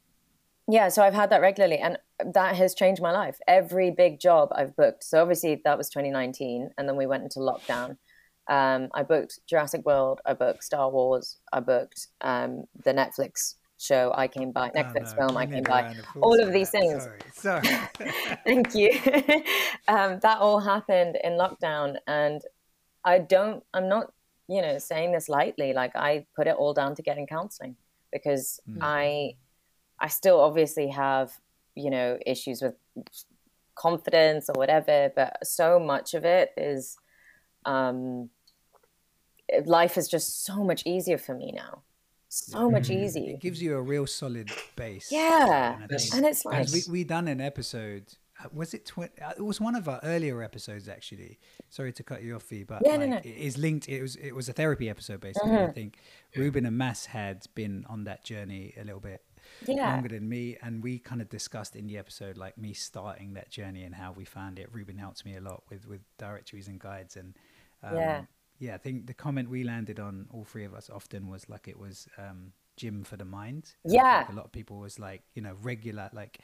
yeah, 0.68 0.88
so 0.88 1.02
I've 1.02 1.14
had 1.14 1.30
that 1.30 1.40
regularly, 1.40 1.78
and 1.78 1.98
that 2.34 2.54
has 2.56 2.74
changed 2.74 3.00
my 3.02 3.12
life. 3.12 3.38
Every 3.48 3.90
big 3.90 4.20
job 4.20 4.50
I've 4.54 4.76
booked. 4.76 5.04
So 5.04 5.20
obviously 5.20 5.60
that 5.64 5.76
was 5.78 5.88
2019, 5.90 6.70
and 6.78 6.88
then 6.88 6.96
we 6.96 7.06
went 7.06 7.22
into 7.24 7.38
lockdown. 7.40 7.96
Um, 8.48 8.88
I 8.94 9.02
booked 9.02 9.40
Jurassic 9.46 9.84
World. 9.84 10.20
I 10.24 10.34
booked 10.34 10.62
Star 10.62 10.90
Wars. 10.90 11.38
I 11.52 11.60
booked 11.60 12.08
um, 12.20 12.64
the 12.84 12.92
Netflix 12.92 13.54
show. 13.78 14.12
I 14.16 14.28
came 14.28 14.52
by 14.52 14.70
Oh, 14.74 14.78
Netflix 14.78 15.16
no, 15.16 15.26
film. 15.26 15.36
I 15.36 15.46
came 15.46 15.64
by. 15.64 15.94
All 16.20 16.40
of 16.40 16.52
these 16.52 16.70
that. 16.70 16.80
things. 16.80 17.08
Sorry. 17.34 17.62
Sorry. 17.62 17.78
Thank 18.44 18.74
you. 18.74 18.90
um, 19.88 20.20
that 20.22 20.38
all 20.40 20.60
happened 20.60 21.18
in 21.22 21.32
lockdown, 21.32 21.96
and 22.06 22.40
I 23.04 23.18
don't. 23.18 23.62
I'm 23.74 23.88
not, 23.88 24.12
you 24.48 24.62
know, 24.62 24.78
saying 24.78 25.12
this 25.12 25.28
lightly. 25.28 25.72
Like 25.72 25.96
I 25.96 26.26
put 26.36 26.46
it 26.46 26.56
all 26.56 26.72
down 26.72 26.94
to 26.96 27.02
getting 27.02 27.26
counseling 27.26 27.76
because 28.12 28.60
I, 28.80 29.34
I 30.00 30.08
still 30.08 30.40
obviously 30.40 30.88
have, 30.88 31.32
you 31.74 31.90
know, 31.90 32.18
issues 32.24 32.62
with 32.62 32.74
confidence 33.74 34.48
or 34.48 34.54
whatever. 34.54 35.12
But 35.14 35.46
so 35.46 35.78
much 35.78 36.14
of 36.14 36.24
it 36.24 36.50
is, 36.56 36.96
um, 37.66 38.30
life 39.64 39.96
is 39.96 40.08
just 40.08 40.44
so 40.44 40.62
much 40.64 40.82
easier 40.86 41.18
for 41.18 41.34
me 41.34 41.52
now. 41.54 41.82
So 42.28 42.70
much 42.70 42.90
easier. 42.90 43.34
it 43.34 43.40
gives 43.40 43.62
you 43.62 43.76
a 43.76 43.80
real 43.82 44.06
solid 44.06 44.50
base. 44.74 45.10
Yeah. 45.12 45.74
And 45.74 45.84
I 45.84 45.86
That's- 45.86 46.02
think- 46.10 46.14
And 46.16 46.26
it's 46.26 46.44
like, 46.44 46.68
we 46.72 46.82
we 46.90 47.04
done 47.04 47.28
an 47.28 47.40
episode. 47.40 48.04
uh, 48.44 48.48
Was 48.52 48.74
it? 48.74 48.84
Tw- 48.86 48.98
uh, 49.22 49.32
it 49.38 49.44
was 49.44 49.60
one 49.60 49.74
of 49.76 49.88
our 49.88 50.00
earlier 50.02 50.42
episodes, 50.42 50.88
actually. 50.88 51.38
Sorry 51.70 51.92
to 51.94 52.02
cut 52.02 52.22
you 52.22 52.34
off, 52.36 52.42
V, 52.48 52.64
but 52.64 52.82
Yeah, 52.84 52.96
no, 52.98 53.06
no. 53.06 53.16
it 53.18 53.24
is 53.48 53.56
linked. 53.56 53.88
It 53.88 54.02
was 54.02 54.16
it 54.16 54.32
was 54.34 54.48
a 54.48 54.52
therapy 54.52 54.90
episode, 54.90 55.20
basically. 55.20 55.50
Mm-hmm. 55.52 55.70
I 55.70 55.72
think 55.72 55.98
Reuben 56.36 56.66
and 56.66 56.76
Mass 56.76 57.06
had 57.06 57.46
been 57.54 57.86
on 57.88 58.04
that 58.04 58.24
journey 58.24 58.74
a 58.76 58.84
little 58.84 59.00
bit 59.00 59.22
Yeah. 59.66 59.88
longer 59.92 60.08
than 60.08 60.28
me, 60.28 60.56
and 60.60 60.82
we 60.82 60.98
kind 60.98 61.22
of 61.22 61.28
discussed 61.30 61.74
in 61.76 61.86
the 61.86 61.96
episode 61.96 62.36
like 62.36 62.58
me 62.58 62.72
starting 62.74 63.34
that 63.34 63.48
journey 63.50 63.84
and 63.84 63.94
how 63.94 64.12
we 64.12 64.24
found 64.26 64.58
it. 64.58 64.68
Reuben 64.72 64.98
helped 64.98 65.24
me 65.24 65.36
a 65.36 65.40
lot 65.40 65.62
with 65.70 65.86
with 65.86 66.02
directories 66.18 66.66
and 66.68 66.78
guides, 66.80 67.16
and 67.16 67.34
um, 67.82 67.94
Yeah. 67.96 68.24
Yeah, 68.58 68.74
I 68.74 68.78
think 68.78 69.06
the 69.06 69.14
comment 69.14 69.48
we 69.50 69.64
landed 69.64 70.00
on 70.00 70.26
all 70.32 70.44
three 70.44 70.64
of 70.64 70.74
us 70.74 70.90
often 70.90 71.28
was 71.28 71.48
like 71.48 71.68
it 71.68 71.78
was 71.78 72.08
um, 72.18 72.52
gym 72.76 73.04
for 73.04 73.16
the 73.16 73.24
mind. 73.24 73.74
Yeah. 73.84 74.24
think 74.24 74.32
a 74.34 74.36
lot 74.36 74.44
of 74.46 74.52
people 74.52 74.78
was 74.78 74.98
like 74.98 75.22
you 75.34 75.42
know 75.42 75.56
regular 75.62 76.10
like 76.12 76.38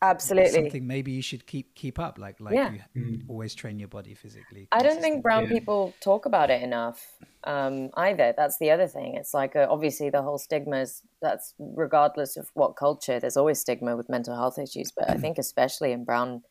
absolutely. 0.00 0.52
something 0.52 0.86
maybe 0.86 1.10
you 1.12 1.22
should 1.22 1.46
keep 1.46 1.74
keep 1.74 1.98
up 1.98 2.18
like 2.18 2.38
like 2.40 2.54
Yeah. 2.54 2.72
you 2.94 3.20
always 3.28 3.54
train 3.54 3.78
your 3.78 3.88
body 3.88 4.14
physically. 4.14 4.68
I 4.72 4.82
don't 4.82 5.00
think 5.00 5.22
brown 5.22 5.44
Yeah. 5.44 5.50
people 5.58 5.94
talk 6.00 6.26
about 6.26 6.50
it 6.50 6.62
enough 6.62 7.04
um, 7.44 7.90
either. 7.94 8.34
That's 8.36 8.58
the 8.58 8.70
other 8.70 8.86
thing. 8.86 9.14
It's 9.14 9.34
like 9.34 9.56
uh, 9.56 9.66
obviously 9.68 10.10
the 10.10 10.22
whole 10.22 10.38
stigma 10.38 10.78
is 10.80 11.02
that's 11.20 11.54
regardless 11.58 12.36
of 12.36 12.50
what 12.54 12.76
culture, 12.76 13.18
there's 13.20 13.36
always 13.36 13.60
stigma 13.60 13.96
with 13.96 14.08
mental 14.08 14.34
health 14.36 14.58
issues. 14.58 14.92
But 14.92 15.10
I 15.10 15.14
think 15.16 15.38
especially 15.38 15.92
in 15.92 16.04
brown 16.04 16.42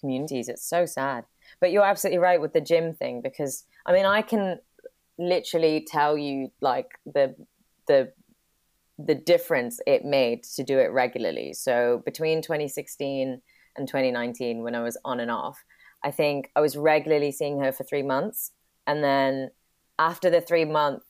communities, 0.00 0.48
it's 0.48 0.64
so 0.68 0.86
sad. 0.86 1.24
But 1.60 1.72
you're 1.72 1.84
absolutely 1.84 2.18
right 2.18 2.40
with 2.40 2.52
the 2.52 2.60
gym 2.60 2.94
thing 2.94 3.20
because 3.22 3.64
I 3.86 3.92
mean 3.92 4.06
I 4.06 4.22
can 4.22 4.60
literally 5.18 5.84
tell 5.88 6.16
you 6.16 6.50
like 6.60 6.86
the 7.04 7.34
the 7.86 8.12
the 8.98 9.14
difference 9.14 9.80
it 9.86 10.04
made 10.04 10.42
to 10.42 10.64
do 10.64 10.78
it 10.78 10.90
regularly. 10.92 11.52
So 11.52 12.02
between 12.04 12.42
2016 12.42 13.40
and 13.76 13.88
2019, 13.88 14.62
when 14.62 14.74
I 14.74 14.82
was 14.82 14.98
on 15.04 15.20
and 15.20 15.30
off, 15.30 15.62
I 16.02 16.10
think 16.10 16.50
I 16.56 16.60
was 16.60 16.76
regularly 16.76 17.30
seeing 17.30 17.60
her 17.60 17.72
for 17.72 17.84
three 17.84 18.02
months. 18.02 18.52
And 18.86 19.02
then 19.02 19.50
after 19.98 20.30
the 20.30 20.40
three 20.40 20.64
month 20.64 21.02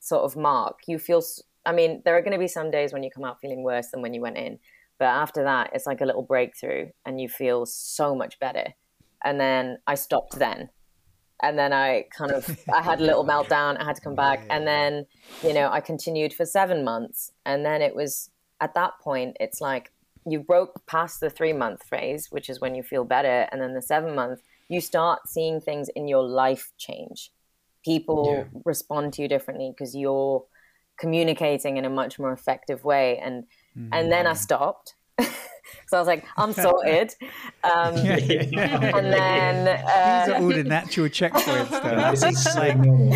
sort 0.00 0.24
of 0.24 0.36
mark, 0.36 0.80
you 0.86 0.98
feel, 0.98 1.22
I 1.66 1.72
mean, 1.72 2.02
there 2.04 2.16
are 2.16 2.22
going 2.22 2.32
to 2.32 2.38
be 2.38 2.48
some 2.48 2.70
days 2.70 2.92
when 2.92 3.02
you 3.02 3.10
come 3.10 3.24
out 3.24 3.40
feeling 3.40 3.62
worse 3.62 3.88
than 3.90 4.00
when 4.00 4.14
you 4.14 4.22
went 4.22 4.38
in. 4.38 4.58
But 4.98 5.06
after 5.06 5.44
that, 5.44 5.70
it's 5.74 5.86
like 5.86 6.00
a 6.00 6.06
little 6.06 6.22
breakthrough 6.22 6.88
and 7.04 7.20
you 7.20 7.28
feel 7.28 7.66
so 7.66 8.14
much 8.14 8.38
better. 8.38 8.74
And 9.24 9.40
then 9.40 9.78
I 9.86 9.94
stopped 9.94 10.38
then. 10.38 10.70
And 11.42 11.58
then 11.58 11.72
I 11.72 12.06
kind 12.16 12.30
of, 12.30 12.58
I 12.72 12.82
had 12.82 13.00
a 13.00 13.04
little 13.04 13.24
meltdown. 13.32 13.80
I 13.80 13.84
had 13.84 13.96
to 13.96 14.02
come 14.02 14.14
back. 14.14 14.46
And 14.50 14.66
then, 14.66 15.06
you 15.42 15.52
know, 15.52 15.68
I 15.70 15.80
continued 15.80 16.32
for 16.32 16.46
seven 16.46 16.84
months. 16.84 17.32
And 17.44 17.64
then 17.64 17.82
it 17.82 17.94
was 17.94 18.30
at 18.60 18.74
that 18.74 18.92
point, 19.00 19.36
it's 19.40 19.60
like 19.60 19.92
you 20.26 20.40
broke 20.40 20.86
past 20.86 21.20
the 21.20 21.30
three 21.30 21.52
month 21.52 21.82
phase, 21.84 22.28
which 22.30 22.48
is 22.48 22.60
when 22.60 22.74
you 22.74 22.82
feel 22.82 23.04
better. 23.04 23.48
And 23.50 23.60
then 23.60 23.74
the 23.74 23.82
seven 23.82 24.14
month, 24.14 24.40
you 24.68 24.80
start 24.80 25.28
seeing 25.28 25.60
things 25.60 25.88
in 25.90 26.08
your 26.08 26.22
life 26.22 26.72
change. 26.78 27.30
People 27.84 28.32
Yeah. 28.32 28.44
respond 28.64 29.12
to 29.14 29.22
you 29.22 29.28
differently 29.28 29.70
because 29.70 29.94
you're 29.94 30.44
communicating 30.98 31.76
in 31.76 31.84
a 31.84 31.90
much 31.90 32.18
more 32.18 32.32
effective 32.32 32.84
way. 32.84 33.18
And 33.18 33.44
and 33.92 34.12
then 34.12 34.26
I 34.26 34.32
mm. 34.32 34.36
stopped. 34.36 34.94
So 35.86 35.96
I 35.96 36.00
was 36.00 36.06
like, 36.06 36.24
I'm 36.36 36.52
sorted. 36.52 37.14
Um, 37.62 37.96
and 37.96 39.12
then, 39.12 39.64
These 39.64 39.84
uh, 39.84 40.32
are 40.32 40.42
all 40.42 40.48
the 40.48 40.64
natural 40.64 41.08
checkpoints, 41.08 41.70
though. 41.70 42.10
This 42.10 42.22
is 42.22 42.44
so 42.44 42.58
like, 42.58 42.76
normal. 42.78 43.14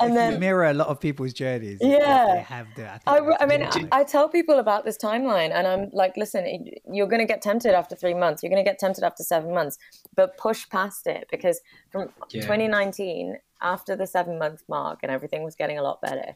and 0.00 0.16
then 0.16 0.40
mirror 0.40 0.66
a 0.66 0.74
lot 0.74 0.88
of 0.88 1.00
people's 1.00 1.32
journeys. 1.32 1.78
Yeah. 1.80 2.26
they 2.34 2.40
have 2.42 2.66
the. 2.76 2.88
I, 2.88 2.98
think 2.98 3.40
I, 3.40 3.44
I 3.44 3.46
mean, 3.46 3.62
I, 3.62 4.00
I 4.00 4.04
tell 4.04 4.28
people 4.28 4.58
about 4.58 4.84
this 4.84 4.96
timeline, 4.98 5.52
and 5.52 5.66
I'm 5.66 5.90
like, 5.92 6.16
listen, 6.16 6.66
you're 6.90 7.06
going 7.06 7.20
to 7.20 7.26
get 7.26 7.42
tempted 7.42 7.74
after 7.74 7.96
three 7.96 8.14
months. 8.14 8.42
You're 8.42 8.50
going 8.50 8.64
to 8.64 8.68
get 8.68 8.78
tempted 8.78 9.04
after 9.04 9.22
seven 9.22 9.52
months, 9.54 9.78
but 10.14 10.36
push 10.36 10.68
past 10.68 11.06
it 11.06 11.26
because 11.30 11.60
from 11.90 12.10
Yeah. 12.30 12.42
2019, 12.42 13.36
after 13.60 13.96
the 13.96 14.06
seven 14.06 14.38
month 14.38 14.62
mark, 14.68 15.00
and 15.02 15.10
everything 15.12 15.42
was 15.44 15.54
getting 15.54 15.78
a 15.78 15.82
lot 15.82 16.00
better, 16.00 16.34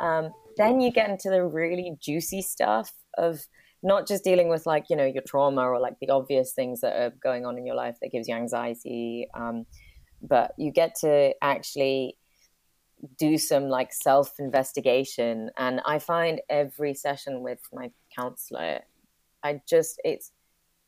um, 0.00 0.32
then 0.56 0.80
you 0.80 0.90
get 0.90 1.08
into 1.08 1.30
the 1.30 1.44
really 1.44 1.96
juicy 2.00 2.42
stuff 2.42 2.92
of 3.16 3.46
not 3.84 4.08
just 4.08 4.24
dealing 4.24 4.48
with 4.48 4.66
like 4.66 4.86
you 4.90 4.96
know 4.96 5.04
your 5.04 5.22
trauma 5.26 5.62
or 5.62 5.78
like 5.78 5.94
the 6.00 6.10
obvious 6.10 6.52
things 6.52 6.80
that 6.80 6.94
are 6.96 7.10
going 7.22 7.46
on 7.46 7.58
in 7.58 7.66
your 7.66 7.76
life 7.76 7.96
that 8.02 8.10
gives 8.10 8.26
you 8.28 8.34
anxiety, 8.34 9.28
um, 9.34 9.66
but 10.22 10.52
you 10.58 10.72
get 10.72 10.94
to 11.02 11.34
actually 11.42 12.16
do 13.18 13.36
some 13.36 13.64
like 13.68 13.92
self 13.92 14.32
investigation 14.38 15.50
and 15.58 15.80
i 15.84 15.98
find 15.98 16.40
every 16.48 16.94
session 16.94 17.42
with 17.42 17.58
my 17.70 17.90
counselor 18.16 18.80
i 19.42 19.60
just 19.68 20.00
it's 20.04 20.32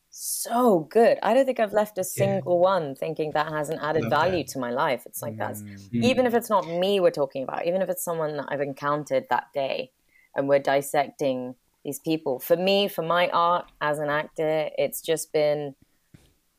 so 0.09 0.79
good. 0.89 1.19
I 1.21 1.33
don't 1.35 1.45
think 1.45 1.59
i've 1.59 1.73
left 1.73 1.99
a 1.99 2.03
single 2.03 2.59
one 2.59 2.95
thinking 2.95 3.31
that 3.33 3.51
hasn't 3.51 3.83
added 3.83 4.03
Love 4.03 4.09
value 4.09 4.43
that. 4.43 4.47
to 4.53 4.59
my 4.59 4.71
life. 4.71 5.03
It's 5.05 5.21
like 5.21 5.37
that's 5.37 5.61
Mm. 5.93 6.03
even 6.03 6.25
if 6.25 6.33
it's 6.33 6.49
not 6.49 6.67
me 6.67 6.99
we're 6.99 7.11
talking 7.11 7.43
about 7.43 7.67
even 7.67 7.81
if 7.81 7.89
it's 7.89 8.03
someone 8.03 8.37
that 8.37 8.47
i've 8.49 8.61
encountered 8.61 9.25
that 9.29 9.45
day 9.53 9.91
and 10.35 10.47
we're 10.49 10.59
dissecting 10.59 11.55
these 11.87 11.99
people. 11.99 12.37
For 12.39 12.57
me 12.57 12.87
for 12.87 13.01
my 13.01 13.29
art 13.29 13.71
as 13.81 13.97
an 13.97 14.09
actor 14.09 14.69
it's 14.77 15.01
just 15.01 15.31
been 15.33 15.73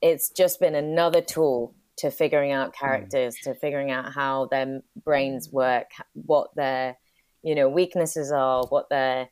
it's 0.00 0.30
just 0.30 0.58
been 0.58 0.74
another 0.74 1.20
tool 1.20 1.74
to 1.98 2.10
figuring 2.10 2.52
out 2.52 2.74
hmm. 2.74 2.84
characters, 2.84 3.36
to 3.44 3.54
figuring 3.54 3.90
out 3.90 4.12
how 4.12 4.46
their 4.46 4.80
brains 5.04 5.50
work, 5.52 5.90
what 6.14 6.48
their 6.56 6.96
you 7.42 7.54
know 7.54 7.68
weaknesses 7.68 8.32
are, 8.32 8.64
what 8.68 8.88
their 8.88 9.28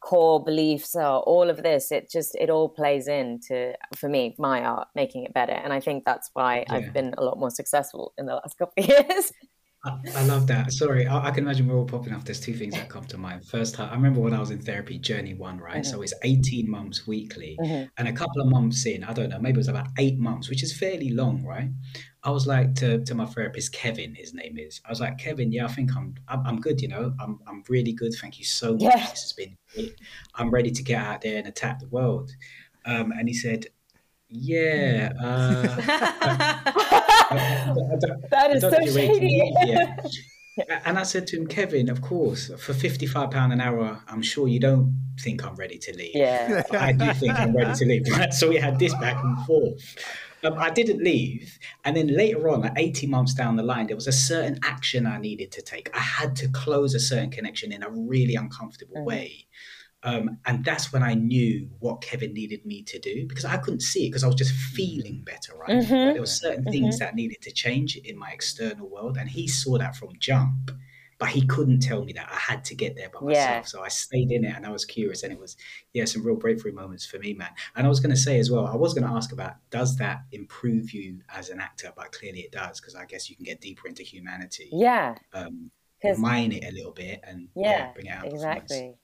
core 0.00 0.42
beliefs 0.42 0.94
are 0.94 1.20
all 1.20 1.50
of 1.50 1.62
this. 1.62 1.90
It 1.90 2.08
just 2.08 2.36
it 2.36 2.48
all 2.48 2.68
plays 2.68 3.08
into 3.08 3.74
for 3.96 4.08
me 4.08 4.36
my 4.38 4.62
art 4.62 4.88
making 4.94 5.24
it 5.24 5.34
better. 5.34 5.52
And 5.64 5.72
i 5.72 5.80
think 5.80 6.04
that's 6.04 6.30
why 6.34 6.52
Yeah. 6.58 6.74
i've 6.74 6.92
been 6.92 7.14
a 7.18 7.24
lot 7.24 7.36
more 7.38 7.50
successful 7.50 8.12
in 8.16 8.26
the 8.26 8.34
last 8.34 8.56
couple 8.58 8.84
of 8.84 8.88
years 8.94 9.32
I, 9.82 9.98
I 10.14 10.24
love 10.24 10.46
that. 10.48 10.72
Sorry, 10.72 11.06
I, 11.06 11.28
I 11.28 11.30
can 11.30 11.44
imagine 11.44 11.66
we're 11.66 11.76
all 11.76 11.86
popping 11.86 12.12
off. 12.12 12.24
There's 12.24 12.40
two 12.40 12.52
things 12.52 12.74
that 12.74 12.90
come 12.90 13.04
to 13.06 13.16
mind. 13.16 13.46
First, 13.46 13.74
time, 13.76 13.88
I 13.90 13.94
remember 13.94 14.20
when 14.20 14.34
I 14.34 14.40
was 14.40 14.50
in 14.50 14.60
therapy, 14.60 14.98
journey 14.98 15.32
one, 15.32 15.58
right? 15.58 15.86
So 15.86 16.02
it's 16.02 16.12
18 16.22 16.70
months 16.70 17.06
weekly. 17.06 17.56
Mhm. 17.60 17.90
And 17.96 18.08
a 18.08 18.12
couple 18.12 18.42
of 18.42 18.48
months 18.48 18.84
in, 18.84 19.04
I 19.04 19.14
don't 19.14 19.30
know, 19.30 19.38
maybe 19.38 19.56
it 19.56 19.58
was 19.58 19.68
about 19.68 19.88
eight 19.98 20.18
months, 20.18 20.50
which 20.50 20.62
is 20.62 20.76
fairly 20.76 21.10
long, 21.10 21.42
right? 21.44 21.70
I 22.22 22.30
was 22.30 22.46
like 22.46 22.74
to, 22.76 23.02
to 23.04 23.14
my 23.14 23.24
therapist, 23.24 23.72
Kevin, 23.72 24.14
his 24.14 24.34
name 24.34 24.58
is. 24.58 24.82
I 24.84 24.90
was 24.90 25.00
like, 25.00 25.16
Kevin, 25.16 25.50
yeah, 25.50 25.64
I 25.64 25.68
think 25.68 25.96
I'm 25.96 26.14
I'm, 26.28 26.46
I'm 26.46 26.60
good, 26.60 26.82
you 26.82 26.88
know. 26.88 27.14
I'm, 27.18 27.38
I'm 27.46 27.64
really 27.70 27.92
good. 27.92 28.12
Thank 28.20 28.38
you 28.38 28.44
so 28.44 28.72
much. 28.74 28.82
Yeah. 28.82 28.98
This 29.08 29.22
has 29.22 29.32
been 29.32 29.56
great. 29.74 29.94
I'm 30.34 30.50
ready 30.50 30.70
to 30.72 30.82
get 30.82 31.02
out 31.02 31.22
there 31.22 31.38
and 31.38 31.46
attack 31.46 31.80
the 31.80 31.88
world. 31.88 32.30
Um, 32.84 33.12
and 33.12 33.26
he 33.28 33.34
said, 33.34 33.66
yeah, 34.30 35.12
uh, 35.20 35.76
I 37.30 37.96
don't- 38.00 38.30
that 38.30 38.50
is 38.52 38.62
so 38.62 38.70
think 38.70 38.84
you're 38.86 38.94
ready 38.94 39.18
to 39.18 39.66
shady 39.66 40.20
And 40.84 40.98
I 40.98 41.04
said 41.04 41.26
to 41.28 41.36
him, 41.38 41.46
Kevin, 41.46 41.88
of 41.88 42.02
course, 42.02 42.50
for 42.58 42.74
fifty-five 42.74 43.30
pound 43.30 43.52
an 43.52 43.60
hour, 43.60 44.02
I'm 44.08 44.20
sure 44.20 44.46
you 44.46 44.60
don't 44.60 44.94
think 45.20 45.44
I'm 45.46 45.54
ready 45.54 45.78
to 45.78 45.96
leave. 45.96 46.10
yeah 46.14 46.62
But 46.70 46.80
I 46.82 46.92
do 46.92 47.12
think 47.14 47.34
I'm 47.38 47.54
ready 47.56 47.72
to 47.78 47.84
leave. 47.86 48.02
Right? 48.10 48.32
So 48.34 48.48
we 48.48 48.56
had 48.56 48.78
this 48.78 48.92
back 48.94 49.22
and 49.24 49.38
forth. 49.46 49.96
Um, 50.42 50.54
I 50.58 50.70
didn't 50.70 51.02
leave, 51.04 51.58
and 51.84 51.96
then 51.96 52.08
later 52.08 52.48
on, 52.48 52.62
like 52.62 52.72
18 52.76 53.10
months 53.10 53.34
down 53.34 53.56
the 53.56 53.62
line, 53.62 53.86
there 53.86 53.96
was 53.96 54.06
a 54.06 54.12
certain 54.12 54.58
action 54.62 55.06
I 55.06 55.18
needed 55.18 55.50
to 55.52 55.62
take. 55.62 55.94
I 55.94 56.00
had 56.00 56.34
to 56.36 56.48
close 56.48 56.94
a 56.94 57.00
certain 57.00 57.30
connection 57.30 57.72
in 57.72 57.82
a 57.82 57.90
really 57.90 58.34
uncomfortable 58.36 58.96
Mhm. 58.96 59.04
way. 59.04 59.46
Um, 60.02 60.38
and 60.46 60.64
that's 60.64 60.92
when 60.92 61.02
I 61.02 61.12
knew 61.14 61.68
what 61.78 62.00
Kevin 62.00 62.32
needed 62.32 62.64
me 62.64 62.82
to 62.84 62.98
do 62.98 63.26
because 63.26 63.44
I 63.44 63.58
couldn't 63.58 63.80
see 63.80 64.06
it 64.06 64.10
because 64.10 64.24
I 64.24 64.28
was 64.28 64.36
just 64.36 64.52
feeling 64.52 65.22
better, 65.24 65.54
right? 65.56 65.68
Mhm. 65.82 66.06
But 66.06 66.12
there 66.12 66.22
were 66.22 66.26
certain 66.26 66.64
things 66.64 66.98
that 66.98 67.14
needed 67.14 67.42
to 67.42 67.52
change 67.52 67.96
in 67.96 68.16
my 68.16 68.30
external 68.30 68.88
world, 68.88 69.18
and 69.18 69.28
he 69.28 69.46
saw 69.46 69.76
that 69.78 69.96
from 69.96 70.10
jump. 70.18 70.70
But 71.18 71.28
he 71.28 71.46
couldn't 71.46 71.80
tell 71.80 72.02
me 72.02 72.14
that 72.14 72.30
I 72.32 72.34
had 72.34 72.64
to 72.64 72.74
get 72.74 72.96
there 72.96 73.10
by 73.10 73.20
myself. 73.20 73.50
Yeah. 73.50 73.62
So 73.64 73.82
I 73.82 73.88
stayed 73.88 74.32
in 74.32 74.42
it 74.42 74.56
and 74.56 74.64
I 74.64 74.70
was 74.70 74.86
curious, 74.86 75.22
and 75.22 75.30
it 75.30 75.38
was 75.38 75.54
yeah, 75.92 76.06
some 76.06 76.24
real 76.24 76.36
breakthrough 76.36 76.72
moments 76.72 77.04
for 77.04 77.18
me, 77.18 77.34
man. 77.34 77.50
And 77.76 77.86
I 77.86 77.90
was 77.90 78.00
going 78.00 78.14
to 78.14 78.20
say 78.20 78.38
as 78.38 78.50
well, 78.50 78.66
I 78.66 78.76
was 78.76 78.94
going 78.94 79.06
to 79.06 79.12
ask 79.14 79.30
about 79.32 79.56
does 79.68 79.96
that 79.98 80.22
improve 80.32 80.92
you 80.94 81.20
as 81.28 81.50
an 81.50 81.60
actor? 81.60 81.92
But 81.94 82.12
clearly 82.12 82.40
it 82.40 82.52
does 82.52 82.80
because 82.80 82.94
I 82.94 83.04
guess 83.04 83.28
you 83.28 83.36
can 83.36 83.44
get 83.44 83.60
deeper 83.60 83.86
into 83.86 84.02
humanity, 84.02 84.70
yeah 84.72 85.14
um, 85.34 85.70
mine 86.16 86.52
it 86.52 86.64
a 86.64 86.74
little 86.74 86.92
bit, 86.92 87.20
and 87.22 87.48
yeah, 87.54 87.92
bring 87.92 88.06
it 88.06 88.12
out. 88.12 88.24
exactly 88.24 88.94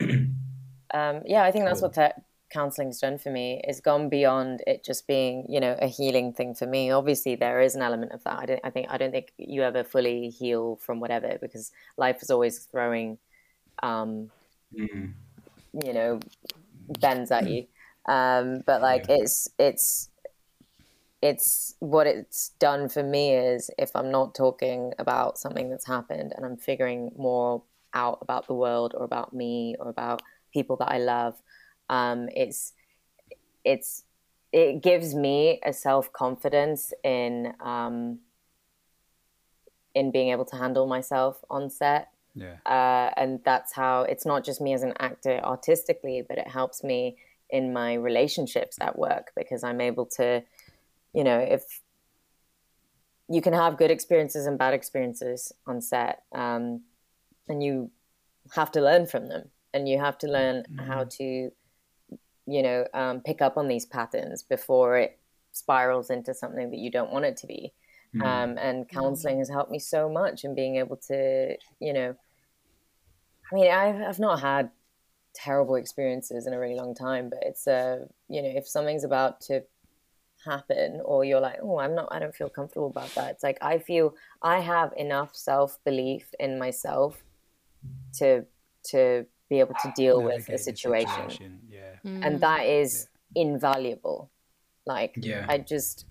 um, 0.00 1.22
yeah 1.26 1.42
i 1.42 1.50
think 1.50 1.64
that's 1.64 1.82
what 1.82 1.94
that 1.94 2.22
counseling's 2.50 2.98
done 3.00 3.18
for 3.18 3.30
me. 3.30 3.62
Is 3.68 3.80
gone 3.80 4.08
beyond 4.08 4.62
it 4.66 4.84
just 4.84 5.06
being 5.06 5.44
you 5.48 5.60
know 5.60 5.76
a 5.80 5.86
healing 5.86 6.32
thing 6.32 6.54
for 6.54 6.66
me. 6.66 6.90
Obviously 6.90 7.34
there 7.36 7.60
is 7.60 7.74
an 7.74 7.82
element 7.82 8.12
of 8.12 8.24
that. 8.24 8.38
I 8.38 8.46
don't 8.46 8.60
i 8.64 8.70
think 8.70 8.86
i 8.90 8.96
don't 8.96 9.10
think 9.10 9.32
you 9.36 9.62
ever 9.62 9.84
fully 9.84 10.30
heal 10.30 10.76
from 10.76 11.00
whatever 11.00 11.38
because 11.40 11.72
life 11.96 12.22
is 12.22 12.30
always 12.30 12.58
throwing 12.70 13.18
um 13.82 14.30
Mm, 14.78 15.14
you 15.82 15.92
know 15.92 16.20
bends 17.00 17.30
at 17.30 17.48
you. 17.48 17.66
Um 18.06 18.62
but 18.66 18.80
like 18.82 19.06
it's 19.08 19.48
it's 19.58 20.10
it's 21.20 21.74
what 21.80 22.06
it's 22.06 22.50
done 22.60 22.88
for 22.88 23.02
me 23.02 23.34
is 23.34 23.70
if 23.76 23.90
i'm 23.96 24.10
not 24.10 24.36
talking 24.36 24.92
about 25.00 25.36
something 25.36 25.68
that's 25.68 25.86
happened 25.86 26.32
and 26.36 26.46
i'm 26.46 26.56
figuring 26.56 27.10
more 27.16 27.62
out 27.94 28.18
about 28.20 28.46
the 28.46 28.54
world 28.54 28.94
or 28.96 29.04
about 29.04 29.32
me 29.32 29.76
or 29.78 29.88
about 29.88 30.22
people 30.52 30.76
that 30.76 30.90
i 30.90 30.98
love 30.98 31.34
um 31.88 32.28
it's 32.34 32.72
it's 33.64 34.04
it 34.52 34.82
gives 34.82 35.14
me 35.14 35.60
a 35.64 35.72
self-confidence 35.72 36.92
in 37.04 37.52
um 37.60 38.18
in 39.94 40.10
being 40.10 40.30
able 40.30 40.44
to 40.44 40.56
handle 40.56 40.86
myself 40.86 41.42
on 41.50 41.68
set 41.70 42.08
Yeah. 42.34 42.56
uh, 42.66 43.10
and 43.16 43.40
that's 43.44 43.72
how 43.74 44.02
it's 44.02 44.24
not 44.24 44.44
just 44.44 44.60
me 44.60 44.72
as 44.72 44.82
an 44.82 44.94
actor 45.00 45.40
artistically, 45.42 46.22
but 46.28 46.38
it 46.38 46.46
helps 46.48 46.84
me 46.84 47.16
in 47.50 47.72
my 47.72 47.94
relationships 47.94 48.76
at 48.80 48.98
work 48.98 49.32
because 49.34 49.64
I'm 49.64 49.80
able 49.80 50.06
to, 50.18 50.44
you 51.12 51.24
know, 51.24 51.38
if 51.38 51.64
you 53.28 53.42
can 53.42 53.52
have 53.52 53.76
good 53.76 53.90
experiences 53.90 54.46
and 54.46 54.58
bad 54.58 54.74
experiences 54.74 55.52
on 55.66 55.80
set, 55.80 56.22
um, 56.32 56.82
and 57.48 57.62
you 57.62 57.90
have 58.54 58.70
to 58.72 58.80
learn 58.80 59.06
from 59.06 59.28
them, 59.28 59.48
and 59.74 59.88
you 59.88 59.98
have 59.98 60.18
to 60.18 60.26
learn 60.26 60.64
how 60.86 61.04
to, 61.04 61.50
you 62.46 62.62
know, 62.62 62.86
um, 62.94 63.20
pick 63.20 63.42
up 63.42 63.56
on 63.56 63.68
these 63.68 63.86
patterns 63.86 64.42
before 64.42 64.96
it 64.98 65.18
spirals 65.52 66.10
into 66.10 66.34
something 66.34 66.70
that 66.70 66.78
you 66.78 66.90
don't 66.90 67.12
want 67.12 67.24
it 67.24 67.36
to 67.38 67.46
be. 67.46 67.72
Mm, 68.14 68.24
um, 68.24 68.58
and 68.58 68.88
counseling 68.88 69.38
has 69.38 69.50
helped 69.50 69.70
me 69.70 69.78
so 69.78 70.08
much 70.08 70.44
in 70.44 70.54
being 70.54 70.76
able 70.76 70.96
to 70.96 71.54
you 71.78 71.92
know 71.92 72.14
i 73.52 73.54
mean 73.54 73.70
i've, 73.70 74.00
I've 74.00 74.18
not 74.18 74.40
had 74.40 74.70
terrible 75.34 75.74
experiences 75.74 76.46
in 76.46 76.54
a 76.54 76.58
really 76.58 76.74
long 76.74 76.94
time 76.94 77.28
but 77.28 77.40
it's 77.42 77.66
uh, 77.66 78.06
you 78.28 78.40
know 78.40 78.48
if 78.48 78.66
something's 78.66 79.04
about 79.04 79.42
to 79.42 79.62
happen 80.42 81.02
or 81.04 81.22
you're 81.24 81.40
like 81.40 81.58
oh 81.62 81.78
i'm 81.80 81.94
not 81.94 82.08
i 82.10 82.18
don't 82.18 82.34
feel 82.34 82.48
comfortable 82.48 82.86
about 82.86 83.14
that 83.14 83.32
it's 83.32 83.42
like 83.42 83.58
i 83.60 83.78
feel 83.78 84.14
i 84.40 84.58
have 84.58 84.90
enough 84.96 85.36
self-belief 85.36 86.32
in 86.40 86.58
myself 86.58 87.22
to 88.18 88.44
to 88.90 89.26
be 89.50 89.60
able 89.60 89.74
to 89.82 89.92
deal 89.96 90.22
with 90.22 90.48
a 90.48 90.52
the 90.52 90.58
situation 90.58 91.60
Yeah. 91.68 91.96
and 92.04 92.40
that 92.40 92.64
is 92.66 93.08
invaluable 93.34 94.30
like 94.86 95.14
Yeah. 95.16 95.46
i 95.48 95.58
just 95.58 96.06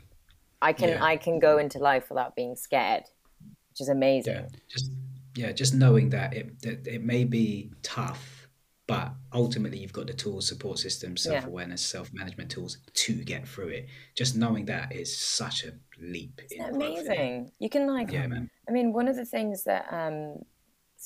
i 0.62 0.73
can 0.73 0.89
Yeah. 0.89 1.03
i 1.12 1.17
can 1.17 1.39
go 1.39 1.58
into 1.58 1.80
life 1.80 2.10
without 2.10 2.36
being 2.36 2.56
scared 2.56 3.03
which 3.69 3.82
is 3.82 3.89
amazing 3.89 4.34
Yeah, 4.34 4.47
just 4.67 4.91
yeah, 5.36 5.51
just 5.51 5.73
knowing 5.75 6.10
that 6.10 6.34
it 6.34 6.60
that 6.63 6.88
it 6.88 7.03
may 7.03 7.23
be 7.23 7.69
tough, 7.84 8.47
but 8.88 9.12
ultimately 9.32 9.77
you've 9.77 9.93
got 9.93 10.08
the 10.08 10.13
tools, 10.13 10.47
support 10.47 10.80
systems, 10.80 11.21
self 11.21 11.45
awareness, 11.45 11.84
self 11.95 12.12
management 12.12 12.49
tools 12.49 12.77
to 13.06 13.13
get 13.13 13.47
through 13.47 13.67
it. 13.67 13.86
Just 14.15 14.36
knowing 14.36 14.65
that 14.65 14.91
is 14.91 15.15
such 15.15 15.63
a 15.63 15.73
leap. 16.01 16.41
in 16.49 16.62
Isn't 16.63 16.73
growth, 16.73 16.80
that 16.80 17.01
isn't 17.01 17.13
amazing 17.13 17.51
you 17.60 17.69
can 17.69 17.86
like 17.86 18.12
Yeah, 18.12 18.25
man. 18.25 18.49
i 18.67 18.71
mean 18.71 18.93
one 18.93 19.08
of 19.08 19.15
the 19.15 19.25
things 19.25 19.63
that 19.65 19.86
um 19.93 20.39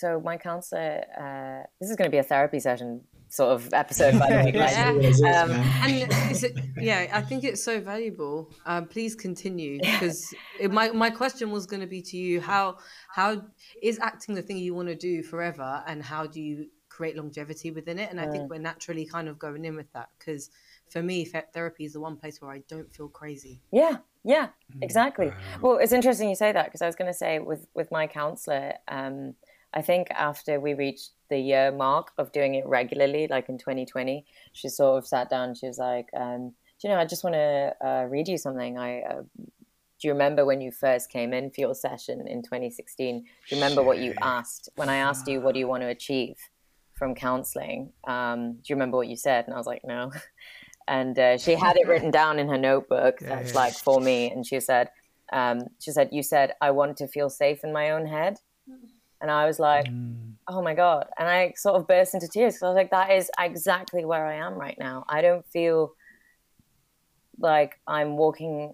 so 0.01 0.19
my 0.19 0.37
counselor 0.37 1.03
uh 1.23 1.67
this 1.79 1.89
is 1.89 1.95
going 1.95 2.09
to 2.09 2.11
be 2.11 2.17
a 2.17 2.23
therapy 2.33 2.59
session 2.59 3.01
sort 3.31 3.53
of 3.53 3.73
episode 3.73 4.19
by 4.19 4.29
the 4.29 4.35
way 4.45 4.51
guys. 4.51 5.21
Yeah. 5.21 5.43
Um, 5.43 5.51
and 5.51 6.31
is 6.31 6.43
it, 6.43 6.59
yeah, 6.77 7.07
I 7.13 7.21
think 7.21 7.43
it's 7.43 7.63
so 7.63 7.79
valuable. 7.79 8.51
Um, 8.65 8.87
please 8.87 9.15
continue 9.15 9.79
because 9.91 10.33
my 10.69 10.91
my 10.91 11.09
question 11.09 11.49
was 11.49 11.65
going 11.65 11.79
to 11.81 11.87
be 11.87 12.01
to 12.01 12.17
you: 12.17 12.41
how 12.41 12.77
how 13.09 13.41
is 13.81 13.99
acting 13.99 14.35
the 14.35 14.41
thing 14.41 14.57
you 14.57 14.75
want 14.75 14.89
to 14.89 14.95
do 14.95 15.23
forever, 15.23 15.83
and 15.87 16.03
how 16.03 16.27
do 16.27 16.41
you 16.41 16.67
create 16.89 17.15
longevity 17.15 17.71
within 17.71 17.97
it? 17.97 18.11
And 18.11 18.19
I 18.19 18.27
think 18.27 18.49
we're 18.49 18.59
naturally 18.59 19.05
kind 19.05 19.29
of 19.29 19.39
going 19.39 19.63
in 19.63 19.75
with 19.75 19.91
that 19.93 20.09
because 20.19 20.49
for 20.89 21.01
me, 21.01 21.25
therapy 21.53 21.85
is 21.85 21.93
the 21.93 22.01
one 22.01 22.17
place 22.17 22.41
where 22.41 22.51
I 22.51 22.63
don't 22.67 22.93
feel 22.93 23.07
crazy. 23.07 23.61
Yeah, 23.71 23.99
yeah, 24.25 24.49
exactly. 24.81 25.27
Wow. 25.27 25.35
Well, 25.61 25.77
it's 25.77 25.93
interesting 25.93 26.29
you 26.29 26.35
say 26.35 26.51
that 26.51 26.65
because 26.65 26.81
I 26.81 26.85
was 26.85 26.97
going 26.97 27.09
to 27.09 27.17
say 27.17 27.39
with 27.39 27.65
with 27.73 27.91
my 27.91 28.07
counselor, 28.07 28.73
um, 28.89 29.35
I 29.73 29.81
think 29.81 30.09
after 30.11 30.59
we 30.59 30.73
reached 30.73 31.11
the 31.29 31.37
year 31.37 31.71
mark 31.71 32.11
of 32.17 32.31
doing 32.31 32.55
it 32.55 32.65
regularly, 32.65 33.27
like 33.27 33.47
in 33.49 33.57
2020, 33.57 34.25
she 34.51 34.69
sort 34.69 34.97
of 34.97 35.07
sat 35.07 35.29
down. 35.29 35.55
She 35.55 35.67
was 35.67 35.77
like, 35.77 36.09
um, 36.13 36.49
"Do 36.79 36.87
you 36.87 36.89
know, 36.89 36.99
I 36.99 37.05
just 37.05 37.23
want 37.23 37.35
to 37.35 37.75
uh, 37.81 38.05
read 38.09 38.27
you 38.27 38.37
something. 38.37 38.77
I 38.77 39.01
uh, 39.01 39.21
do 40.01 40.07
you 40.07 40.13
remember 40.13 40.45
when 40.45 40.61
you 40.61 40.71
first 40.71 41.09
came 41.11 41.31
in 41.31 41.51
for 41.51 41.61
your 41.61 41.75
session 41.75 42.27
in 42.27 42.41
2016? 42.41 43.21
Do 43.21 43.55
you 43.55 43.61
remember 43.61 43.83
what 43.83 43.99
you 43.99 44.15
asked 44.21 44.69
when 44.75 44.89
I 44.89 44.97
asked 44.97 45.27
you 45.27 45.39
what 45.41 45.53
do 45.53 45.59
you 45.59 45.67
want 45.67 45.83
to 45.83 45.87
achieve 45.87 46.37
from 46.95 47.13
counseling? 47.13 47.93
Um, 48.07 48.53
do 48.53 48.61
you 48.65 48.75
remember 48.75 48.97
what 48.97 49.07
you 49.07 49.15
said?" 49.15 49.45
And 49.45 49.53
I 49.53 49.57
was 49.57 49.67
like, 49.67 49.83
"No." 49.85 50.11
and 50.87 51.17
uh, 51.17 51.37
she 51.37 51.55
had 51.55 51.77
it 51.77 51.87
written 51.87 52.11
down 52.11 52.39
in 52.39 52.49
her 52.49 52.57
notebook 52.57 53.19
that's 53.21 53.55
like 53.55 53.73
for 53.73 54.01
me 54.01 54.29
and 54.31 54.45
she 54.45 54.59
said 54.59 54.89
um, 55.31 55.61
she 55.79 55.91
said 55.91 56.09
you 56.11 56.23
said 56.23 56.53
i 56.59 56.69
want 56.71 56.97
to 56.97 57.07
feel 57.07 57.29
safe 57.29 57.63
in 57.63 57.71
my 57.71 57.91
own 57.91 58.05
head 58.05 58.37
and 59.21 59.29
i 59.31 59.45
was 59.45 59.59
like 59.59 59.85
Mm. 59.87 60.33
oh 60.47 60.61
my 60.61 60.73
god. 60.73 61.07
And 61.17 61.27
i 61.27 61.53
sort 61.55 61.75
of 61.75 61.87
burst 61.87 62.13
into 62.13 62.27
tears 62.27 62.55
because 62.55 62.63
i 62.63 62.67
was 62.69 62.75
like 62.75 62.91
that 62.91 63.11
is 63.11 63.29
exactly 63.39 64.03
where 64.05 64.25
i 64.25 64.35
am 64.35 64.55
right 64.55 64.77
now. 64.79 65.05
I 65.07 65.21
don't 65.21 65.45
feel 65.47 65.93
like 67.39 67.79
i'm 67.87 68.17
walking 68.17 68.73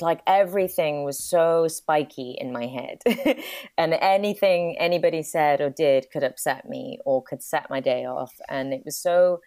like 0.00 0.20
everything 0.26 1.04
was 1.04 1.18
so 1.18 1.66
spiky 1.68 2.36
in 2.38 2.52
my 2.52 2.66
head. 2.66 2.98
And 3.76 3.92
anything 3.94 4.76
anybody 4.78 5.22
said 5.22 5.60
or 5.60 5.68
did 5.70 6.06
could 6.12 6.22
upset 6.22 6.68
me 6.68 7.00
or 7.04 7.22
could 7.22 7.42
set 7.42 7.68
my 7.68 7.80
day 7.80 8.04
off. 8.06 8.32
And 8.48 8.72
it 8.72 8.82
was 8.84 8.96
so 8.96 9.40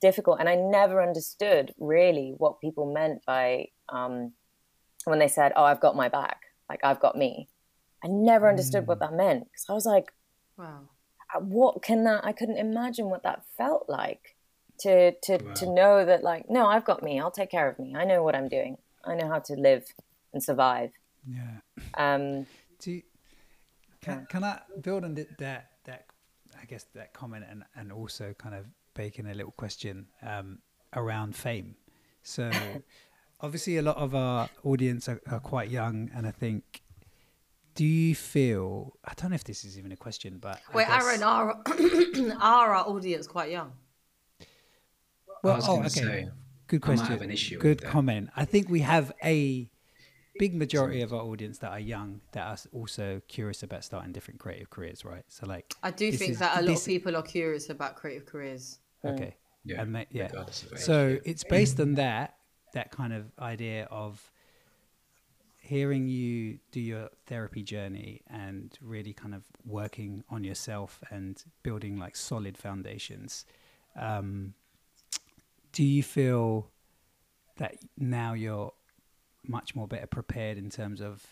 difficult, 0.00 0.38
and 0.40 0.48
I 0.48 0.54
never 0.54 1.02
understood 1.02 1.74
really 1.78 2.34
what 2.38 2.60
people 2.60 2.92
meant 2.92 3.22
by 3.26 3.66
um, 3.88 4.32
when 5.04 5.18
they 5.18 5.28
said, 5.28 5.52
"Oh, 5.56 5.64
I've 5.64 5.80
got 5.80 5.96
my 5.96 6.08
back," 6.08 6.38
like 6.70 6.80
I've 6.84 7.00
got 7.00 7.16
me. 7.16 7.48
I 8.02 8.08
never 8.08 8.48
understood 8.48 8.86
what 8.86 9.00
that 9.00 9.12
meant 9.12 9.44
because 9.44 9.66
I 9.68 9.72
was 9.74 9.86
like, 9.86 10.12
Wow. 10.56 10.88
uh, 11.34 11.40
what 11.40 11.82
can 11.82 12.04
that 12.04 12.22
i 12.24 12.32
couldn't 12.32 12.58
imagine 12.58 13.08
what 13.08 13.22
that 13.22 13.44
felt 13.56 13.84
like 13.88 14.36
to 14.78 15.12
to 15.22 15.38
to 15.54 15.66
know 15.66 16.04
that 16.04 16.22
like 16.22 16.50
no 16.50 16.66
i've 16.66 16.84
got 16.84 17.02
me 17.02 17.18
i'll 17.20 17.30
take 17.30 17.50
care 17.50 17.68
of 17.70 17.78
me 17.78 17.94
i 17.96 18.04
know 18.04 18.22
what 18.22 18.34
i'm 18.34 18.48
doing 18.48 18.76
i 19.04 19.14
know 19.14 19.28
how 19.28 19.38
to 19.38 19.54
live 19.54 19.84
and 20.34 20.42
survive 20.42 20.90
Yeah. 21.26 21.60
um 21.96 22.46
Do 22.82 22.90
you, 22.90 23.02
can 24.02 24.26
can 24.28 24.44
I 24.44 24.60
build 24.80 25.04
on 25.04 25.14
that 25.14 25.68
that 25.84 26.06
I 26.60 26.64
guess 26.66 26.84
that 26.94 27.12
comment 27.12 27.44
and 27.50 27.64
and 27.78 27.92
also 27.92 28.34
kind 28.44 28.54
of 28.54 28.66
bake 28.94 29.18
in 29.18 29.26
a 29.26 29.34
little 29.34 29.52
question 29.52 30.06
um, 30.22 30.58
around 30.94 31.36
fame. 31.36 31.76
So 32.22 32.50
obviously 33.40 33.76
a 33.78 33.82
lot 33.82 33.96
of 33.96 34.14
our 34.14 34.48
audience 34.64 35.08
are, 35.08 35.20
are 35.30 35.40
quite 35.40 35.70
young, 35.70 36.10
and 36.14 36.26
I 36.26 36.32
think. 36.32 36.82
Do 37.80 37.86
you 37.86 38.14
feel? 38.14 38.92
I 39.06 39.14
don't 39.16 39.30
know 39.30 39.36
if 39.36 39.44
this 39.44 39.64
is 39.64 39.78
even 39.78 39.90
a 39.90 39.96
question, 39.96 40.36
but 40.38 40.60
Wait, 40.74 40.86
guess- 40.86 41.02
Aaron, 41.02 41.22
are, 41.22 41.62
are 42.38 42.74
our 42.74 42.86
audience 42.86 43.26
quite 43.26 43.50
young? 43.50 43.72
Well, 45.42 45.54
I 45.54 45.56
was 45.56 45.66
oh, 45.66 45.78
okay. 45.78 45.88
say, 45.88 46.28
Good 46.66 46.84
I 46.84 46.88
might 46.88 46.96
question. 46.96 47.06
have 47.06 47.22
an 47.22 47.30
issue 47.30 47.54
with 47.54 47.62
Good 47.62 47.78
that. 47.80 47.86
comment. 47.90 48.28
I 48.36 48.44
think 48.44 48.68
we 48.68 48.80
have 48.80 49.12
a 49.24 49.70
big 50.38 50.54
majority 50.54 51.00
of 51.00 51.14
our 51.14 51.22
audience 51.22 51.56
that 51.60 51.70
are 51.70 51.80
young 51.80 52.20
that 52.32 52.46
are 52.46 52.58
also 52.78 53.22
curious 53.28 53.62
about 53.62 53.82
starting 53.82 54.12
different 54.12 54.40
creative 54.40 54.68
careers, 54.68 55.02
right? 55.02 55.24
So 55.28 55.46
like, 55.46 55.72
I 55.82 55.90
do 55.90 56.12
think 56.12 56.32
is- 56.32 56.38
that 56.40 56.58
a 56.58 56.60
lot 56.60 56.66
this- 56.66 56.80
of 56.82 56.86
people 56.86 57.16
are 57.16 57.22
curious 57.22 57.70
about 57.70 57.96
creative 57.96 58.26
careers. 58.26 58.78
okay, 59.02 59.36
Yeah, 59.64 59.80
and 59.80 59.90
ma- 59.90 60.04
yeah. 60.10 60.24
regardless 60.24 60.64
of 60.64 60.74
age, 60.74 60.80
So 60.80 61.18
it's 61.24 61.44
based 61.44 61.80
on 61.80 61.94
that 61.94 62.36
that 62.74 62.90
kind 62.90 63.14
of 63.14 63.32
idea 63.40 63.84
of 63.90 64.30
hearing 65.70 66.08
you 66.08 66.58
do 66.72 66.80
your 66.80 67.08
therapy 67.26 67.62
journey 67.62 68.20
and 68.28 68.76
really 68.80 69.12
kind 69.12 69.34
of 69.34 69.44
working 69.64 70.24
on 70.28 70.42
yourself 70.42 71.00
and 71.10 71.44
building 71.62 71.96
like 71.96 72.16
solid 72.16 72.58
foundations. 72.58 73.44
Um, 73.96 74.54
do 75.72 75.84
you 75.84 76.02
feel 76.02 76.68
that 77.58 77.76
now 77.96 78.32
you're 78.32 78.72
much 79.46 79.76
more 79.76 79.86
better 79.86 80.08
prepared 80.08 80.58
in 80.58 80.70
terms 80.70 81.00
of 81.00 81.24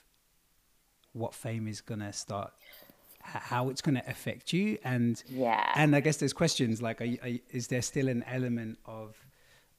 what 1.15 1.35
fame 1.35 1.67
is 1.67 1.81
going 1.81 2.01
to 2.01 2.13
start 2.13 2.53
how 3.21 3.69
it's 3.69 3.83
going 3.83 3.95
to 3.97 4.09
affect 4.09 4.53
you 4.53 4.79
and 4.85 5.23
Yeah. 5.29 5.73
and 5.75 5.95
i 5.97 6.01
guess 6.01 6.17
there's 6.19 6.33
questions 6.33 6.81
like 6.81 7.01
are 7.03 7.05
you, 7.05 7.19
are 7.23 7.29
you, 7.29 7.41
is 7.51 7.67
there 7.67 7.83
still 7.83 8.09
an 8.09 8.23
element 8.27 8.79
of 8.87 9.17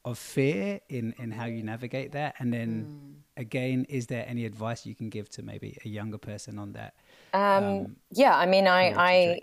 of 0.04 0.18
fear 0.18 0.80
in 0.88 1.14
in 1.18 1.30
how 1.30 1.46
you 1.46 1.62
navigate 1.62 2.12
that? 2.12 2.34
And 2.38 2.52
then 2.52 2.88
again 3.36 3.86
is 3.88 4.06
there 4.06 4.24
any 4.28 4.44
advice 4.44 4.84
you 4.84 4.94
can 4.94 5.08
give 5.08 5.28
to 5.30 5.42
maybe 5.42 5.78
a 5.84 5.88
younger 5.88 6.18
person 6.18 6.58
on 6.58 6.72
that 6.72 6.94
um 7.32 7.96
yeah 8.10 8.36
i 8.36 8.44
mean 8.44 8.66
i 8.66 8.92
i 8.96 9.38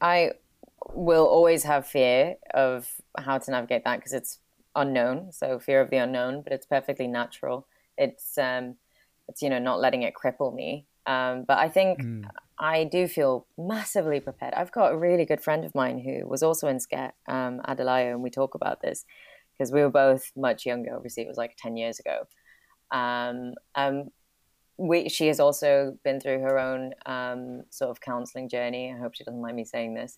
i 0.00 0.30
will 0.92 1.26
always 1.26 1.62
have 1.62 1.86
fear 1.86 2.34
of 2.52 2.90
how 3.16 3.38
to 3.38 3.50
navigate 3.50 3.84
that 3.84 3.96
because 3.96 4.12
it's 4.12 4.40
unknown. 4.76 5.32
So 5.32 5.58
fear 5.58 5.80
of 5.80 5.90
the 5.90 5.96
unknown 5.98 6.42
but 6.42 6.52
it's 6.52 6.66
perfectly 6.66 7.06
natural. 7.06 7.66
It's 7.98 8.38
um 8.38 8.76
it's 9.28 9.42
you 9.42 9.50
know 9.50 9.58
not 9.58 9.80
letting 9.80 10.02
it 10.02 10.14
cripple 10.14 10.54
me. 10.54 10.86
Um 11.06 11.44
but 11.46 11.58
i 11.58 11.68
think 11.68 11.98
Mm. 12.00 12.24
I 12.62 12.84
do 12.84 13.08
feel 13.08 13.46
massively 13.56 14.20
prepared. 14.20 14.52
I've 14.52 14.70
got 14.70 14.92
a 14.92 14.96
really 14.96 15.24
good 15.24 15.40
friend 15.40 15.64
of 15.64 15.74
mine 15.74 15.98
who 15.98 16.28
was 16.28 16.42
also 16.42 16.68
in 16.68 16.78
SCET, 16.78 17.14
um, 17.26 17.62
and 17.66 18.22
we 18.22 18.28
talk 18.28 18.54
about 18.54 18.82
this 18.82 19.06
because 19.60 19.72
we 19.72 19.82
were 19.82 19.90
both 19.90 20.32
much 20.34 20.64
younger. 20.64 20.96
Obviously, 20.96 21.22
it 21.22 21.28
was 21.28 21.36
like 21.36 21.54
10 21.58 21.76
years 21.76 22.00
ago. 22.00 22.26
Um, 22.90 23.52
um, 23.74 24.08
we, 24.78 25.10
she 25.10 25.26
has 25.26 25.38
also 25.38 25.98
been 26.02 26.18
through 26.18 26.40
her 26.40 26.58
own 26.58 26.94
um, 27.04 27.64
sort 27.68 27.90
of 27.90 28.00
counseling 28.00 28.48
journey. 28.48 28.90
I 28.90 28.98
hope 28.98 29.14
she 29.14 29.22
doesn't 29.22 29.38
mind 29.38 29.56
me 29.56 29.66
saying 29.66 29.92
this. 29.92 30.16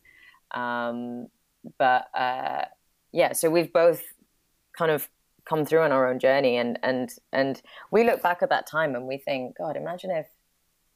Um, 0.52 1.26
but 1.76 2.06
uh, 2.16 2.66
yeah, 3.10 3.32
so 3.32 3.50
we've 3.50 3.72
both 3.72 4.04
kind 4.78 4.92
of 4.92 5.08
come 5.44 5.64
through 5.64 5.80
on 5.80 5.90
our 5.90 6.08
own 6.08 6.20
journey 6.20 6.56
and, 6.58 6.78
and, 6.84 7.12
and 7.32 7.60
we 7.90 8.04
look 8.04 8.22
back 8.22 8.44
at 8.44 8.50
that 8.50 8.68
time 8.68 8.94
and 8.94 9.08
we 9.08 9.18
think, 9.18 9.58
God, 9.58 9.76
imagine 9.76 10.12
if, 10.12 10.28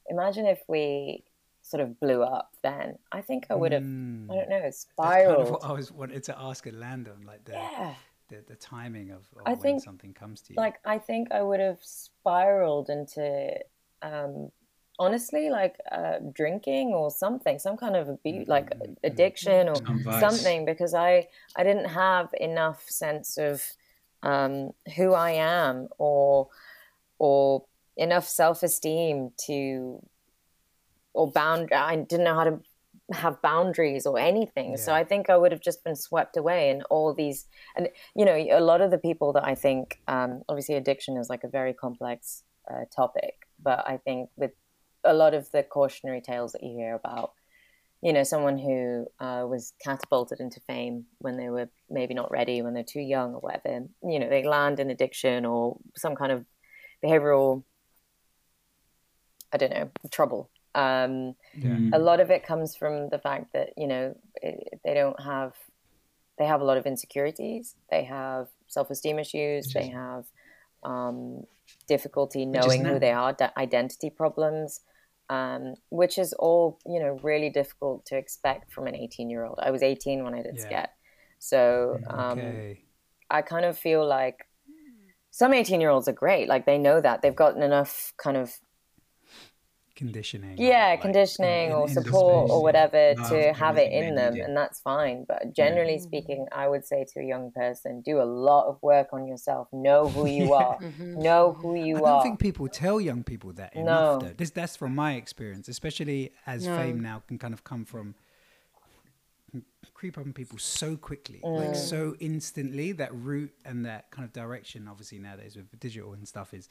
imagine 0.07 0.45
if 0.45 0.61
we 0.69 1.25
sort 1.63 1.83
of 1.83 1.99
blew 1.99 2.23
up 2.23 2.51
then. 2.63 2.97
I 3.11 3.19
think 3.19 3.47
I 3.49 3.55
would 3.55 3.73
have, 3.73 3.83
Mm. 3.83 4.31
I 4.31 4.35
don't 4.35 4.49
know, 4.49 4.61
That's 4.61 4.87
kind 4.97 5.31
of 5.31 5.51
what 5.51 5.65
I 5.65 5.73
was 5.73 5.91
wanted 5.91 6.23
to 6.23 6.39
ask 6.39 6.65
and 6.65 6.79
land 6.79 7.09
on, 7.09 7.25
like 7.25 7.43
that 7.43 7.55
yeah. 7.55 7.93
The, 8.29 8.43
the 8.47 8.55
timing 8.55 9.11
of, 9.11 9.19
of 9.35 9.45
I 9.45 9.51
when 9.51 9.61
think, 9.61 9.83
something 9.83 10.13
comes 10.13 10.41
to 10.41 10.53
you. 10.53 10.57
like 10.59 10.75
I 10.85 10.97
think 10.97 11.31
I 11.31 11.41
would 11.41 11.59
have 11.59 11.79
spiraled 11.81 12.89
into 12.89 13.59
um 14.01 14.51
honestly 14.99 15.49
like 15.49 15.75
uh 15.91 16.17
drinking 16.33 16.89
or 16.89 17.11
something 17.11 17.59
some 17.59 17.77
kind 17.77 17.95
of 17.95 18.09
abuse 18.09 18.47
like 18.47 18.73
addiction 19.03 19.69
or 19.69 19.75
Some 19.75 20.03
something 20.19 20.65
because 20.65 20.93
I 20.93 21.27
I 21.55 21.63
didn't 21.63 21.89
have 21.89 22.29
enough 22.39 22.83
sense 22.89 23.37
of 23.37 23.63
um 24.23 24.71
who 24.95 25.13
I 25.13 25.31
am 25.31 25.87
or 25.97 26.49
or 27.19 27.65
enough 27.95 28.27
self-esteem 28.27 29.31
to 29.47 30.01
or 31.13 31.31
bound 31.31 31.71
I 31.73 31.95
didn't 31.95 32.25
know 32.25 32.35
how 32.35 32.43
to 32.43 32.59
have 33.11 33.41
boundaries 33.41 34.05
or 34.05 34.19
anything. 34.19 34.75
So 34.77 34.93
I 34.93 35.03
think 35.03 35.29
I 35.29 35.37
would 35.37 35.51
have 35.51 35.61
just 35.61 35.83
been 35.83 35.95
swept 35.95 36.35
away 36.35 36.69
in 36.69 36.81
all 36.83 37.13
these 37.13 37.45
and 37.75 37.89
you 38.15 38.25
know 38.25 38.35
a 38.35 38.59
lot 38.59 38.81
of 38.81 38.91
the 38.91 38.97
people 38.97 39.33
that 39.33 39.45
I 39.45 39.55
think 39.55 40.01
um, 40.07 40.43
obviously 40.49 40.75
addiction 40.75 41.17
is 41.17 41.29
like 41.29 41.43
a 41.43 41.47
very 41.47 41.73
complex 41.73 42.43
uh, 42.69 42.83
topic, 42.93 43.47
but 43.61 43.87
I 43.87 43.97
think 43.97 44.29
with 44.35 44.51
a 45.03 45.13
lot 45.13 45.33
of 45.33 45.49
the 45.51 45.63
cautionary 45.63 46.21
tales 46.21 46.51
that 46.51 46.63
you 46.63 46.75
hear 46.75 46.95
about 46.95 47.31
you 48.01 48.13
know 48.13 48.23
someone 48.23 48.57
who 48.57 49.07
uh, 49.19 49.45
was 49.47 49.73
catapulted 49.83 50.39
into 50.39 50.59
fame 50.61 51.05
when 51.19 51.37
they 51.37 51.49
were 51.49 51.69
maybe 51.89 52.13
not 52.13 52.29
ready 52.31 52.61
when 52.61 52.73
they're 52.73 52.83
too 52.83 53.01
young 53.01 53.33
or 53.33 53.39
whatever 53.39 53.85
you 54.03 54.19
know 54.19 54.29
they 54.29 54.43
land 54.43 54.79
in 54.79 54.89
addiction 54.89 55.45
or 55.45 55.77
some 55.95 56.15
kind 56.15 56.31
of 56.31 56.45
behavioral 57.03 57.63
i 59.51 59.57
don't 59.57 59.71
know 59.71 59.89
trouble 60.11 60.49
um, 60.75 61.35
yeah. 61.53 61.77
a 61.93 61.99
lot 61.99 62.19
of 62.19 62.29
it 62.31 62.45
comes 62.45 62.75
from 62.75 63.09
the 63.09 63.19
fact 63.19 63.53
that 63.53 63.69
you 63.77 63.87
know 63.87 64.15
it, 64.41 64.79
they 64.83 64.93
don't 64.93 65.19
have 65.21 65.53
they 66.37 66.45
have 66.45 66.61
a 66.61 66.65
lot 66.65 66.77
of 66.77 66.85
insecurities 66.85 67.75
they 67.89 68.03
have 68.03 68.47
self-esteem 68.67 69.19
issues 69.19 69.71
they 69.73 69.87
have 69.87 70.25
um, 70.83 71.43
difficulty 71.87 72.45
knowing 72.45 72.85
who 72.85 72.99
they 72.99 73.11
are 73.11 73.33
d- 73.33 73.45
identity 73.57 74.09
problems 74.09 74.81
um, 75.29 75.75
which 75.89 76.17
is 76.17 76.33
all 76.33 76.79
you 76.85 76.99
know 76.99 77.19
really 77.23 77.49
difficult 77.49 78.05
to 78.05 78.17
expect 78.17 78.71
from 78.71 78.87
an 78.87 78.95
18 78.95 79.29
year 79.29 79.45
old 79.45 79.59
i 79.61 79.71
was 79.71 79.83
18 79.83 80.23
when 80.23 80.33
i 80.33 80.41
did 80.41 80.55
Yeah. 80.59 80.65
scat 80.65 80.89
so 81.39 81.99
um, 82.09 82.39
okay. 82.39 82.79
I 83.29 83.41
kind 83.41 83.65
of 83.65 83.77
feel 83.77 84.05
like 84.07 84.47
some 85.31 85.53
18 85.53 85.81
year 85.81 85.89
olds 85.89 86.07
are 86.07 86.13
great. 86.13 86.47
Like 86.47 86.65
they 86.65 86.77
know 86.77 86.99
that 87.01 87.21
they've 87.21 87.35
gotten 87.35 87.61
enough 87.61 88.13
kind 88.17 88.37
of, 88.37 88.53
Conditioning. 89.97 90.57
yeah, 90.57 90.89
like, 90.91 91.01
conditioning 91.01 91.69
in- 91.71 91.75
or 91.75 91.87
in 91.87 91.93
the 91.93 92.01
support 92.03 92.49
or 92.51 92.61
whatever 92.63 93.15
Love, 93.17 93.29
to 93.29 93.51
have 93.53 93.77
it 93.77 93.91
in 93.91 94.15
them. 94.15 94.35
And 94.39 94.55
that's 94.55 94.79
fine. 94.79 95.25
But 95.27 95.53
generally 95.53 95.99
speaking, 95.99 96.45
I 96.51 96.67
would 96.69 96.85
say 96.85 97.03
to 97.13 97.19
a 97.19 97.23
young 97.23 97.51
person, 97.51 98.01
do 98.01 98.21
a 98.21 98.29
lot 98.49 98.67
of 98.67 98.81
work 98.81 99.09
on 99.11 99.27
yourself. 99.27 99.67
Know 99.73 100.07
who 100.07 100.25
you 100.39 100.53
are. 100.53 100.77
Know 100.99 101.53
who 101.59 101.75
you 101.75 101.95
are. 101.95 101.97
I 101.97 102.09
don't 102.09 102.09
are. 102.19 102.23
think 102.23 102.39
people 102.39 102.67
tell 102.69 103.01
young 103.01 103.23
people 103.23 103.51
that 103.53 103.75
No. 103.75 103.81
enough. 103.81 104.21
Though. 104.21 104.33
This 104.37 104.51
that's 104.51 104.75
from 104.77 104.95
my 104.95 105.15
experience, 105.15 105.67
especially 105.67 106.31
as 106.45 106.65
No. 106.65 106.77
fame 106.77 106.99
now 107.01 107.23
can 107.27 107.37
kind 107.37 107.53
of 107.53 107.63
come 107.63 107.83
from 107.83 108.15
creep 109.93 110.15
up 110.17 110.25
on 110.25 110.33
people 110.33 110.59
so 110.59 110.95
quickly, 110.95 111.39
Mm. 111.43 111.57
like 111.67 111.75
so 111.75 112.15
instantly. 112.19 112.91
That 112.91 113.11
route 113.15 113.53
and 113.65 113.85
that 113.87 114.11
kind 114.11 114.25
of 114.25 114.31
direction, 114.31 114.87
obviously 114.87 115.17
nowadays 115.17 115.55
with 115.55 115.79
digital 115.79 116.13
and 116.13 116.27
stuff, 116.27 116.53
is. 116.53 116.69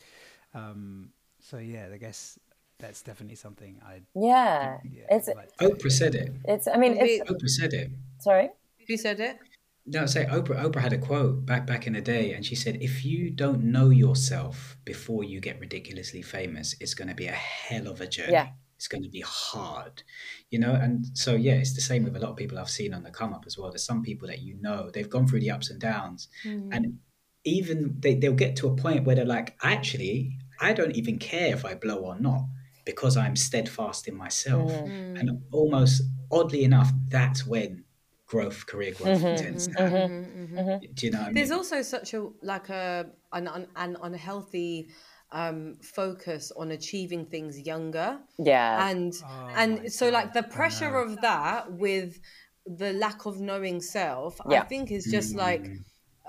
Um, 0.55 1.12
so 1.41 1.59
yeah, 1.59 1.89
I 1.93 1.97
guess 1.99 2.39
that's 2.79 3.03
definitely 3.03 3.37
something 3.37 3.81
I. 3.85 4.03
yeah. 4.14 4.79
Yeah, 4.85 5.05
It's, 5.11 5.29
like- 5.29 5.57
Oprah 5.59 5.91
said 5.91 6.14
it. 6.14 6.35
it's, 6.45 6.66
I 6.68 6.77
mean, 6.77 6.97
it's, 6.99 7.29
Oprah 7.31 7.49
said 7.49 7.72
it. 7.72 7.91
sorry. 8.18 8.51
Who 8.89 8.97
said 8.97 9.20
it? 9.20 9.39
No, 9.87 10.05
say 10.07 10.24
Oprah. 10.27 10.62
Oprah 10.64 10.81
had 10.81 10.93
a 10.93 10.99
quote 10.99 11.47
back 11.47 11.64
back 11.64 11.87
in 11.87 11.93
the 11.93 12.01
day, 12.01 12.33
and 12.33 12.45
she 12.45 12.57
said, 12.57 12.79
"If 12.81 13.05
you 13.05 13.31
don't 13.31 13.62
know 13.64 13.91
yourself 13.91 14.77
before 14.85 15.22
you 15.22 15.41
get 15.41 15.61
ridiculously 15.61 16.22
famous, 16.22 16.74
it's 16.81 16.95
going 16.95 17.09
to 17.09 17.14
be 17.14 17.27
a 17.27 17.33
hell 17.33 17.87
of 17.87 18.01
a 18.01 18.07
journey. 18.09 18.33
Yeah. 18.33 18.49
It's 18.77 18.89
going 18.89 19.05
to 19.05 19.09
be 19.09 19.22
hard, 19.24 20.03
you 20.51 20.59
know." 20.59 20.72
And 20.72 21.07
so, 21.14 21.37
yeah, 21.37 21.55
it's 21.55 21.74
the 21.74 21.81
same 21.81 22.03
with 22.03 22.16
a 22.16 22.18
lot 22.18 22.31
of 22.31 22.37
people 22.37 22.59
I've 22.59 22.68
seen 22.68 22.95
on 22.95 23.05
the 23.05 23.11
come 23.12 23.33
up 23.33 23.45
as 23.47 23.57
well. 23.57 23.70
There's 23.70 23.85
some 23.85 24.03
people 24.03 24.27
that 24.27 24.41
you 24.41 24.57
know 24.61 24.91
they've 24.91 25.09
gone 25.09 25.29
through 25.29 25.41
the 25.41 25.53
ups 25.53 25.70
and 25.70 25.81
downs, 25.81 26.29
mm-hmm. 26.45 26.72
and 26.72 26.99
even 27.45 27.95
they 28.01 28.16
they'll 28.16 28.33
get 28.33 28.57
to 28.57 28.68
a 28.68 28.74
point 28.77 29.05
where 29.05 29.14
they're 29.14 29.24
like, 29.24 29.57
"Actually, 29.62 30.37
I 30.61 30.72
don't 30.72 30.97
even 30.97 31.18
care 31.18 31.53
if 31.53 31.64
I 31.64 31.74
blow 31.74 31.99
or 31.99 32.18
not." 32.18 32.45
Because 32.87 33.16
I'm 33.18 33.37
steadfast 33.37 34.09
in 34.09 34.16
myself, 34.16 34.72
mm. 34.72 34.89
Mm. 34.89 35.20
and 35.20 35.43
almost 35.53 36.03
oddly 36.30 36.64
enough, 36.64 36.91
that's 37.09 37.47
when 37.47 37.84
growth, 38.26 38.66
career 38.66 38.93
growth 38.93 39.20
Mm-hmm. 39.20 39.45
tends 39.45 39.66
to 39.66 39.74
mm-hmm, 39.74 39.95
happen. 39.95 40.24
Mm-hmm, 40.24 40.59
mm-hmm, 40.59 40.95
Do 40.95 41.07
you 41.07 41.12
know 41.12 41.18
what 41.18 41.24
I 41.24 41.26
mean? 41.28 41.34
There's 41.34 41.51
also 41.51 41.82
such 41.82 42.14
a 42.14 42.28
like 42.43 42.68
a 42.70 43.07
an, 43.32 43.49
an, 43.49 43.66
an 43.76 43.97
unhealthy 44.03 44.89
um 45.32 45.76
focus 45.82 46.53
on 46.57 46.70
achieving 46.70 47.26
things 47.26 47.61
younger. 47.61 48.18
Yeah. 48.39 48.89
and 48.89 49.12
Oh 49.22 49.51
and 49.57 49.93
so 49.93 50.09
like 50.09 50.32
the 50.32 50.45
pressure 50.45 50.97
of 50.97 51.20
that 51.20 51.72
with 51.72 52.20
the 52.66 52.93
lack 52.95 53.26
of 53.26 53.41
knowing 53.41 53.80
self 53.80 54.41
i 54.45 54.61
think 54.61 54.91
is 54.91 55.07
just 55.16 55.37
like 55.37 55.62
mm. 55.62 55.78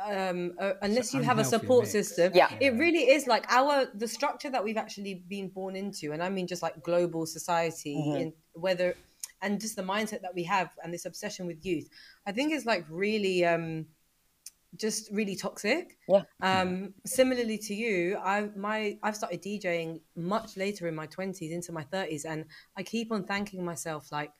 Um 0.05 0.53
uh, 0.59 0.73
unless 0.81 1.13
you 1.13 1.21
have 1.23 1.39
a 1.39 1.43
support 1.43 1.83
mix. 1.83 1.91
system 1.91 2.31
Yeah. 2.35 2.49
it 2.59 2.73
really 2.73 3.09
is 3.09 3.25
like 3.27 3.45
our 3.51 3.85
the 3.95 4.07
structure 4.07 4.49
that 4.51 4.63
we've 4.63 4.77
actually 4.77 5.15
been 5.27 5.47
born 5.49 5.75
into 5.75 6.11
and 6.13 6.21
i 6.21 6.29
mean 6.29 6.45
just 6.47 6.61
like 6.61 6.83
global 6.83 7.25
society 7.25 7.95
Mm-hmm. 7.95 8.17
in 8.21 8.33
whether 8.53 8.95
and 9.41 9.59
just 9.61 9.75
the 9.75 9.83
mindset 9.83 10.21
that 10.21 10.33
we 10.35 10.43
have 10.43 10.69
and 10.83 10.93
this 10.93 11.05
obsession 11.05 11.47
with 11.47 11.65
youth 11.65 11.87
i 12.25 12.31
think 12.31 12.53
is 12.53 12.65
like 12.65 12.85
really 12.89 13.45
um 13.45 13.85
just 14.75 15.09
really 15.11 15.35
toxic 15.35 15.97
Yeah. 16.07 16.23
um 16.41 16.93
similarly 17.05 17.57
to 17.59 17.73
you 17.73 18.17
i 18.17 18.49
my 18.55 18.97
i've 19.03 19.15
started 19.15 19.41
djing 19.41 20.01
much 20.15 20.57
later 20.57 20.87
in 20.87 20.95
my 20.95 21.07
20s 21.07 21.51
into 21.51 21.71
my 21.71 21.83
30s 21.83 22.25
and 22.25 22.45
i 22.75 22.83
keep 22.83 23.11
on 23.11 23.23
thanking 23.23 23.63
myself 23.65 24.11
like 24.11 24.31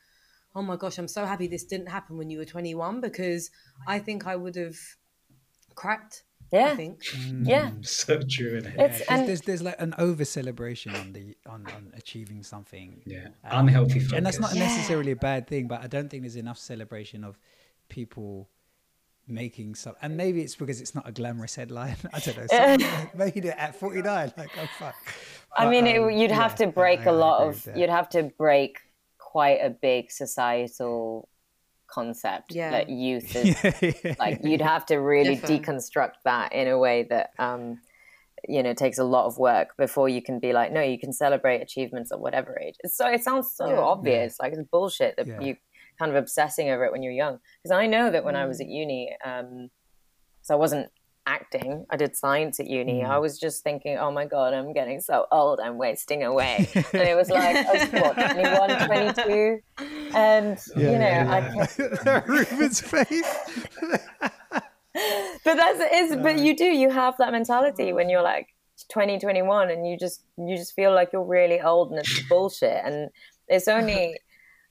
oh 0.55 0.61
my 0.61 0.75
gosh 0.75 0.97
i'm 0.99 1.07
so 1.07 1.25
happy 1.25 1.47
this 1.47 1.63
didn't 1.63 1.87
happen 1.89 2.17
when 2.17 2.29
you 2.29 2.37
were 2.39 2.45
21 2.45 2.99
because 3.01 3.49
i 3.87 3.97
think 3.99 4.27
i 4.27 4.35
would 4.35 4.55
have 4.55 4.77
cracked 5.81 6.15
Yeah. 6.51 6.59
i 6.59 6.61
Yeah. 6.69 6.75
think 6.81 6.95
Yeah. 7.53 7.67
so 8.03 8.13
true, 8.35 8.53
isn't 8.57 8.71
it? 8.73 8.79
It's 8.85 8.97
There's, 8.97 9.09
and 9.11 9.19
there's 9.27 9.41
there's 9.47 9.63
like 9.69 9.79
an 9.87 9.93
over 10.07 10.25
celebration 10.37 10.91
on 11.01 11.07
the 11.17 11.25
on, 11.53 11.61
on 11.75 11.83
achieving 12.01 12.39
something. 12.53 12.89
yeah, 13.15 13.27
unhealthy 13.61 13.99
focus. 14.01 14.13
And 14.17 14.23
that's 14.25 14.41
not 14.45 14.53
Yeah. 14.55 14.65
necessarily 14.67 15.11
a 15.19 15.21
bad 15.31 15.41
thing, 15.51 15.63
but 15.73 15.79
I 15.85 15.87
don't 15.95 16.09
think 16.09 16.21
there's 16.23 16.41
enough 16.45 16.59
celebration 16.71 17.19
of 17.29 17.33
people 17.97 18.31
making 19.27 19.69
some. 19.81 19.95
And 20.01 20.11
maybe 20.23 20.39
it's 20.45 20.55
because 20.61 20.79
it's 20.83 20.95
not 20.95 21.05
a 21.11 21.13
glamorous 21.19 21.55
headline. 21.59 21.97
I 22.17 22.19
don't 22.23 22.37
know. 22.37 22.47
Someone 22.49 23.09
made 23.25 23.43
it 23.51 23.55
at 23.65 23.75
49. 23.75 24.31
Like, 24.41 24.51
oh 24.61 24.69
fuck. 24.79 24.95
I 25.61 25.63
mean, 25.69 25.85
um, 25.87 25.93
it, 26.09 26.17
you'd 26.19 26.31
have 26.43 26.51
yeah, 26.57 26.65
to 26.65 26.67
break 26.81 27.01
I- 27.01 27.11
a 27.13 27.15
I 27.17 27.25
lot 27.25 27.37
of. 27.47 27.53
You'd 27.79 27.89
have 27.99 28.09
to 28.15 28.21
break 28.45 28.71
quite 29.17 29.59
a 29.69 29.69
big 29.69 30.11
societal 30.11 31.27
concept 31.87 32.53
Yeah. 32.53 32.71
that 32.71 32.89
youth 32.89 33.35
is 33.35 33.57
Yeah, 33.63 33.71
yeah, 34.03 34.15
like. 34.19 34.39
You'd 34.43 34.61
have 34.61 34.85
to 34.87 34.97
really 34.97 35.35
Different. 35.35 35.65
deconstruct 35.65 36.13
that 36.25 36.53
in 36.53 36.67
a 36.67 36.77
way 36.77 37.03
that, 37.09 37.31
um, 37.39 37.79
you 38.47 38.61
know, 38.63 38.73
takes 38.73 38.97
a 38.99 39.03
lot 39.03 39.25
of 39.25 39.37
work 39.37 39.75
before 39.77 40.07
you 40.09 40.21
can 40.21 40.39
be 40.39 40.53
like, 40.53 40.71
no, 40.71 40.81
you 40.81 40.99
can 40.99 41.11
celebrate 41.11 41.61
achievements 41.61 42.11
at 42.11 42.19
whatever 42.19 42.59
age. 42.61 42.75
It's 42.81 42.95
so 42.95 43.07
it 43.07 43.23
sounds 43.23 43.51
so 43.53 43.67
Yeah. 43.69 43.79
obvious, 43.79 44.37
like 44.39 44.53
it's 44.53 44.61
bullshit 44.71 45.15
that 45.17 45.27
Yeah. 45.27 45.39
you 45.41 45.55
kind 45.99 46.11
of 46.11 46.15
obsessing 46.17 46.69
over 46.69 46.85
it 46.85 46.91
when 46.91 47.01
you're 47.01 47.11
young. 47.13 47.39
Because 47.63 47.75
I 47.75 47.87
know 47.87 48.11
that 48.11 48.23
when 48.23 48.35
I 48.35 48.43
Mm. 48.45 48.47
was 48.49 48.61
at 48.61 48.67
uni, 48.67 49.15
um, 49.25 49.69
so 50.43 50.53
I 50.53 50.57
wasn't 50.57 50.91
acting. 51.27 51.85
I 51.89 51.97
did 51.97 52.15
science 52.15 52.59
at 52.59 52.67
uni. 52.67 53.01
Mm. 53.01 53.09
I 53.09 53.19
was 53.19 53.37
just 53.37 53.63
thinking, 53.63 53.97
oh 53.97 54.11
my 54.11 54.25
God, 54.25 54.53
I'm 54.53 54.73
getting 54.73 54.99
so 55.01 55.27
old. 55.31 55.59
I'm 55.59 55.77
wasting 55.77 56.23
away. 56.23 56.67
and 56.73 57.03
it 57.03 57.15
was 57.15 57.29
like, 57.29 57.57
I 57.57 57.73
was 57.73 57.89
what, 57.91 58.13
21, 58.15 58.87
22? 58.87 59.59
And, 60.15 60.57
you 60.75 60.83
know, 60.83 60.99
yeah, 60.99 61.27
I 61.29 61.55
yeah. 61.55 61.65
kept, 62.03 62.27
Reuben's 62.27 62.81
face. 62.81 63.61
but 63.81 64.61
that's 65.43 65.79
it 65.79 65.93
is, 65.93 66.15
but 66.15 66.39
you 66.39 66.55
do, 66.55 66.65
you 66.65 66.89
have 66.89 67.15
that 67.17 67.31
mentality 67.31 67.93
when 67.93 68.09
you're 68.09 68.23
like 68.23 68.47
20, 68.89 69.19
21 69.19 69.69
and 69.69 69.85
you 69.87 69.97
just, 69.97 70.23
you 70.37 70.55
just 70.55 70.73
feel 70.73 70.93
like 70.93 71.09
you're 71.11 71.23
really 71.23 71.61
old 71.61 71.91
and 71.91 71.99
it's 71.99 72.21
bullshit. 72.29 72.81
And 72.83 73.09
it's 73.47 73.67
only, 73.67 74.17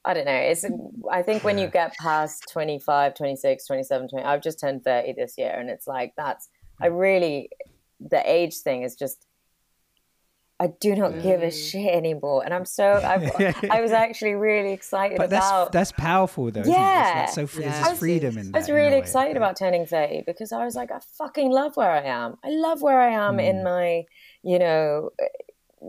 I 0.07 0.15
don't 0.15 0.25
know. 0.25 0.33
It's, 0.33 0.65
I 1.11 1.23
think 1.23 1.43
when 1.43 1.59
you 1.59 1.67
get 1.67 1.97
past 1.97 2.45
25, 2.53 3.15
26, 3.15 3.67
27, 3.67 4.09
20, 4.09 4.25
I've 4.25 4.41
just 4.41 4.61
turned 4.61 4.85
30 4.85 5.15
this 5.15 5.35
year 5.37 5.51
and 5.51 5.69
it's 5.69 5.89
like, 5.89 6.15
that's, 6.17 6.49
I 6.81 6.89
mm. 6.89 6.99
really, 6.99 7.51
the 7.99 8.23
age 8.25 8.59
thing 8.59 8.83
is 8.83 8.95
just, 8.95 9.27
I 10.59 10.69
do 10.81 10.95
not 10.95 11.21
give 11.23 11.43
a 11.43 11.49
mm. 11.49 11.71
shit 11.71 11.93
anymore. 11.93 12.45
And 12.45 12.55
I'm 12.55 12.65
so, 12.65 12.85
I, 12.87 13.53
I 13.71 13.81
was 13.83 13.91
actually 13.91 14.35
really 14.35 14.73
excited 14.73 15.19
But 15.19 15.29
that's 15.29 15.47
about. 15.47 15.73
that's 15.73 15.93
powerful 15.93 16.53
though. 16.53 16.63
Yeah. 16.65 17.25
It's 17.25 17.37
like 17.37 17.49
so 17.49 17.61
Yeah. 17.61 17.71
there's 17.73 17.91
was- 17.91 17.99
freedom 17.99 18.39
in 18.39 18.53
that. 18.53 18.57
I 18.57 18.61
was 18.61 18.71
really 18.71 18.93
way. 18.93 18.99
excited 18.99 19.37
about 19.37 19.57
turning 19.57 19.87
30 19.87 20.23
because 20.25 20.53
I 20.53 20.65
was 20.65 20.77
like, 20.77 20.93
I 20.93 21.01
fucking 21.19 21.51
love 21.51 21.77
where 21.77 21.91
I 21.91 22.05
am. 22.05 22.37
I 22.45 22.51
love 22.51 22.81
where 22.81 23.01
I 23.01 23.11
am 23.11 23.41
in 23.41 23.57
mm. 23.57 23.65
my, 23.65 24.05
you 24.45 24.61
know, 24.61 25.11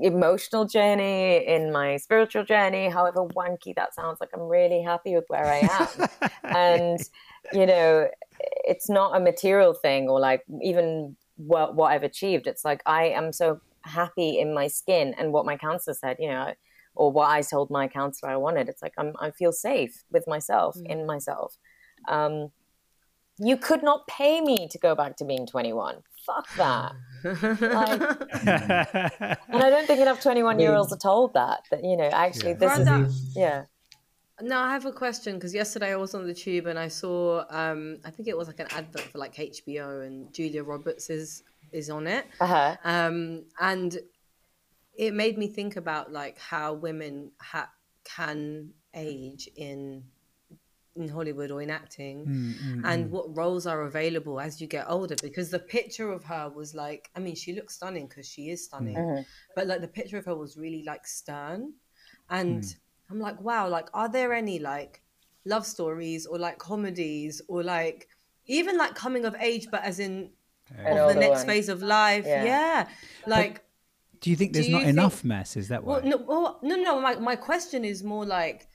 emotional 0.02 0.66
journey, 0.66 1.45
in 1.45 1.72
my 1.72 1.98
spiritual 1.98 2.43
journey, 2.43 2.89
however 2.89 3.26
wanky 3.26 3.76
that 3.76 3.93
sounds. 3.93 4.20
Like, 4.20 4.30
I'm 4.34 4.41
really 4.41 4.82
happy 4.82 5.16
with 5.16 5.26
where 5.28 5.45
I 5.45 5.60
am. 5.60 6.30
and, 6.43 7.00
you 7.54 7.66
know, 7.66 8.08
it's 8.39 8.89
not 8.89 9.16
a 9.16 9.20
material 9.20 9.74
thing 9.74 10.10
or 10.10 10.20
like 10.20 10.43
even 10.62 11.16
what, 11.38 11.76
what 11.76 11.91
I've 11.91 12.04
achieved. 12.04 12.48
It's 12.48 12.66
like, 12.66 12.82
I 12.86 13.06
am 13.06 13.32
so 13.32 13.60
happy 13.82 14.39
in 14.39 14.54
my 14.54 14.68
skin 14.68 15.16
and 15.18 15.32
what 15.32 15.45
my 15.45 15.58
counselor 15.58 15.93
said, 15.93 16.18
you 16.20 16.30
know, 16.30 16.54
or 16.95 17.12
what 17.12 17.30
I 17.30 17.41
told 17.41 17.70
my 17.70 17.88
counselor 17.88 18.32
I 18.32 18.38
wanted. 18.38 18.70
It's 18.70 18.82
like, 18.82 18.93
I'm, 18.98 19.14
I 19.20 19.32
feel 19.32 19.52
safe 19.52 20.04
with 20.12 20.28
myself, 20.28 20.78
in 20.86 21.06
myself. 21.06 21.58
Um, 22.08 22.52
you 23.39 23.58
could 23.58 23.84
not 23.84 24.08
pay 24.08 24.41
me 24.41 24.68
to 24.70 24.78
go 24.78 24.95
back 24.95 25.18
to 25.18 25.26
being 25.26 25.45
21. 25.45 25.98
Fuck 26.28 26.47
that. 26.57 26.91
Like, 27.23 28.01
and 29.49 29.63
I 29.63 29.69
don't 29.69 29.88
think 29.88 29.99
enough 30.01 30.21
21 30.21 30.59
year 30.59 30.73
olds 30.75 30.91
are 30.93 30.97
told 30.97 31.34
that, 31.34 31.61
that, 31.71 31.84
you 31.84 31.97
know, 31.97 32.09
actually 32.11 32.53
this 32.53 32.75
Brother. 32.75 33.05
is, 33.05 33.34
yeah. 33.36 33.63
No, 34.41 34.59
I 34.59 34.69
have 34.71 34.86
a 34.86 34.91
question 34.91 35.34
because 35.36 35.53
yesterday 35.55 35.91
I 35.91 35.95
was 35.95 36.13
on 36.13 36.28
the 36.28 36.34
tube 36.34 36.67
and 36.67 36.78
I 36.78 36.89
saw, 36.89 37.43
um, 37.49 37.97
I 38.05 38.11
think 38.11 38.28
it 38.28 38.38
was 38.38 38.47
like 38.47 38.59
an 38.59 38.67
advert 38.71 39.01
for 39.01 39.17
like 39.17 39.34
HBO 39.36 40.05
and 40.05 40.32
Julia 40.34 40.63
Roberts 40.63 41.09
is 41.09 41.43
is 41.71 41.89
on 41.89 42.07
it, 42.07 42.25
Uh-huh. 42.39 42.75
um, 42.86 43.43
and 43.59 43.97
it 44.97 45.13
made 45.13 45.38
me 45.38 45.47
think 45.47 45.75
about 45.75 46.11
like 46.13 46.38
how 46.39 46.73
women 46.73 47.32
ha- 47.41 47.71
can 48.05 48.69
age 48.93 49.49
in 49.55 50.03
in 50.98 51.08
Hollywood 51.10 51.52
or 51.52 51.62
in 51.62 51.70
acting, 51.70 52.18
Mm, 52.26 52.82
and 52.86 53.12
what 53.12 53.26
roles 53.36 53.66
are 53.68 53.82
available 53.84 54.39
as 54.39 54.60
you 54.62 54.68
get 54.68 54.86
older. 54.89 55.16
Because 55.22 55.50
the 55.52 55.60
picture 55.60 56.12
of 56.12 56.24
her 56.26 56.50
was 56.50 56.74
like, 56.76 57.10
I 57.16 57.20
mean, 57.20 57.36
she 57.36 57.54
looks 57.54 57.76
stunning 57.76 58.08
because 58.08 58.28
she 58.28 58.50
is 58.50 58.66
stunning, 58.66 58.95
Mhm. 58.98 59.26
but 59.56 59.68
like 59.68 59.82
the 59.82 59.88
picture 60.00 60.18
of 60.18 60.26
her 60.26 60.36
was 60.36 60.58
really 60.58 60.84
like 60.84 61.06
stern, 61.08 61.74
and 62.30 62.64
I'm 63.10 63.20
like, 63.20 63.39
wow, 63.41 63.68
like 63.70 63.88
are 63.93 64.10
there 64.10 64.34
any 64.34 64.60
like 64.60 65.02
love 65.45 65.66
stories 65.66 66.26
or 66.26 66.38
like 66.38 66.58
comedies 66.58 67.41
or 67.48 67.64
like 67.64 68.10
even 68.48 68.78
like 68.78 68.95
coming 68.95 69.24
of 69.26 69.36
age, 69.39 69.68
but 69.72 69.82
as 69.84 70.00
in 70.00 70.32
An 70.78 70.98
of 70.98 71.14
the 71.14 71.20
next 71.20 71.39
one. 71.41 71.48
phase 71.48 71.70
of 71.70 71.82
life? 71.82 72.26
Yeah. 72.28 72.43
Yeah, 72.43 72.89
like. 73.26 73.64
Do 74.20 74.30
you 74.32 74.36
think 74.36 74.54
there's 74.54 74.68
you 74.68 74.74
not 74.74 74.80
think- 74.86 74.98
enough 74.98 75.24
mess? 75.24 75.56
Is 75.56 75.68
that 75.70 75.84
why? 75.84 76.00
Well, 76.00 76.04
no, 76.12 76.18
well, 76.18 76.60
no, 76.64 76.76
no. 76.76 77.00
My 77.00 77.16
my 77.32 77.36
question 77.36 77.86
is 77.86 78.04
more 78.04 78.26
like, 78.26 78.68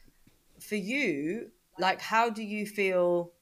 for 0.61 0.77
you, 0.77 1.51
like, 1.79 2.01
how 2.01 2.31
do 2.31 2.43
you 2.43 2.67
feel? 2.67 3.33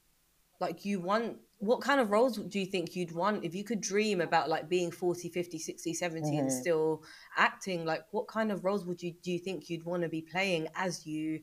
Like, 0.61 0.85
you 0.85 1.01
want 1.01 1.39
what 1.59 1.83
kind 1.83 2.01
of 2.01 2.11
roles 2.11 2.39
do 2.39 2.59
you 2.59 2.65
think 2.65 2.97
you'd 2.97 3.13
want 3.13 3.45
if 3.45 3.55
you 3.55 3.63
could 3.65 3.83
dream 3.83 4.23
about 4.23 4.49
like 4.49 4.67
being 4.69 4.91
40 4.91 5.29
50 5.29 5.59
60 5.59 5.93
70 5.93 6.39
and 6.39 6.49
Mm-hmm. 6.49 6.61
still 6.61 7.03
acting 7.37 7.85
like 7.85 8.03
what 8.13 8.29
kind 8.29 8.51
of 8.51 8.65
roles 8.65 8.87
would 8.87 9.03
you 9.03 9.13
do 9.23 9.31
you 9.31 9.39
think 9.39 9.69
you'd 9.69 9.85
want 9.85 10.03
to 10.03 10.09
be 10.09 10.23
playing 10.23 10.69
as 10.75 11.07
you 11.07 11.41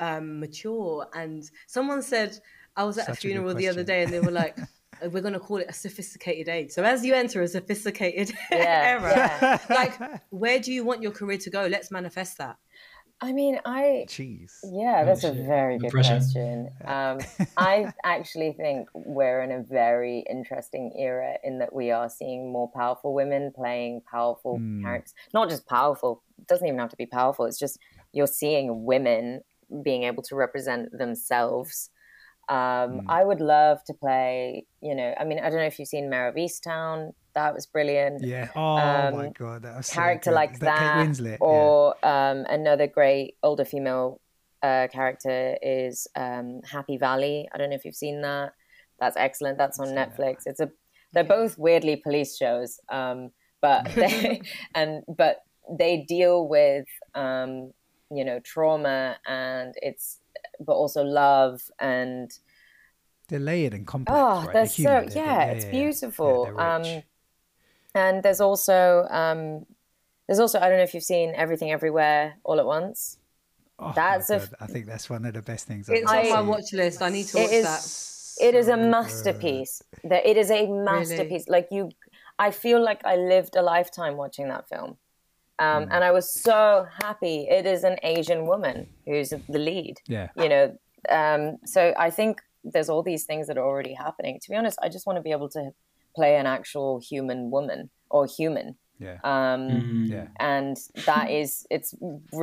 um 0.00 0.40
mature 0.40 1.06
and 1.14 1.44
someone 1.66 2.00
said 2.00 2.38
i 2.76 2.84
was 2.84 2.96
at 2.96 3.04
Such 3.06 3.16
a 3.16 3.18
a 3.18 3.20
funeral 3.20 3.54
the 3.54 3.68
other 3.68 3.84
day 3.84 4.02
and 4.04 4.10
they 4.12 4.20
were 4.20 4.30
like 4.30 4.56
we're 5.12 5.20
going 5.20 5.34
to 5.34 5.38
call 5.40 5.58
it 5.58 5.66
a 5.68 5.72
sophisticated 5.74 6.48
age 6.48 6.70
so 6.70 6.82
as 6.82 7.04
you 7.04 7.12
enter 7.12 7.42
a 7.42 7.48
sophisticated 7.48 8.32
Yeah, 8.50 8.96
era 8.98 9.12
yeah. 9.16 9.58
like 9.68 10.00
where 10.30 10.58
do 10.60 10.72
you 10.72 10.82
want 10.82 11.02
your 11.02 11.12
career 11.12 11.36
to 11.38 11.50
go 11.50 11.66
let's 11.66 11.90
manifest 11.90 12.38
that 12.38 12.56
I 13.20 13.32
mean, 13.32 13.58
I, 13.64 14.06
Cheese. 14.08 14.60
Yeah, 14.62 15.04
that's 15.04 15.24
a 15.24 15.32
very 15.32 15.78
good 15.78 15.90
pressure. 15.90 16.14
question. 16.16 16.70
Um, 16.86 17.18
I 17.56 17.92
actually 18.04 18.52
think 18.52 18.88
we're 18.94 19.42
in 19.42 19.50
a 19.50 19.62
very 19.62 20.24
interesting 20.30 20.92
era 20.96 21.34
in 21.42 21.58
that 21.58 21.72
we 21.74 21.90
are 21.90 22.08
seeing 22.08 22.52
more 22.52 22.70
powerful 22.74 23.12
women 23.14 23.52
playing 23.54 24.02
powerful 24.10 24.58
Hmm. 24.58 24.82
characters. 24.84 25.14
Not 25.34 25.48
just 25.48 25.66
powerful, 25.66 26.22
it 26.38 26.46
doesn't 26.46 26.66
even 26.66 26.78
have 26.78 26.90
to 26.90 26.96
be 26.96 27.06
powerful. 27.06 27.44
It's 27.46 27.58
just 27.58 27.78
you're 28.12 28.26
seeing 28.28 28.84
women 28.84 29.40
being 29.82 30.04
able 30.04 30.22
to 30.24 30.36
represent 30.36 30.96
themselves. 30.96 31.90
Um, 32.48 33.00
Hmm. 33.00 33.10
I 33.10 33.24
would 33.24 33.40
love 33.40 33.82
to 33.84 33.94
play, 33.94 34.66
you 34.80 34.94
know, 34.94 35.12
I 35.18 35.24
mean, 35.24 35.38
I 35.40 35.50
don't 35.50 35.58
know 35.58 35.66
if 35.66 35.78
you've 35.78 35.88
seen 35.88 36.08
Mare 36.08 36.28
of 36.28 36.36
Easttown. 36.36 37.12
That 37.34 37.54
was 37.54 37.66
brilliant 37.66 38.24
Yeah. 38.24 38.48
Oh 38.56 38.76
Um, 38.76 39.14
my 39.16 39.28
god, 39.30 39.62
that 39.62 39.76
was 39.76 39.86
so 39.86 39.94
character 39.94 40.30
good. 40.30 40.36
like 40.36 40.58
that, 40.60 41.06
Winslet? 41.06 41.36
or 41.40 41.94
um, 42.04 42.44
another 42.48 42.86
great 42.86 43.36
older 43.42 43.64
female 43.64 44.20
uh, 44.62 44.88
character 44.90 45.56
is 45.62 46.08
um, 46.16 46.60
Happy 46.64 46.96
Valley. 46.98 47.48
I 47.52 47.58
don't 47.58 47.70
know 47.70 47.76
if 47.76 47.84
you've 47.84 47.94
seen 47.94 48.22
that. 48.22 48.54
That's 48.98 49.16
excellent. 49.16 49.56
That's 49.58 49.78
on 49.78 49.88
Netflix. 49.88 50.42
It's 50.46 50.58
a 50.60 50.70
they're 51.12 51.22
both 51.24 51.56
weirdly 51.58 51.96
police 51.96 52.36
shows, 52.36 52.80
um, 52.88 53.30
but 53.62 53.84
they 53.94 54.40
and 54.74 55.02
but 55.16 55.42
they 55.70 55.98
deal 56.08 56.48
with 56.48 56.86
um, 57.14 57.72
you 58.10 58.24
know 58.24 58.40
trauma 58.40 59.16
and 59.26 59.74
it's 59.80 60.18
but 60.60 60.72
also 60.72 61.02
love 61.04 61.60
and 61.78 62.30
they're 63.28 63.38
layered 63.38 63.74
and 63.74 63.86
complex. 63.86 64.18
Oh, 64.18 64.36
right? 64.38 64.44
they're 64.46 64.52
They're 64.54 64.66
so 64.66 64.82
yeah, 64.82 65.46
they're- 65.46 65.54
it's 65.56 65.64
yeah, 65.66 65.70
yeah. 65.70 65.70
beautiful. 65.70 66.52
Yeah, 66.56 66.74
um, 66.76 67.02
and 67.94 68.22
there's 68.22 68.40
also 68.40 69.06
um, 69.10 69.66
there's 70.26 70.38
also 70.40 70.58
I 70.58 70.68
don't 70.68 70.78
know 70.78 70.84
if 70.84 70.94
you've 70.94 71.04
seen 71.04 71.32
Everything 71.36 71.70
Everywhere 71.72 72.34
All 72.44 72.58
at 72.60 72.66
Once. 72.66 73.18
Oh 73.78 73.92
that's 73.94 74.30
a- 74.30 74.38
God, 74.38 74.54
I 74.60 74.66
think 74.66 74.86
that's 74.86 75.08
one 75.08 75.24
of 75.24 75.34
the 75.34 75.42
best 75.42 75.66
things. 75.66 75.88
It's 75.88 76.10
on 76.10 76.30
my 76.30 76.40
watch 76.40 76.72
list. 76.72 77.00
I 77.02 77.08
need 77.10 77.26
to 77.26 77.38
watch 77.38 77.52
is- 77.52 77.64
that. 77.64 78.04
It 78.40 78.54
is 78.54 78.68
a 78.68 78.76
masterpiece. 78.76 79.82
That 80.04 80.24
it 80.24 80.36
is 80.36 80.50
a 80.52 80.66
masterpiece. 80.68 81.48
Like 81.48 81.68
you, 81.72 81.90
I 82.38 82.52
feel 82.52 82.80
like 82.80 83.04
I 83.04 83.16
lived 83.16 83.56
a 83.56 83.62
lifetime 83.62 84.16
watching 84.16 84.46
that 84.48 84.68
film, 84.68 84.90
um, 85.58 85.84
Mm. 85.86 85.88
and 85.90 86.04
I 86.04 86.12
was 86.12 86.32
so 86.32 86.86
happy. 87.02 87.48
It 87.50 87.66
is 87.66 87.82
an 87.82 87.96
Asian 88.04 88.46
woman 88.46 88.86
who's 89.06 89.30
the 89.30 89.58
lead. 89.58 89.96
Yeah. 90.06 90.28
you 90.36 90.48
know 90.48 90.78
um, 91.10 91.58
so 91.64 91.94
i 91.96 92.10
think 92.10 92.42
there's 92.64 92.88
all 92.88 93.02
these 93.04 93.24
things 93.24 93.46
that 93.46 93.56
are 93.56 93.64
already 93.64 93.94
happening 93.94 94.38
to 94.42 94.50
be 94.50 94.56
honest 94.56 94.76
i 94.82 94.88
just 94.88 95.06
want 95.06 95.16
to 95.16 95.22
be 95.22 95.30
able 95.30 95.48
to 95.48 95.70
play 96.18 96.32
an 96.42 96.46
actual 96.58 96.90
human 97.10 97.40
woman 97.56 97.80
or 98.10 98.22
human 98.38 98.68
Yeah. 99.06 99.18
um, 99.32 99.60
Mm. 99.70 100.08
yeah. 100.14 100.26
and 100.54 100.76
that 101.10 101.26
is 101.40 101.50
it's 101.76 101.90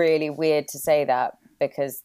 really 0.04 0.30
weird 0.44 0.66
to 0.74 0.78
say 0.88 1.00
that 1.14 1.30
because 1.64 1.96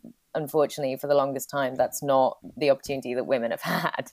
unfortunately 0.43 0.97
for 1.03 1.09
the 1.13 1.19
longest 1.23 1.49
time 1.59 1.73
that's 1.83 2.03
not 2.13 2.31
the 2.63 2.71
opportunity 2.75 3.13
that 3.15 3.27
women 3.35 3.51
have 3.57 3.63
had 3.87 4.05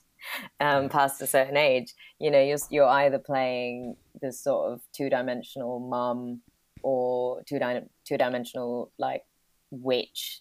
um, 0.66 0.88
past 0.88 1.22
a 1.22 1.26
certain 1.36 1.56
age 1.70 1.90
you 2.24 2.30
know 2.32 2.42
you're, 2.48 2.58
you're 2.74 2.92
either 3.02 3.18
playing 3.32 3.96
this 4.22 4.36
sort 4.48 4.62
of 4.72 4.80
two-dimensional 4.96 5.74
mum 5.94 6.40
or 6.82 7.42
two 7.48 7.58
two-dimensional 8.08 8.90
like 8.98 9.22
witch 9.70 10.40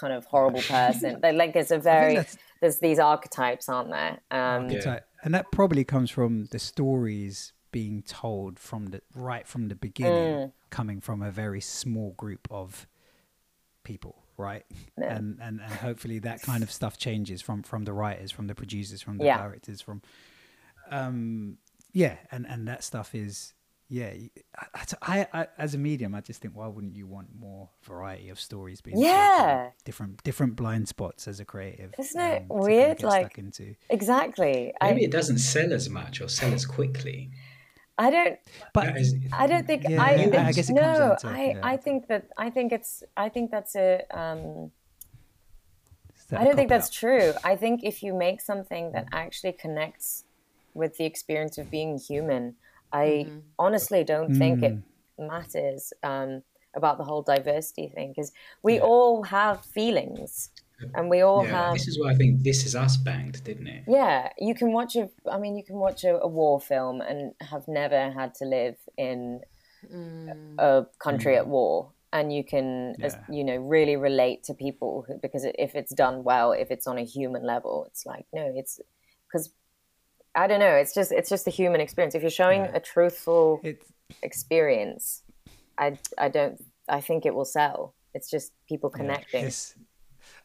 kind 0.00 0.12
of 0.12 0.24
horrible 0.26 0.62
person 0.78 1.18
like, 1.22 1.34
like 1.42 1.52
there's 1.56 1.70
a 1.70 1.78
very 1.78 2.16
there's 2.60 2.78
these 2.86 2.98
archetypes 2.98 3.68
aren't 3.68 3.90
there 3.90 4.14
um, 4.30 4.70
Yeah. 4.70 5.00
And 5.22 5.34
that 5.34 5.52
probably 5.52 5.84
comes 5.84 6.10
from 6.10 6.46
the 6.46 6.58
stories 6.58 7.52
being 7.70 8.02
told 8.02 8.58
from 8.58 8.86
the 8.86 9.02
right 9.14 9.46
from 9.46 9.68
the 9.68 9.74
beginning, 9.76 10.34
Mm. 10.34 10.52
coming 10.70 11.00
from 11.00 11.22
a 11.22 11.30
very 11.30 11.60
small 11.60 12.10
group 12.12 12.48
of 12.50 12.86
people, 13.84 14.24
right? 14.36 14.64
And, 14.96 15.38
and 15.40 15.60
and 15.60 15.72
hopefully 15.74 16.18
that 16.20 16.42
kind 16.42 16.62
of 16.62 16.70
stuff 16.70 16.98
changes 16.98 17.40
from 17.40 17.62
from 17.62 17.84
the 17.84 17.92
writers, 17.92 18.30
from 18.30 18.46
the 18.46 18.54
producers, 18.54 19.00
from 19.02 19.18
the 19.18 19.24
Yeah. 19.26 19.38
directors, 19.38 19.80
from 19.80 20.02
um 20.90 21.58
yeah, 21.92 22.16
and 22.30 22.46
and 22.46 22.66
that 22.68 22.82
stuff 22.82 23.14
is 23.14 23.54
yeah. 23.92 24.10
I, 24.56 24.84
I, 25.02 25.26
I 25.40 25.46
as 25.58 25.74
a 25.74 25.78
medium, 25.78 26.14
I 26.14 26.20
just 26.22 26.40
think 26.40 26.56
why 26.56 26.66
wouldn't 26.66 26.96
you 26.96 27.06
want 27.06 27.28
more 27.38 27.68
variety 27.84 28.30
of 28.30 28.40
stories 28.40 28.80
being 28.80 28.96
told 28.96 29.06
from 29.06 29.14
Yeah. 29.14 29.70
different 29.84 30.22
different 30.22 30.56
blind 30.56 30.88
spots 30.88 31.28
as 31.28 31.40
a 31.40 31.44
creative? 31.44 31.94
Isn't 31.98 32.20
it 32.20 32.24
to 32.24 32.38
kind 32.40 32.50
of 32.50 32.56
weird, 32.66 33.02
like- 33.02 33.36
into. 33.38 33.74
exactly 33.90 34.72
I, 34.80 34.90
Maybe 34.92 35.04
it 35.04 35.10
doesn't 35.12 35.38
sell 35.38 35.72
as 35.72 35.88
much 35.90 36.20
or 36.22 36.28
sell 36.28 36.52
as 36.54 36.64
quickly. 36.64 37.30
I 37.98 38.10
don't 38.10 38.38
But 38.72 38.84
That 38.86 38.96
is- 38.96 39.14
I 39.32 39.46
don't 39.46 39.66
think 39.66 39.82
Yeah, 39.88 40.02
I, 40.02 40.10
I- 40.14 40.46
I 40.48 40.52
guess 40.52 40.70
it 40.70 40.74
no. 40.74 40.80
comes 40.82 40.98
down 40.98 41.16
to- 41.18 41.28
I, 41.40 41.44
yeah. 41.50 41.60
I 41.62 41.76
think 41.76 42.06
that 42.08 42.24
I 42.38 42.48
think 42.48 42.72
it's 42.72 43.04
I 43.16 43.28
think 43.28 43.50
that's 43.50 43.74
a 43.76 43.88
um, 44.10 44.72
Is 46.16 46.24
that 46.30 46.40
I 46.40 46.42
a 46.42 46.44
don't 46.46 46.56
think 46.56 46.70
cop-out? 46.70 46.80
that's 46.80 46.90
true. 46.90 47.32
I 47.44 47.56
think 47.56 47.84
if 47.84 48.02
you 48.02 48.14
make 48.14 48.40
something 48.40 48.92
that 48.92 49.06
actually 49.12 49.52
connects 49.52 50.24
with 50.74 50.96
the 50.96 51.04
experience 51.04 51.58
of 51.58 51.70
being 51.70 51.98
human, 51.98 52.56
I 52.92 53.26
honestly 53.58 54.04
don't 54.04 54.34
think 54.36 54.62
it 54.62 54.72
Mm. 55.18 55.28
matters 55.28 55.92
um, 56.02 56.42
about 56.74 56.98
the 56.98 57.04
whole 57.04 57.22
diversity 57.22 57.88
thing 57.94 58.12
because 58.14 58.32
we 58.62 58.80
all 58.80 59.22
have 59.24 59.64
feelings 59.64 60.50
and 60.94 61.08
we 61.08 61.20
all 61.20 61.44
yeah, 61.44 61.50
have 61.52 61.72
this 61.74 61.88
is 61.88 61.98
why 62.00 62.10
I 62.12 62.14
think 62.14 62.42
This 62.42 62.66
Is 62.66 62.74
Us 62.74 62.96
banged, 62.96 63.42
didn't 63.44 63.66
it? 63.66 63.84
yeah, 63.86 64.30
you 64.38 64.54
can 64.54 64.72
watch 64.72 64.96
a. 64.96 65.08
I 65.30 65.38
mean, 65.38 65.56
you 65.56 65.64
can 65.64 65.76
watch 65.76 66.04
a, 66.04 66.18
a 66.20 66.26
war 66.28 66.60
film 66.60 67.00
and 67.00 67.32
have 67.40 67.68
never 67.68 68.10
had 68.10 68.34
to 68.36 68.44
live 68.44 68.76
in 68.96 69.40
a 70.58 70.84
country 70.98 71.36
at 71.36 71.46
war, 71.46 71.92
and 72.12 72.32
you 72.32 72.44
can, 72.44 72.96
as, 73.02 73.16
you 73.30 73.44
know, 73.44 73.56
really 73.56 73.96
relate 73.96 74.44
to 74.44 74.54
people 74.54 75.04
who, 75.06 75.18
because 75.22 75.44
if 75.44 75.74
it's 75.74 75.94
done 75.94 76.24
well, 76.24 76.52
if 76.52 76.70
it's 76.70 76.86
on 76.86 76.98
a 76.98 77.04
human 77.04 77.44
level, 77.46 77.86
it's 77.88 78.04
like 78.06 78.26
no, 78.32 78.52
it's 78.54 78.80
because 79.28 79.50
I 80.34 80.46
don't 80.46 80.60
know. 80.60 80.74
It's 80.74 80.94
just 80.94 81.12
it's 81.12 81.28
just 81.28 81.44
the 81.44 81.50
human 81.50 81.80
experience. 81.80 82.14
If 82.14 82.22
you're 82.22 82.30
showing 82.30 82.62
Yeah. 82.62 82.72
a 82.74 82.80
truthful 82.80 83.60
It's 83.62 83.86
experience, 84.22 85.22
I 85.78 85.98
I 86.18 86.28
don't. 86.28 86.60
I 86.88 87.00
think 87.00 87.26
it 87.26 87.34
will 87.34 87.44
sell. 87.44 87.94
It's 88.14 88.28
just 88.30 88.52
people 88.68 88.90
connecting. 88.90 89.44
It's, 89.44 89.74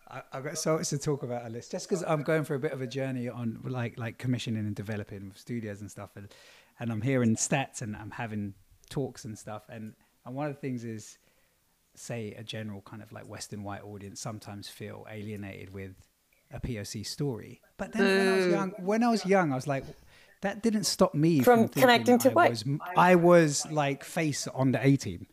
I, 0.10 0.22
I've 0.32 0.44
got 0.44 0.58
so 0.58 0.78
much 0.78 0.90
to 0.90 0.98
talk 0.98 1.24
about 1.24 1.44
Alice. 1.46 1.68
just 1.68 1.90
because 1.90 2.04
I'm 2.04 2.24
going 2.24 2.44
for 2.46 2.56
a 2.56 2.60
bit 2.60 2.72
of 2.72 2.82
a 2.82 2.88
journey 2.88 3.28
on 3.28 3.60
like 3.64 3.98
like 3.98 4.18
commissioning 4.18 4.66
and 4.66 4.76
developing 4.76 5.30
with 5.30 5.38
studios 5.38 5.82
and 5.82 5.90
stuff, 5.92 6.12
and 6.16 6.28
and 6.80 6.92
I'm 6.92 7.02
hearing 7.02 7.36
stats 7.36 7.82
and 7.82 7.96
I'm 7.96 8.12
having 8.12 8.54
talks 8.90 9.26
and 9.26 9.38
stuff, 9.38 9.64
and 9.70 9.94
and 10.26 10.36
one 10.36 10.48
of 10.48 10.54
the 10.56 10.60
things 10.62 10.84
is, 10.84 11.18
say 11.96 12.34
a 12.38 12.44
general 12.44 12.82
kind 12.82 13.02
of 13.02 13.12
like 13.12 13.28
Western 13.28 13.64
white 13.64 13.84
audience 13.84 14.20
sometimes 14.22 14.68
feel 14.70 15.06
alienated 15.10 15.74
with 15.74 15.96
a 16.52 16.60
POC 16.60 17.06
story, 17.06 17.62
but 17.78 17.92
then 17.94 18.04
when 18.04 18.28
I 18.28 18.36
was 18.38 18.48
young, 18.48 18.70
when 18.80 19.04
I 19.04 19.10
was 19.10 19.26
young, 19.26 19.52
I 19.52 19.56
was 19.56 19.68
like. 19.68 19.84
That 20.42 20.62
didn't 20.62 20.84
stop 20.84 21.16
me 21.16 21.40
From 21.40 21.68
from, 21.68 21.82
connecting 21.82 22.20
to 22.20 22.30
I 22.30 22.34
white. 22.34 22.50
was 22.52 22.64
I 22.96 23.16
was 23.16 23.66
like 23.72 24.04
face 24.04 24.48
on 24.48 24.72
the 24.72 24.86
A 24.86 24.96
team. 24.96 25.26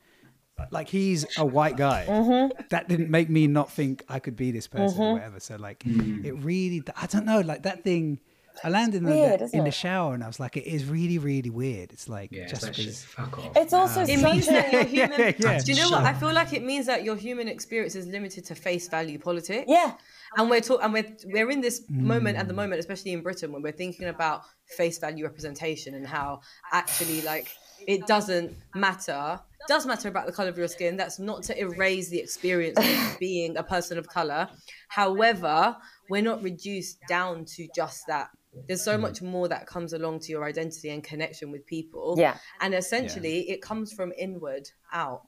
Like 0.70 0.88
he's 0.88 1.26
a 1.36 1.44
white 1.44 1.76
guy. 1.76 2.06
Mm-hmm. 2.08 2.62
That 2.70 2.88
didn't 2.88 3.10
make 3.10 3.28
me 3.28 3.46
not 3.46 3.70
think 3.70 4.02
I 4.08 4.18
could 4.18 4.34
be 4.34 4.50
this 4.50 4.66
person 4.66 5.02
or 5.02 5.12
whatever. 5.12 5.40
So 5.40 5.56
like 5.56 5.80
Mm. 5.80 6.24
it 6.24 6.32
really 6.32 6.82
I 6.96 7.04
don't 7.06 7.26
know, 7.26 7.40
like 7.40 7.64
that 7.64 7.84
thing 7.84 8.18
I 8.62 8.68
landed 8.68 8.98
in, 9.02 9.08
weird, 9.08 9.40
the, 9.40 9.56
in 9.56 9.64
the 9.64 9.70
shower 9.70 10.14
and 10.14 10.22
I 10.22 10.26
was 10.26 10.38
like, 10.38 10.56
it 10.56 10.64
is 10.66 10.84
really, 10.84 11.18
really 11.18 11.50
weird. 11.50 11.92
It's 11.92 12.08
like 12.08 12.30
Yeah, 12.30 12.42
it's 12.42 12.52
just 12.52 12.66
because 12.76 13.02
fuck 13.02 13.38
off. 13.38 13.56
It's 13.56 13.72
also 13.72 14.02
Um, 14.02 14.08
It 14.08 14.22
means 14.22 14.46
a- 14.48 14.52
that 14.52 14.72
your 14.72 14.84
human. 14.96 15.18
yeah, 15.20 15.32
yeah. 15.38 15.58
Do 15.60 15.72
you 15.72 15.78
know 15.82 15.90
what? 15.90 16.04
I 16.04 16.14
feel 16.14 16.32
like 16.32 16.52
it 16.52 16.62
means 16.62 16.86
that 16.86 17.02
your 17.04 17.16
human 17.16 17.48
experience 17.48 17.94
is 17.96 18.06
limited 18.06 18.44
to 18.46 18.54
face 18.54 18.88
value 18.88 19.18
politics. 19.18 19.64
yeah. 19.68 19.94
and 20.36 20.50
we're 20.50 20.60
talking, 20.60 20.84
and 20.84 20.92
we're 20.92 21.16
we're 21.26 21.50
in 21.50 21.60
this 21.60 21.82
moment 21.88 22.36
Mm. 22.36 22.40
at 22.40 22.48
the 22.48 22.54
moment, 22.54 22.78
especially 22.80 23.12
in 23.12 23.22
Britain, 23.22 23.52
when 23.52 23.62
we're 23.62 23.72
thinking 23.84 24.06
about 24.08 24.42
face 24.76 24.98
value 24.98 25.24
representation 25.24 25.94
and 25.94 26.06
how 26.06 26.40
actually 26.72 27.22
like 27.22 27.50
it 27.86 28.06
doesn't 28.06 28.56
matter. 28.74 29.38
Does 29.68 29.86
matter 29.86 30.08
about 30.08 30.26
the 30.26 30.32
color 30.32 30.48
of 30.50 30.58
your 30.58 30.68
skin. 30.68 30.96
That's 30.96 31.18
not 31.18 31.42
to 31.44 31.58
erase 31.58 32.08
the 32.10 32.18
experience 32.18 32.76
of 32.78 33.18
being 33.28 33.56
a 33.56 33.62
person 33.62 33.96
of 33.96 34.06
color. 34.08 34.48
However, 34.88 35.76
we're 36.08 36.22
not 36.22 36.42
reduced 36.42 36.98
down 37.08 37.44
to 37.56 37.66
just 37.74 38.06
that. 38.06 38.28
There's 38.66 38.80
Mm. 38.80 38.84
so 38.84 38.98
much 38.98 39.22
more 39.22 39.48
that 39.48 39.66
comes 39.66 39.92
along 39.92 40.20
to 40.20 40.30
your 40.32 40.44
identity 40.44 40.90
and 40.90 41.02
connection 41.02 41.50
with 41.50 41.66
people. 41.66 42.16
Yeah. 42.18 42.36
And 42.60 42.74
essentially, 42.74 43.50
it 43.50 43.60
comes 43.62 43.92
from 43.92 44.12
inward 44.16 44.70
out. 44.92 45.22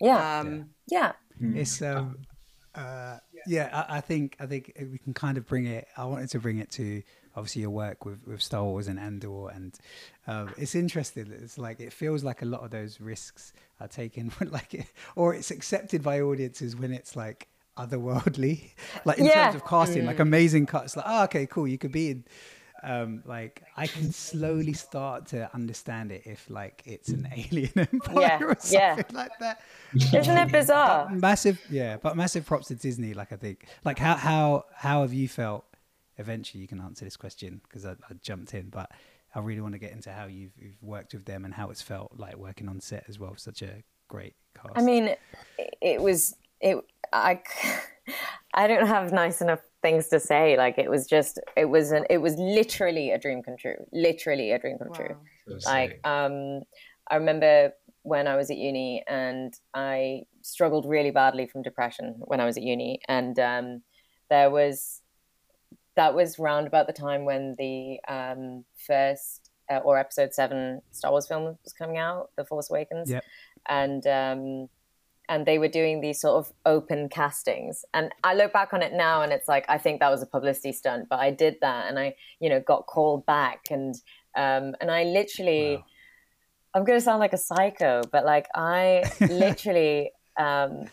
Yeah. 0.00 0.40
Um, 0.40 0.70
yeah. 0.88 1.12
it's 1.40 1.80
um 1.82 2.18
uh 2.74 3.18
yeah 3.46 3.68
I, 3.88 3.98
I 3.98 4.00
think 4.00 4.36
i 4.40 4.46
think 4.46 4.72
we 4.90 4.96
can 4.98 5.12
kind 5.12 5.36
of 5.36 5.46
bring 5.46 5.66
it 5.66 5.86
i 5.96 6.04
wanted 6.06 6.30
to 6.30 6.38
bring 6.38 6.56
it 6.58 6.70
to 6.72 7.02
obviously 7.36 7.60
your 7.62 7.70
work 7.70 8.06
with 8.06 8.26
with 8.26 8.40
star 8.40 8.64
wars 8.64 8.88
and 8.88 8.98
andor 8.98 9.50
and 9.50 9.74
um 10.26 10.54
it's 10.56 10.74
interesting 10.74 11.30
it's 11.42 11.58
like 11.58 11.80
it 11.80 11.92
feels 11.92 12.24
like 12.24 12.40
a 12.40 12.46
lot 12.46 12.62
of 12.64 12.70
those 12.70 12.98
risks 13.00 13.52
are 13.80 13.88
taken 13.88 14.28
when 14.38 14.50
like 14.50 14.72
it, 14.72 14.86
or 15.16 15.34
it's 15.34 15.50
accepted 15.50 16.02
by 16.02 16.20
audiences 16.22 16.74
when 16.74 16.92
it's 16.92 17.14
like 17.14 17.48
otherworldly 17.76 18.70
like 19.04 19.18
in 19.18 19.26
Yeah. 19.26 19.44
terms 19.44 19.56
of 19.56 19.64
casting 19.66 20.06
like 20.06 20.18
amazing 20.20 20.64
cuts 20.66 20.96
like 20.96 21.04
oh 21.08 21.24
okay 21.24 21.46
cool 21.46 21.68
you 21.68 21.78
could 21.78 21.92
be 21.92 22.10
in 22.10 22.24
um 22.84 23.22
like 23.26 23.62
i 23.76 23.86
can 23.86 24.10
slowly 24.12 24.72
start 24.72 25.26
to 25.26 25.48
understand 25.54 26.10
it 26.10 26.22
if 26.26 26.48
like 26.50 26.82
it's 26.84 27.08
an 27.10 27.28
alien 27.36 27.70
empire 27.76 28.20
Yeah, 28.20 28.38
or 28.42 28.56
yeah. 28.70 28.96
something 28.96 29.16
like 29.16 29.38
that 29.40 29.60
Isn't 30.14 30.36
it 30.38 30.50
bizarre? 30.52 31.08
massive 31.10 31.60
yeah 31.70 31.96
but 31.96 32.16
massive 32.16 32.44
props 32.44 32.68
to 32.68 32.74
disney 32.74 33.14
like 33.14 33.32
i 33.32 33.36
think 33.36 33.66
like 33.84 33.98
how 33.98 34.14
how 34.16 34.64
how 34.74 35.02
have 35.02 35.12
you 35.12 35.28
felt 35.28 35.64
eventually 36.18 36.60
you 36.60 36.68
can 36.68 36.80
answer 36.80 37.04
this 37.04 37.16
question 37.16 37.60
because 37.68 37.84
I, 37.86 37.92
I 37.92 38.14
jumped 38.20 38.52
in 38.54 38.68
but 38.70 38.90
i 39.34 39.38
really 39.38 39.60
want 39.60 39.74
to 39.74 39.78
get 39.78 39.92
into 39.92 40.10
how 40.12 40.26
you've, 40.26 40.52
you've 40.58 40.82
worked 40.82 41.12
with 41.14 41.24
them 41.24 41.44
and 41.44 41.54
how 41.54 41.70
it's 41.70 41.82
felt 41.82 42.12
like 42.16 42.36
working 42.36 42.68
on 42.68 42.80
set 42.80 43.04
as 43.08 43.18
well 43.18 43.34
such 43.36 43.62
a 43.62 43.82
great 44.08 44.34
cast 44.54 44.76
I 44.76 44.82
mean, 44.82 45.04
it- 45.04 45.20
it 45.80 46.00
was 46.02 46.34
it. 46.60 46.76
I 47.12 47.40
I 48.54 48.66
don't 48.66 48.86
have 48.86 49.12
nice 49.12 49.40
enough 49.40 49.60
things 49.82 50.08
to 50.08 50.20
say. 50.20 50.56
Like 50.56 50.78
it 50.78 50.88
was 50.90 51.06
just 51.06 51.38
it 51.56 51.66
was 51.66 51.90
an 51.92 52.04
it 52.08 52.18
was 52.18 52.36
literally 52.36 53.10
a 53.10 53.18
dream 53.18 53.42
come 53.42 53.56
true. 53.56 53.76
Literally 53.92 54.52
a 54.52 54.58
dream 54.58 54.78
come 54.78 54.92
true. 54.92 55.16
Wow. 55.46 55.58
so 55.58 55.70
Like 55.70 56.00
um, 56.06 56.62
I 57.10 57.16
remember 57.16 57.72
when 58.02 58.26
I 58.26 58.36
was 58.36 58.50
at 58.50 58.56
uni 58.56 59.04
and 59.06 59.54
I 59.74 60.22
struggled 60.40 60.86
really 60.88 61.10
badly 61.10 61.46
from 61.46 61.62
depression 61.62 62.14
when 62.18 62.40
I 62.40 62.44
was 62.44 62.56
at 62.56 62.62
uni, 62.62 63.00
and 63.08 63.38
um, 63.38 63.82
there 64.30 64.50
was 64.50 65.02
that 65.94 66.14
was 66.14 66.38
round 66.38 66.66
about 66.66 66.86
the 66.86 66.92
time 66.92 67.24
when 67.24 67.54
the 67.58 68.00
um, 68.08 68.64
first 68.86 69.50
uh, 69.70 69.78
or 69.78 69.98
episode 69.98 70.32
seven 70.32 70.80
Star 70.90 71.10
Wars 71.10 71.26
film 71.26 71.58
was 71.62 71.72
coming 71.72 71.98
out, 71.98 72.30
The 72.36 72.44
Force 72.44 72.70
Awakens, 72.70 73.10
Yep. 73.10 73.24
and 73.68 74.06
um, 74.06 74.68
and 75.28 75.46
they 75.46 75.58
were 75.58 75.68
doing 75.68 76.00
these 76.00 76.20
sort 76.20 76.44
of 76.44 76.52
open 76.66 77.08
castings. 77.08 77.84
And 77.94 78.12
I 78.24 78.34
look 78.34 78.52
back 78.52 78.72
on 78.72 78.82
it 78.82 78.92
now, 78.92 79.22
and 79.22 79.32
it's 79.32 79.48
like 79.48 79.64
I 79.68 79.78
think 79.78 80.00
that 80.00 80.10
was 80.10 80.22
a 80.22 80.26
publicity 80.26 80.72
stunt, 80.72 81.08
but 81.08 81.20
I 81.20 81.30
did 81.30 81.56
that, 81.60 81.88
and 81.88 81.98
I, 81.98 82.14
you 82.40 82.48
know, 82.48 82.60
got 82.60 82.86
called 82.86 83.24
back, 83.26 83.66
and 83.70 83.94
um, 84.34 84.74
and 84.80 84.90
I 84.90 85.04
literally, 85.04 85.76
wow. 85.76 85.84
I'm 86.74 86.84
going 86.84 86.98
to 86.98 87.04
sound 87.04 87.20
like 87.20 87.32
a 87.32 87.38
psycho, 87.38 88.02
but 88.10 88.24
like 88.24 88.46
I 88.54 89.04
literally, 89.20 90.12
um, 90.38 90.86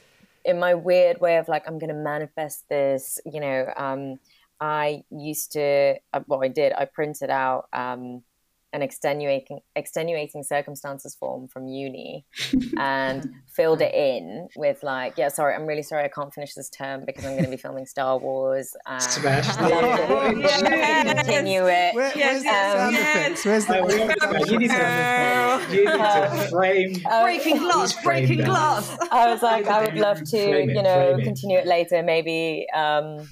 in 0.45 0.59
my 0.59 0.73
weird 0.73 1.21
way 1.21 1.37
of 1.37 1.47
like 1.47 1.67
I'm 1.67 1.79
going 1.79 1.93
to 1.93 2.01
manifest 2.01 2.67
this, 2.69 3.19
you 3.25 3.39
know. 3.39 3.71
Um, 3.75 4.19
I 4.61 5.03
used 5.09 5.53
to, 5.53 5.95
uh, 6.13 6.19
well, 6.27 6.43
I 6.43 6.49
did. 6.49 6.73
I 6.73 6.85
printed 6.85 7.29
out 7.29 7.67
um, 7.71 8.23
an 8.71 8.81
extenuating 8.81 9.59
extenuating 9.75 10.43
circumstances 10.43 11.15
form 11.15 11.47
from 11.47 11.67
uni 11.67 12.25
and 12.77 13.31
filled 13.47 13.81
it 13.81 13.93
in 13.93 14.47
with 14.55 14.83
like 14.83 15.17
yeah 15.17 15.27
sorry 15.27 15.55
i'm 15.55 15.65
really 15.65 15.81
sorry 15.81 16.03
i 16.03 16.07
can't 16.07 16.33
finish 16.33 16.53
this 16.53 16.69
term 16.69 17.03
because 17.05 17.25
i'm 17.25 17.31
going 17.31 17.43
to 17.43 17.49
be 17.49 17.57
filming 17.57 17.85
star 17.85 18.17
wars 18.17 18.75
um, 18.85 18.99
Smash 19.19 19.47
yes. 19.59 21.13
continue 21.15 21.65
it. 21.65 21.95
Where, 21.95 22.11
where's 22.11 22.43
the 22.43 22.49
sound 22.49 22.95
effects? 22.95 23.45
Where's 23.45 23.65
the 23.65 24.45
you, 24.47 24.59
need 24.59 24.69
to, 24.69 25.65
you 25.71 25.85
need 25.85 25.91
to 25.91 26.47
frame. 26.49 26.93
Breaking 27.23 27.57
glass 27.57 28.03
breaking 28.03 28.43
glass. 28.43 28.97
I 29.11 29.31
was 29.31 29.41
like 29.41 29.67
i 29.67 29.83
would 29.83 29.95
love 29.95 30.23
to 30.23 30.37
you 30.37 30.81
know 30.81 31.17
continue 31.23 31.57
it 31.57 31.65
later 31.65 32.03
maybe 32.03 32.67
um, 32.75 33.27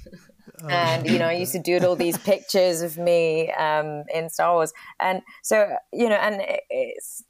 And 0.69 1.07
you 1.07 1.19
know, 1.19 1.27
I 1.27 1.33
used 1.33 1.51
to 1.53 1.59
doodle 1.59 1.95
these 1.95 2.17
pictures 2.17 2.81
of 2.81 2.97
me 2.97 3.51
um, 3.53 4.03
in 4.13 4.29
Star 4.29 4.55
Wars, 4.55 4.73
and 4.99 5.21
so 5.43 5.75
you 5.93 6.09
know, 6.09 6.15
and 6.15 6.41
it's 6.69 7.23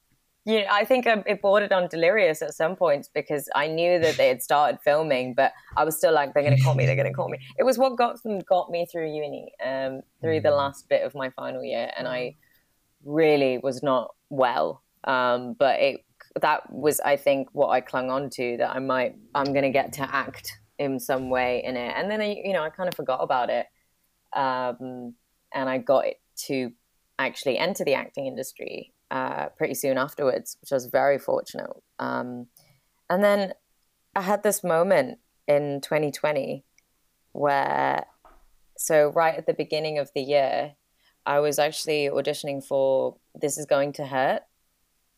you 0.47 0.61
know, 0.61 0.67
I 0.71 0.86
think 0.86 1.05
it 1.05 1.41
bordered 1.41 1.73
on 1.73 1.89
delirious 1.89 2.41
at 2.41 2.53
some 2.53 2.78
points 2.78 3.09
because 3.13 3.49
I 3.53 3.67
knew 3.67 3.99
that 3.99 4.15
they 4.15 4.30
had 4.30 4.41
started 4.41 4.80
filming, 4.82 5.34
but 5.34 5.51
I 5.75 5.84
was 5.84 5.97
still 5.97 6.13
like, 6.13 6.34
they're 6.34 6.41
going 6.41 6.55
to 6.55 6.63
call 6.63 6.73
me, 6.73 6.86
they're 6.86 6.95
going 6.95 7.05
to 7.05 7.13
call 7.13 7.28
me. 7.28 7.38
It 7.59 7.63
was 7.63 7.78
what 7.78 7.97
got 7.97 8.23
them, 8.23 8.39
got 8.39 8.71
me 8.71 8.86
through 8.89 9.13
uni, 9.13 9.51
um, 9.61 10.03
through 10.21 10.39
the 10.39 10.47
mm. 10.47 10.57
last 10.57 10.88
bit 10.88 11.03
of 11.03 11.13
my 11.13 11.32
final 11.32 11.65
year, 11.65 11.91
and 11.97 12.07
I 12.07 12.38
really 13.03 13.57
was 13.57 13.84
not 13.84 14.15
well. 14.30 14.84
Um, 15.03 15.53
but 15.59 15.82
it 15.82 16.05
that 16.39 16.71
was, 16.71 17.01
I 17.01 17.17
think, 17.17 17.49
what 17.51 17.67
I 17.67 17.82
clung 17.82 18.09
on 18.09 18.30
to 18.32 18.55
that 18.57 18.73
I 18.73 18.80
might, 18.80 19.17
I'm 19.36 19.51
going 19.51 19.63
to 19.63 19.69
get 19.69 19.91
to 19.93 20.15
act 20.15 20.49
in 20.80 20.99
some 20.99 21.30
way 21.30 21.63
in 21.63 21.75
it. 21.75 21.93
And 21.95 22.09
then 22.09 22.21
I, 22.21 22.41
you 22.43 22.53
know, 22.53 22.63
I 22.63 22.69
kind 22.69 22.88
of 22.88 22.95
forgot 22.95 23.19
about 23.21 23.49
it. 23.49 23.65
Um, 24.34 25.15
and 25.53 25.69
I 25.69 25.78
got 25.78 26.05
it 26.05 26.21
to 26.47 26.71
actually 27.17 27.57
enter 27.57 27.84
the 27.84 27.95
acting 27.95 28.28
industry 28.28 28.93
uh, 29.09 29.47
pretty 29.57 29.73
soon 29.73 29.97
afterwards, 29.97 30.57
which 30.61 30.71
I 30.71 30.75
was 30.75 30.88
very 30.88 31.17
fortunate. 31.17 31.69
Um, 31.99 32.47
and 33.09 33.23
then 33.23 33.53
I 34.15 34.21
had 34.21 34.43
this 34.43 34.63
moment 34.63 35.19
in 35.47 35.82
2020 35.82 36.63
where, 37.32 38.05
so 38.78 39.09
right 39.09 39.36
at 39.36 39.45
the 39.45 39.53
beginning 39.53 39.97
of 39.97 40.11
the 40.13 40.21
year, 40.21 40.75
I 41.25 41.39
was 41.39 41.59
actually 41.59 42.09
auditioning 42.09 42.63
for 42.63 43.17
This 43.36 43.57
Is 43.57 43.65
Going 43.65 43.93
to 43.93 44.05
Hurt. 44.05 44.43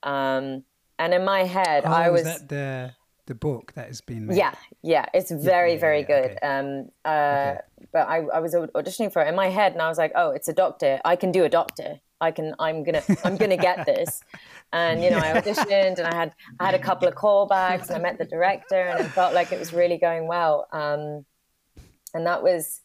Um, 0.04 0.64
and 0.98 1.14
in 1.14 1.24
my 1.24 1.44
head, 1.44 1.84
oh, 1.86 1.92
I 1.92 2.10
was. 2.10 2.24
that 2.24 2.50
the 2.50 2.94
the 3.30 3.36
book 3.36 3.72
that 3.76 3.88
has 3.88 4.02
been 4.02 4.26
made. 4.26 4.38
Yeah, 4.38 4.54
yeah, 4.82 5.06
it's 5.14 5.32
very, 5.32 5.74
yeah, 5.74 5.80
very 5.80 6.02
yeah, 6.02 6.08
good. 6.08 6.32
Okay. 6.32 6.40
Um, 6.42 6.90
uh, 7.06 7.10
okay. 7.10 7.60
But 7.94 8.10
I, 8.10 8.18
I 8.18 8.40
was 8.40 8.54
auditioning 8.54 9.14
for 9.14 9.22
it 9.22 9.30
in 9.30 9.36
my 9.36 9.50
head, 9.50 9.72
and 9.72 9.82
I 9.82 9.88
was 9.88 9.98
like, 9.98 10.12
"Oh, 10.16 10.32
it's 10.32 10.50
a 10.50 10.54
doctor. 10.54 11.00
I 11.06 11.16
can 11.16 11.32
do 11.32 11.46
a 11.46 11.50
doctor. 11.50 12.02
I 12.20 12.32
can. 12.32 12.56
I'm 12.60 12.84
gonna. 12.84 13.04
I'm 13.24 13.38
gonna 13.38 13.58
get 13.58 13.86
this." 13.86 14.22
And 14.72 15.02
you 15.02 15.10
know, 15.10 15.18
I 15.18 15.34
auditioned, 15.34 15.98
and 15.98 16.06
I 16.06 16.14
had 16.14 16.36
I 16.60 16.66
had 16.68 16.76
a 16.76 16.80
couple 16.80 17.08
of 17.08 17.16
callbacks, 17.16 17.88
and 17.88 17.98
I 17.98 18.00
met 18.00 18.20
the 18.20 18.26
director, 18.26 18.80
and 18.80 19.00
it 19.04 19.10
felt 19.10 19.34
like 19.34 19.52
it 19.52 19.58
was 19.58 19.74
really 19.74 19.98
going 19.98 20.28
well. 20.28 20.68
Um, 20.72 21.26
and 22.14 22.28
that 22.28 22.44
was 22.44 22.82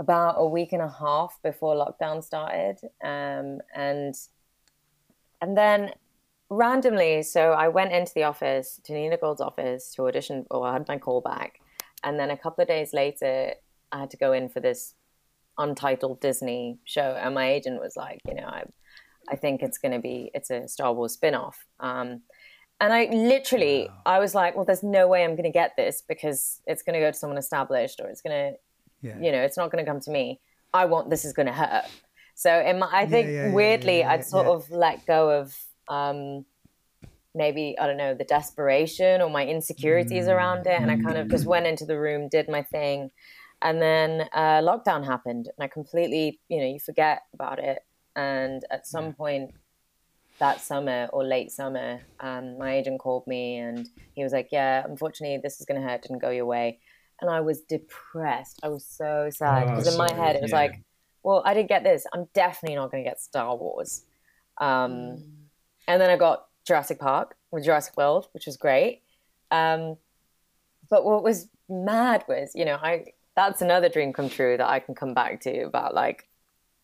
about 0.00 0.34
a 0.38 0.48
week 0.48 0.72
and 0.72 0.82
a 0.82 0.88
half 0.88 1.38
before 1.44 1.76
lockdown 1.76 2.24
started, 2.24 2.78
um, 3.04 3.60
and 3.72 4.16
and 5.40 5.56
then 5.56 5.92
randomly, 6.50 7.22
so 7.22 7.52
I 7.52 7.68
went 7.68 7.92
into 7.92 8.12
the 8.14 8.24
office, 8.24 8.80
to 8.84 8.92
Nina 8.92 9.16
Gold's 9.16 9.40
office 9.40 9.92
to 9.94 10.06
audition, 10.06 10.44
or 10.50 10.66
I 10.66 10.72
had 10.74 10.88
my 10.88 10.98
call 10.98 11.20
back. 11.20 11.60
And 12.02 12.18
then 12.18 12.30
a 12.30 12.36
couple 12.36 12.62
of 12.62 12.68
days 12.68 12.92
later, 12.92 13.54
I 13.92 14.00
had 14.00 14.10
to 14.10 14.16
go 14.16 14.32
in 14.32 14.48
for 14.48 14.60
this 14.60 14.94
untitled 15.58 16.20
Disney 16.20 16.78
show. 16.84 17.16
And 17.20 17.34
my 17.34 17.50
agent 17.50 17.80
was 17.80 17.96
like, 17.96 18.20
you 18.26 18.34
know, 18.34 18.46
I, 18.46 18.64
I 19.28 19.36
think 19.36 19.62
it's 19.62 19.78
going 19.78 19.92
to 19.92 20.00
be, 20.00 20.30
it's 20.34 20.50
a 20.50 20.66
Star 20.66 20.92
Wars 20.92 21.12
spin-off. 21.12 21.66
Um, 21.78 22.22
and 22.80 22.92
I 22.92 23.10
literally, 23.12 23.88
wow. 23.88 24.02
I 24.06 24.18
was 24.18 24.34
like, 24.34 24.56
well, 24.56 24.64
there's 24.64 24.82
no 24.82 25.06
way 25.06 25.22
I'm 25.22 25.32
going 25.32 25.44
to 25.44 25.50
get 25.50 25.76
this 25.76 26.02
because 26.08 26.62
it's 26.66 26.82
going 26.82 26.94
to 26.94 27.00
go 27.00 27.10
to 27.10 27.16
someone 27.16 27.38
established 27.38 28.00
or 28.00 28.08
it's 28.08 28.22
going 28.22 28.54
to, 28.54 28.58
yeah. 29.06 29.18
you 29.20 29.30
know, 29.30 29.42
it's 29.42 29.58
not 29.58 29.70
going 29.70 29.84
to 29.84 29.90
come 29.90 30.00
to 30.00 30.10
me. 30.10 30.40
I 30.72 30.86
want, 30.86 31.10
this 31.10 31.24
is 31.24 31.32
going 31.34 31.46
to 31.46 31.52
hurt. 31.52 31.84
So 32.34 32.58
in 32.58 32.78
my, 32.78 32.88
I 32.90 33.04
think 33.04 33.28
yeah, 33.28 33.48
yeah, 33.48 33.52
weirdly, 33.52 34.02
I'd 34.02 34.24
sort 34.24 34.46
of 34.46 34.70
let 34.70 35.04
go 35.04 35.28
of 35.28 35.54
um, 35.90 36.46
maybe 37.34 37.76
I 37.78 37.86
don't 37.86 37.96
know 37.96 38.14
the 38.14 38.24
desperation 38.24 39.20
or 39.20 39.28
my 39.28 39.46
insecurities 39.46 40.26
mm. 40.26 40.34
around 40.34 40.66
it, 40.66 40.80
and 40.80 40.90
I 40.90 40.96
kind 40.96 41.18
of 41.18 41.28
just 41.28 41.44
went 41.44 41.66
into 41.66 41.84
the 41.84 41.98
room, 41.98 42.28
did 42.28 42.48
my 42.48 42.62
thing, 42.62 43.10
and 43.60 43.82
then 43.82 44.28
uh, 44.32 44.60
lockdown 44.62 45.04
happened, 45.04 45.48
and 45.56 45.64
I 45.64 45.68
completely, 45.68 46.40
you 46.48 46.60
know, 46.60 46.66
you 46.66 46.80
forget 46.80 47.22
about 47.34 47.58
it, 47.58 47.80
and 48.16 48.64
at 48.70 48.86
some 48.86 49.06
yeah. 49.06 49.12
point 49.12 49.50
that 50.38 50.60
summer 50.60 51.08
or 51.12 51.22
late 51.22 51.50
summer, 51.50 52.00
um, 52.20 52.56
my 52.56 52.74
agent 52.74 52.98
called 52.98 53.26
me 53.26 53.58
and 53.58 53.86
he 54.14 54.22
was 54.22 54.32
like, 54.32 54.48
"Yeah, 54.50 54.84
unfortunately, 54.88 55.38
this 55.42 55.60
is 55.60 55.66
going 55.66 55.80
to 55.80 55.86
hurt. 55.86 56.02
Didn't 56.02 56.20
go 56.20 56.30
your 56.30 56.46
way," 56.46 56.78
and 57.20 57.28
I 57.28 57.40
was 57.40 57.60
depressed. 57.60 58.60
I 58.62 58.68
was 58.68 58.84
so 58.84 59.28
sad 59.30 59.66
because 59.66 59.88
oh, 59.88 59.92
in 59.92 59.98
my 59.98 60.12
head 60.14 60.36
it 60.36 60.42
was 60.42 60.52
yeah. 60.52 60.56
like, 60.56 60.82
"Well, 61.22 61.42
I 61.44 61.52
didn't 61.52 61.68
get 61.68 61.84
this. 61.84 62.06
I'm 62.14 62.28
definitely 62.32 62.76
not 62.76 62.90
going 62.90 63.04
to 63.04 63.10
get 63.10 63.20
Star 63.20 63.54
Wars." 63.56 64.04
Um, 64.58 64.92
mm 64.92 65.39
and 65.88 66.00
then 66.00 66.10
I 66.10 66.16
got 66.16 66.46
Jurassic 66.66 66.98
Park 66.98 67.36
with 67.50 67.64
Jurassic 67.64 67.96
World, 67.96 68.28
which 68.32 68.46
was 68.46 68.56
great. 68.56 69.02
Um, 69.50 69.96
but 70.88 71.04
what 71.04 71.22
was 71.22 71.48
mad 71.68 72.24
was, 72.28 72.52
you 72.54 72.64
know, 72.64 72.76
I 72.76 73.06
that's 73.36 73.62
another 73.62 73.88
dream 73.88 74.12
come 74.12 74.28
true 74.28 74.56
that 74.56 74.68
I 74.68 74.80
can 74.80 74.94
come 74.94 75.14
back 75.14 75.40
to 75.42 75.62
about 75.62 75.94
like 75.94 76.28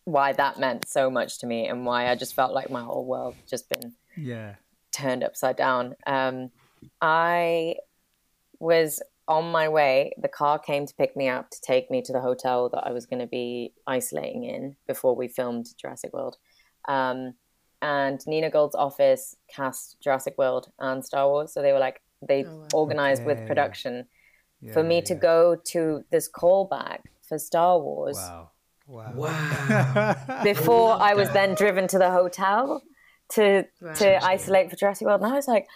why 0.05 0.31
that 0.33 0.59
meant 0.59 0.87
so 0.87 1.09
much 1.09 1.39
to 1.39 1.45
me 1.45 1.67
and 1.67 1.85
why 1.85 2.09
I 2.09 2.15
just 2.15 2.33
felt 2.33 2.53
like 2.53 2.69
my 2.69 2.81
whole 2.81 3.05
world 3.05 3.35
just 3.45 3.69
been 3.69 3.93
yeah 4.15 4.55
turned 4.91 5.23
upside 5.23 5.57
down. 5.57 5.95
Um, 6.05 6.49
I 7.01 7.75
was 8.59 9.01
on 9.27 9.51
my 9.51 9.67
way. 9.67 10.13
The 10.17 10.27
car 10.27 10.57
came 10.57 10.85
to 10.85 10.93
pick 10.95 11.15
me 11.15 11.27
up 11.27 11.49
to 11.51 11.61
take 11.61 11.91
me 11.91 12.01
to 12.03 12.13
the 12.13 12.21
hotel 12.21 12.69
that 12.69 12.85
I 12.85 12.91
was 12.91 13.05
going 13.05 13.19
to 13.19 13.27
be 13.27 13.73
isolating 13.85 14.45
in 14.45 14.75
before 14.87 15.15
we 15.15 15.27
filmed 15.27 15.67
Jurassic 15.77 16.13
World. 16.13 16.37
Um, 16.87 17.33
and 17.81 18.25
Nina 18.25 18.49
Gold's 18.49 18.75
office 18.75 19.35
cast 19.47 19.97
Jurassic 20.01 20.37
World 20.37 20.71
and 20.79 21.05
Star 21.05 21.27
Wars. 21.27 21.53
So 21.53 21.61
they 21.61 21.71
were 21.71 21.79
like, 21.79 22.01
they 22.27 22.43
oh, 22.45 22.57
wow. 22.57 22.67
organized 22.73 23.23
okay. 23.23 23.35
with 23.35 23.47
production 23.47 24.07
yeah, 24.61 24.73
for 24.73 24.83
me 24.83 24.95
yeah. 24.95 25.01
to 25.01 25.15
go 25.15 25.55
to 25.65 26.03
this 26.11 26.29
callback 26.29 27.01
for 27.27 27.37
Star 27.37 27.79
Wars. 27.79 28.17
Wow. 28.17 28.49
Wow. 28.87 29.11
wow. 29.15 30.15
Before 30.43 30.93
I, 30.93 31.11
I 31.11 31.13
was 31.13 31.29
then 31.31 31.55
driven 31.55 31.87
to 31.89 31.97
the 31.97 32.09
hotel 32.09 32.81
to 33.29 33.65
right. 33.81 33.95
to 33.97 34.25
isolate 34.25 34.69
for 34.69 34.75
Jurassic 34.75 35.07
World. 35.07 35.21
And 35.21 35.31
I 35.31 35.35
was 35.35 35.47
like, 35.47 35.67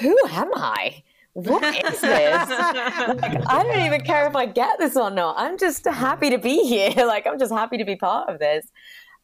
who 0.00 0.16
am 0.30 0.50
I? 0.54 1.02
What 1.34 1.64
is 1.64 2.00
this? 2.00 2.02
like, 2.02 3.46
I 3.46 3.62
don't 3.62 3.86
even 3.86 4.02
care 4.02 4.26
if 4.26 4.36
I 4.36 4.46
get 4.46 4.78
this 4.78 4.96
or 4.96 5.10
not. 5.10 5.36
I'm 5.38 5.56
just 5.56 5.86
happy 5.86 6.30
to 6.30 6.38
be 6.38 6.64
here. 6.64 6.92
like 7.06 7.26
I'm 7.26 7.38
just 7.38 7.52
happy 7.52 7.78
to 7.78 7.84
be 7.84 7.96
part 7.96 8.28
of 8.28 8.38
this. 8.38 8.66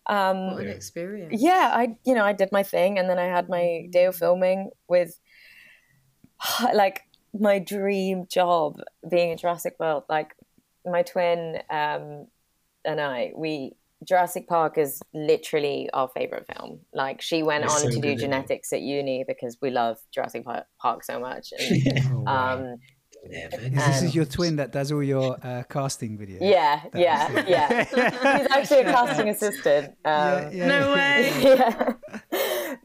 Um, 0.09 0.52
what 0.52 0.62
an 0.62 0.68
experience! 0.68 1.40
Yeah, 1.40 1.70
I 1.74 1.96
you 2.04 2.14
know 2.14 2.24
I 2.24 2.32
did 2.32 2.50
my 2.52 2.62
thing, 2.62 2.98
and 2.98 3.09
then 3.09 3.18
I 3.18 3.26
had 3.26 3.48
my 3.48 3.88
day 3.90 4.04
of 4.04 4.16
filming 4.16 4.70
with 4.88 5.18
like 6.74 7.02
my 7.38 7.59
dream 7.59 8.26
job 8.30 8.80
being 9.09 9.30
in 9.30 9.38
Jurassic 9.38 9.76
World. 9.78 10.04
Like 10.09 10.34
my 10.86 11.02
twin 11.02 11.59
um, 11.70 12.26
and 12.84 13.00
I, 13.00 13.32
we 13.36 13.72
Jurassic 14.06 14.48
Park 14.48 14.78
is 14.78 15.00
literally 15.12 15.90
our 15.92 16.09
favorite 16.09 16.46
film. 16.54 16.80
Like 16.92 17.20
she 17.20 17.42
went 17.42 17.64
it's 17.64 17.74
on 17.74 17.80
so 17.80 17.90
to 17.90 18.00
do 18.00 18.14
genetics 18.14 18.72
at 18.72 18.80
uni 18.80 19.24
because 19.26 19.59
we 19.61 19.70
love 19.70 19.98
Jurassic 20.14 20.44
Park 20.80 21.04
so 21.04 21.18
much. 21.18 21.52
And, 21.59 22.02
oh, 22.12 22.20
wow. 22.20 22.59
um, 22.59 22.76
this 23.70 24.02
is 24.02 24.14
your 24.14 24.24
twin 24.24 24.56
that 24.56 24.72
does 24.72 24.90
all 24.92 25.02
your 25.02 25.36
uh, 25.44 25.62
casting 25.68 26.18
videos. 26.18 26.38
Yeah, 26.40 26.82
that 26.92 27.00
yeah, 27.00 27.44
yeah. 27.46 28.38
He's 28.38 28.50
actually 28.50 28.80
a 28.80 28.84
casting 28.84 29.28
assistant. 29.28 29.88
Um, 29.88 29.94
yeah, 30.04 30.50
yeah. 30.52 30.66
No 30.66 30.92
way. 30.94 31.32
yeah. 31.42 31.92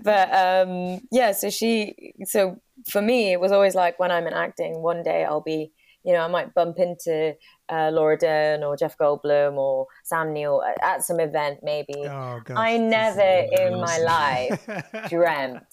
But 0.01 0.33
um, 0.33 0.99
yeah, 1.11 1.31
so 1.31 1.49
she, 1.49 2.13
so 2.25 2.59
for 2.89 3.01
me, 3.01 3.31
it 3.31 3.39
was 3.39 3.51
always 3.51 3.75
like 3.75 3.99
when 3.99 4.11
I'm 4.11 4.27
in 4.27 4.33
acting, 4.33 4.81
one 4.81 5.03
day 5.03 5.23
I'll 5.23 5.41
be, 5.41 5.71
you 6.03 6.13
know, 6.13 6.19
I 6.19 6.27
might 6.27 6.53
bump 6.53 6.77
into 6.79 7.35
uh, 7.69 7.89
Laura 7.93 8.17
Dern 8.17 8.63
or 8.63 8.75
Jeff 8.75 8.97
Goldblum 8.97 9.55
or 9.55 9.87
Sam 10.03 10.33
Neill 10.33 10.61
at 10.81 11.03
some 11.03 11.19
event, 11.19 11.59
maybe. 11.63 11.95
Oh, 11.99 12.41
gosh, 12.43 12.57
I 12.57 12.77
never 12.77 13.21
in 13.21 13.79
my 13.79 13.97
life 13.99 15.09
dreamt 15.09 15.63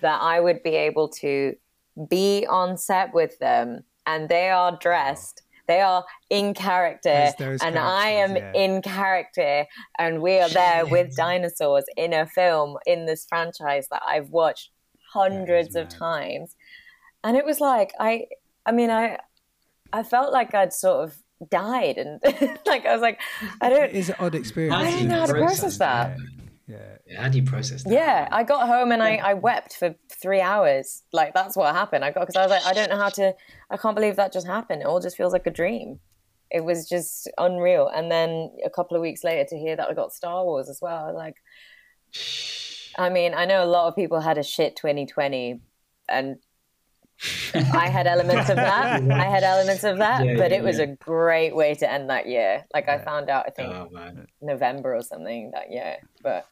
that 0.00 0.22
I 0.22 0.38
would 0.38 0.62
be 0.62 0.76
able 0.76 1.08
to 1.08 1.54
be 2.08 2.46
on 2.48 2.76
set 2.76 3.12
with 3.12 3.38
them 3.40 3.84
and 4.06 4.28
they 4.28 4.50
are 4.50 4.76
dressed. 4.80 5.42
They 5.66 5.80
are 5.80 6.04
in 6.30 6.52
character, 6.52 7.10
As 7.10 7.36
those 7.36 7.62
and 7.62 7.78
I 7.78 8.08
am 8.08 8.34
yeah. 8.34 8.52
in 8.54 8.82
character, 8.82 9.66
and 9.98 10.20
we 10.20 10.40
are 10.40 10.48
there 10.48 10.84
with 10.84 11.14
dinosaurs 11.14 11.84
in 11.96 12.12
a 12.12 12.26
film 12.26 12.76
in 12.86 13.06
this 13.06 13.24
franchise 13.28 13.86
that 13.92 14.02
I've 14.04 14.30
watched 14.30 14.70
hundreds 15.12 15.76
of 15.76 15.88
times. 15.88 16.56
And 17.22 17.36
it 17.36 17.44
was 17.44 17.60
like 17.60 17.92
I, 18.00 18.26
I 18.66 18.72
mean, 18.72 18.90
I, 18.90 19.18
I 19.92 20.02
felt 20.02 20.32
like 20.32 20.54
I'd 20.54 20.72
sort 20.72 21.04
of 21.04 21.50
died, 21.50 21.98
and 21.98 22.20
like 22.66 22.84
I 22.84 22.92
was 22.92 23.02
like, 23.02 23.20
I 23.60 23.68
don't, 23.68 23.94
It's 23.94 24.08
an 24.08 24.16
odd 24.18 24.34
experience. 24.34 24.74
I 24.74 24.88
isn't 24.88 24.98
don't 25.00 25.08
know 25.08 25.20
how 25.20 25.26
to 25.26 25.34
process 25.34 25.78
that. 25.78 26.16
Yeah. 26.18 26.24
Yeah, 26.70 26.96
How 27.16 27.28
do 27.28 27.38
you 27.38 27.44
process 27.44 27.82
that? 27.84 27.92
Yeah, 27.92 28.28
I 28.30 28.44
got 28.44 28.68
home 28.68 28.92
and 28.92 29.02
I, 29.02 29.16
I 29.16 29.34
wept 29.34 29.74
for 29.74 29.94
three 30.22 30.40
hours. 30.40 31.02
Like 31.12 31.34
that's 31.34 31.56
what 31.56 31.74
happened. 31.74 32.04
I 32.04 32.12
got 32.12 32.20
because 32.20 32.36
I 32.36 32.42
was 32.42 32.50
like, 32.50 32.64
I 32.66 32.72
don't 32.72 32.90
know 32.90 32.98
how 32.98 33.08
to. 33.10 33.34
I 33.70 33.76
can't 33.76 33.96
believe 33.96 34.16
that 34.16 34.32
just 34.32 34.46
happened. 34.46 34.82
It 34.82 34.86
all 34.86 35.00
just 35.00 35.16
feels 35.16 35.32
like 35.32 35.46
a 35.46 35.50
dream. 35.50 35.98
It 36.50 36.64
was 36.64 36.88
just 36.88 37.28
unreal. 37.38 37.88
And 37.88 38.10
then 38.10 38.50
a 38.64 38.70
couple 38.70 38.96
of 38.96 39.00
weeks 39.02 39.22
later 39.24 39.44
to 39.48 39.56
hear 39.58 39.76
that 39.76 39.88
I 39.88 39.94
got 39.94 40.12
Star 40.12 40.44
Wars 40.44 40.68
as 40.68 40.80
well. 40.82 41.04
I 41.04 41.12
was 41.12 41.16
like, 41.16 41.36
I 42.98 43.08
mean, 43.08 43.34
I 43.34 43.44
know 43.44 43.64
a 43.64 43.66
lot 43.66 43.86
of 43.88 43.94
people 43.96 44.20
had 44.20 44.36
a 44.38 44.42
shit 44.42 44.74
2020, 44.76 45.60
and 46.08 46.36
I 47.54 47.88
had 47.88 48.06
elements 48.06 48.48
of 48.50 48.56
that. 48.56 49.02
I 49.10 49.24
had 49.24 49.42
elements 49.44 49.84
of 49.84 49.98
that, 49.98 50.24
Yeah, 50.24 50.36
but 50.36 50.50
yeah, 50.50 50.56
it 50.58 50.64
was 50.64 50.78
yeah. 50.78 50.84
a 50.84 50.96
great 50.96 51.54
way 51.54 51.74
to 51.74 51.90
end 51.90 52.10
that 52.10 52.26
year. 52.26 52.64
Like 52.74 52.88
I 52.88 52.98
found 52.98 53.30
out, 53.30 53.44
I 53.46 53.50
think 53.50 53.72
Oh. 53.72 53.88
November 54.40 54.96
or 54.96 55.02
something 55.02 55.50
that 55.54 55.70
year. 55.70 55.98
But 56.22 56.46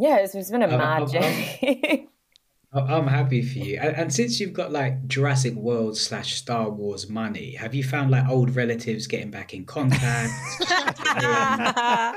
yeah, 0.00 0.16
it's, 0.16 0.34
it's 0.34 0.50
been 0.50 0.62
a 0.62 0.68
Um, 0.68 0.78
mad 0.78 1.08
journey. 1.08 2.08
I- 2.72 2.80
I'm 2.96 3.08
happy 3.08 3.42
for 3.42 3.58
you. 3.58 3.78
And, 3.80 3.96
and 3.96 4.14
since 4.14 4.38
you've 4.38 4.52
got 4.52 4.70
like 4.70 5.06
Jurassic 5.08 5.54
World 5.54 5.96
slash 5.98 6.34
Star 6.36 6.70
Wars 6.70 7.08
money, 7.08 7.54
have 7.56 7.74
you 7.74 7.82
found 7.82 8.10
like 8.12 8.28
old 8.28 8.54
relatives 8.54 9.06
getting 9.08 9.30
back 9.30 9.52
in 9.54 9.64
contact? 9.64 10.32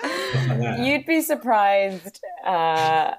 Like? 0.59 0.79
You'd 0.85 1.05
be 1.05 1.21
surprised 1.21 2.19
uh, 2.45 3.13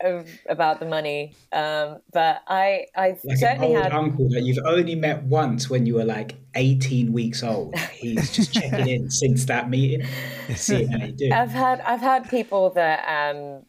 of, 0.00 0.28
about 0.48 0.80
the 0.80 0.86
money, 0.86 1.34
um, 1.52 1.98
but 2.12 2.42
I 2.46 2.86
I 2.96 3.08
like 3.10 3.18
an 3.24 3.36
certainly 3.36 3.68
old 3.76 3.82
had. 3.84 3.92
uncle 3.92 4.28
that 4.30 4.42
you've 4.42 4.64
only 4.64 4.94
met 4.94 5.22
once 5.24 5.68
when 5.70 5.86
you 5.86 5.94
were 5.94 6.04
like 6.04 6.36
18 6.54 7.12
weeks 7.12 7.42
old. 7.42 7.76
He's 7.78 8.32
just 8.32 8.52
checking 8.52 8.88
in 8.88 9.10
since 9.22 9.44
that 9.46 9.68
meeting, 9.70 10.06
seeing 10.54 10.88
how 10.88 11.06
you 11.06 11.12
do. 11.12 11.30
I've 11.32 11.50
had 11.50 11.80
I've 11.80 12.00
had 12.00 12.28
people 12.30 12.70
that 12.70 13.00
um, 13.34 13.62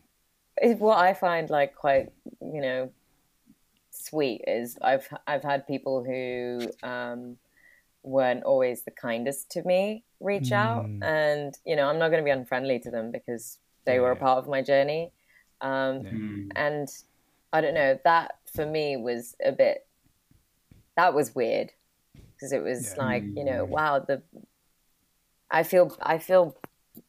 what 0.80 0.98
I 0.98 1.14
find 1.14 1.50
like 1.50 1.76
quite 1.76 2.08
you 2.42 2.62
know 2.62 2.92
sweet 3.92 4.42
is 4.48 4.78
I've 4.82 5.08
I've 5.26 5.44
had 5.44 5.68
people 5.68 6.04
who 6.04 6.70
um, 6.88 7.38
weren't 8.04 8.44
always 8.44 8.84
the 8.84 8.92
kindest 8.92 9.52
to 9.52 9.64
me 9.64 10.04
reach 10.20 10.52
out, 10.52 10.86
Mm. 11.02 11.08
and 11.08 11.54
you 11.66 11.76
know 11.76 11.88
I'm 11.88 12.00
not 12.00 12.10
going 12.10 12.22
to 12.24 12.26
be 12.26 12.32
unfriendly 12.32 12.80
to 12.80 12.92
them 12.92 13.12
because 13.12 13.60
they 13.86 14.00
were 14.00 14.12
a 14.12 14.16
part 14.16 14.40
of 14.40 14.48
my 14.48 14.62
journey, 14.62 15.12
um, 15.62 16.02
Mm. 16.04 16.50
and 16.56 16.88
I 17.54 17.62
don't 17.62 17.74
know 17.74 17.98
that 18.04 18.36
for 18.54 18.66
me 18.66 18.98
was 18.98 19.36
a 19.44 19.52
bit 19.52 19.86
that 20.96 21.14
was 21.14 21.36
weird 21.36 21.72
because 22.36 22.52
it 22.52 22.62
was 22.64 22.94
Yeah. 22.98 23.04
like 23.04 23.26
you 23.36 23.46
know 23.46 23.66
wow 23.66 24.00
the 24.00 24.22
I 25.50 25.64
feel 25.64 25.96
I 26.02 26.18
feel 26.18 26.58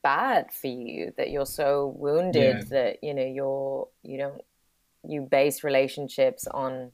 bad 0.02 0.52
for 0.52 0.66
you 0.68 1.12
that 1.16 1.30
you're 1.30 1.46
so 1.46 1.94
wounded 1.96 2.56
Yeah. 2.56 2.64
that 2.70 2.98
you 3.02 3.14
know 3.14 3.24
you're 3.26 3.88
you 4.02 4.18
don't 4.18 4.40
you 5.06 5.22
base 5.22 5.62
relationships 5.64 6.46
on 6.48 6.92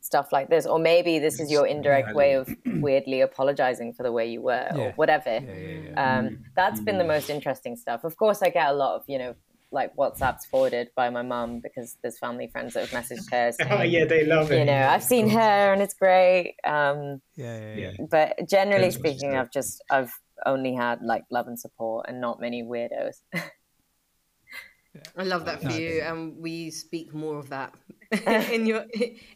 stuff 0.00 0.32
like 0.32 0.48
this 0.48 0.64
or 0.66 0.78
maybe 0.78 1.18
this 1.18 1.38
is 1.40 1.50
your 1.50 1.66
indirect 1.66 2.14
way 2.14 2.34
of 2.34 2.48
weirdly 2.66 3.20
apologizing 3.20 3.92
for 3.92 4.02
the 4.02 4.12
way 4.12 4.26
you 4.30 4.40
were 4.40 4.68
or 4.76 4.92
whatever 4.96 5.30
Yeah, 5.42 5.54
yeah, 5.54 5.78
yeah. 5.90 6.18
um, 6.18 6.38
that's 6.56 6.80
been 6.80 6.98
the 6.98 7.04
most 7.04 7.28
interesting 7.30 7.76
stuff. 7.76 8.04
Of 8.04 8.16
course, 8.16 8.40
I 8.42 8.48
get 8.50 8.68
a 8.68 8.72
lot 8.72 8.96
of 8.96 9.02
you 9.08 9.18
know 9.18 9.34
like 9.70 9.94
WhatsApps 9.96 10.46
forwarded 10.50 10.88
by 10.96 11.10
my 11.10 11.20
mum 11.20 11.60
because 11.60 11.98
there's 12.00 12.18
family 12.18 12.46
friends 12.46 12.72
that 12.72 12.88
have 12.88 13.04
messaged 13.04 13.30
her. 13.30 13.52
Saying, 13.52 13.70
Oh 13.70 13.82
yeah, 13.82 14.06
they 14.06 14.24
love 14.24 14.50
it. 14.50 14.60
You 14.60 14.64
know, 14.64 14.86
I've 14.88 15.02
seen 15.04 15.28
her 15.28 15.72
and 15.74 15.82
it's 15.82 15.92
great. 15.92 16.54
Um, 16.64 17.20
Yeah, 17.36 17.58
yeah, 17.60 17.74
yeah. 17.74 17.90
Yeah. 17.98 18.06
but 18.10 18.48
generally 18.48 18.90
Depends 18.90 18.96
speaking. 19.18 19.36
I've 19.36 19.50
just 19.52 19.82
I've 19.90 20.12
only 20.46 20.74
had 20.74 21.02
like 21.02 21.24
love 21.30 21.46
and 21.46 21.58
support 21.58 22.06
and 22.08 22.20
not 22.20 22.40
many 22.40 22.62
weirdos. 22.62 23.20
I 25.16 25.22
love 25.22 25.44
that 25.44 25.60
for 25.60 25.66
Nice. 25.68 25.78
you, 25.78 26.00
and 26.02 26.36
we 26.38 26.70
speak 26.70 27.14
more 27.14 27.38
of 27.38 27.50
that 27.50 27.72
in 28.52 28.66
your 28.66 28.84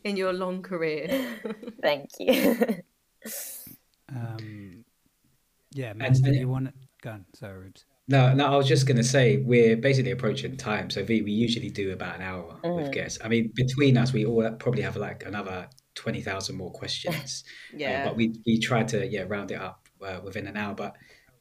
in 0.04 0.16
your 0.16 0.32
long 0.32 0.62
career. 0.62 1.38
Thank 1.80 2.10
you. 2.18 2.56
Um, 4.08 4.84
yeah, 5.72 5.92
Matt, 5.92 6.16
and- 6.16 6.24
do 6.24 6.32
you 6.32 6.48
want 6.48 6.66
to 6.66 6.72
go 7.02 7.10
on? 7.10 7.24
Sorry, 7.34 7.58
Rubes. 7.58 7.84
No, 8.08 8.34
no, 8.34 8.46
I 8.52 8.56
was 8.56 8.66
just 8.66 8.86
gonna 8.86 9.04
say 9.04 9.36
we're 9.38 9.76
basically 9.76 10.10
approaching 10.10 10.56
time. 10.56 10.90
So 10.90 11.04
V, 11.04 11.22
we 11.22 11.30
usually 11.30 11.70
do 11.70 11.92
about 11.92 12.16
an 12.16 12.22
hour 12.22 12.58
with 12.64 12.90
guests. 12.92 13.18
I 13.24 13.28
mean, 13.28 13.52
between 13.54 13.96
us, 13.96 14.12
we 14.12 14.26
all 14.26 14.50
probably 14.58 14.82
have 14.82 14.96
like 14.96 15.24
another 15.24 15.68
twenty 15.94 16.20
thousand 16.20 16.56
more 16.56 16.72
questions. 16.72 17.44
Uh, 17.72 17.76
Yeah. 17.78 18.04
but 18.04 18.16
we 18.16 18.34
we 18.44 18.58
try 18.58 18.82
to 18.82 19.06
yeah 19.06 19.22
round 19.28 19.52
it 19.52 19.60
up 19.60 19.81
uh, 20.04 20.20
within 20.22 20.46
an 20.46 20.56
hour. 20.56 20.74
But 20.74 20.96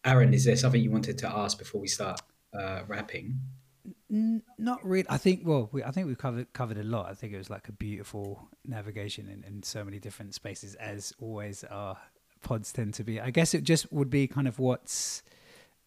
Aaron, 0.05 0.34
is 0.34 0.45
there 0.45 0.55
something 0.55 0.82
you 0.82 0.91
wanted 0.91 1.18
to 1.20 1.30
ask 1.30 1.57
before 1.57 1.82
we 1.82 1.88
start 1.88 2.22
uh, 2.57 2.82
wrapping? 2.88 3.39
Not 4.09 4.86
really. 4.86 5.07
I 5.09 5.18
think. 5.18 5.41
Well, 5.45 5.70
we, 5.72 5.84
I 5.84 5.91
think 5.91 6.07
we 6.07 6.16
covered 6.16 6.51
covered 6.53 6.78
a 6.78 6.84
lot. 6.84 7.09
I 7.09 7.14
think 7.14 7.34
it 7.34 7.38
was 7.38 7.49
like 7.49 7.70
a 7.70 7.72
beautiful 7.72 8.49
navigation 8.66 9.28
in, 9.30 9.43
in 9.43 9.64
so 9.64 9.84
many 9.84 9.99
different 9.99 10.34
spaces, 10.34 10.76
as 10.76 11.14
always 11.20 11.64
our 11.64 11.97
pods 12.41 12.74
tend 12.74 12.93
to 12.95 13.03
be. 13.03 13.22
I 13.22 13.32
guess 13.32 13.53
it 13.53 13.64
just 13.64 13.91
would 13.91 14.09
be 14.09 14.28
kind 14.28 14.47
of 14.47 14.59
what's 14.59 15.24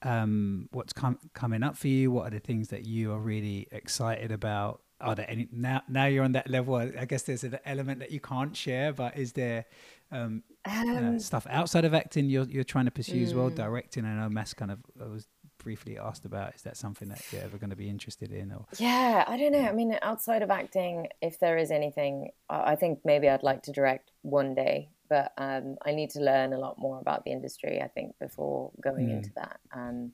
um, 0.03 0.68
what's 0.72 0.93
com- 0.93 1.18
coming 1.35 1.62
up 1.62 1.77
for 1.77 1.89
you. 1.89 2.11
What 2.11 2.27
are 2.27 2.31
the 2.31 2.41
things 2.41 2.68
that 2.68 2.87
you 2.87 3.12
are 3.12 3.18
really 3.18 3.68
excited 3.70 4.33
about? 4.33 4.81
Are 5.01 5.15
there 5.15 5.29
any 5.29 5.49
now? 5.53 5.83
Now 5.89 6.07
you're 6.07 6.25
on 6.25 6.33
that 6.33 6.49
level. 6.49 6.77
I 6.77 7.05
guess 7.05 7.23
there's 7.23 7.45
an 7.45 7.59
element 7.65 8.01
that 8.01 8.11
you 8.11 8.21
can't 8.21 8.57
share, 8.57 8.93
but 8.93 9.17
is 9.17 9.33
there 9.33 9.67
um, 10.13 10.43
uh, 10.65 11.19
stuff 11.19 11.47
outside 11.51 11.85
of 11.85 11.95
acting 11.95 12.31
you're 12.31 12.45
you're 12.45 12.65
trying 12.65 12.85
to 12.85 12.91
pursue 12.91 13.23
as 13.23 13.35
well? 13.35 13.51
Directing. 13.51 14.05
I 14.05 14.15
know 14.15 14.29
Mass 14.29 14.55
kind 14.55 14.71
of 14.71 14.79
I 15.01 15.07
was 15.07 15.27
briefly 15.59 15.99
asked 15.99 16.25
about. 16.25 16.55
Is 16.55 16.63
that 16.63 16.77
something 16.77 17.09
that 17.09 17.23
you're 17.33 17.43
ever 17.43 17.59
going 17.59 17.71
to 17.71 17.77
be 17.77 17.89
interested 17.89 18.33
in? 18.33 18.53
Or 18.53 18.67
Yeah, 18.79 19.25
I 19.27 19.37
don't 19.37 19.53
know. 19.53 19.67
I 19.67 19.73
mean, 19.73 19.99
outside 20.03 20.43
of 20.43 20.51
acting, 20.51 21.09
if 21.21 21.41
there 21.41 21.59
is 21.59 21.71
anything, 21.71 22.31
I 22.49 22.73
I 22.73 22.77
think 22.77 23.01
maybe 23.05 23.29
I'd 23.29 23.43
like 23.43 23.63
to 23.65 23.73
direct 23.73 24.13
one 24.23 24.55
day, 24.55 24.91
but 25.09 25.33
um, 25.39 25.77
I 25.85 25.93
need 25.93 26.11
to 26.11 26.21
learn 26.21 26.53
a 26.53 26.59
lot 26.59 26.79
more 26.79 27.01
about 27.01 27.25
the 27.25 27.33
industry, 27.33 27.83
I 27.83 27.89
think, 27.89 28.15
before 28.21 28.71
going 28.81 29.11
into 29.11 29.31
that. 29.35 29.59
Um, 29.73 30.13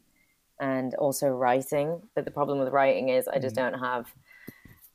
and 0.61 0.95
also 0.95 1.29
writing. 1.29 2.03
But 2.15 2.25
the 2.25 2.31
problem 2.31 2.59
with 2.59 2.73
writing 2.73 3.09
is 3.09 3.27
I 3.27 3.39
just 3.39 3.57
don't 3.57 3.75
have, 3.75 4.13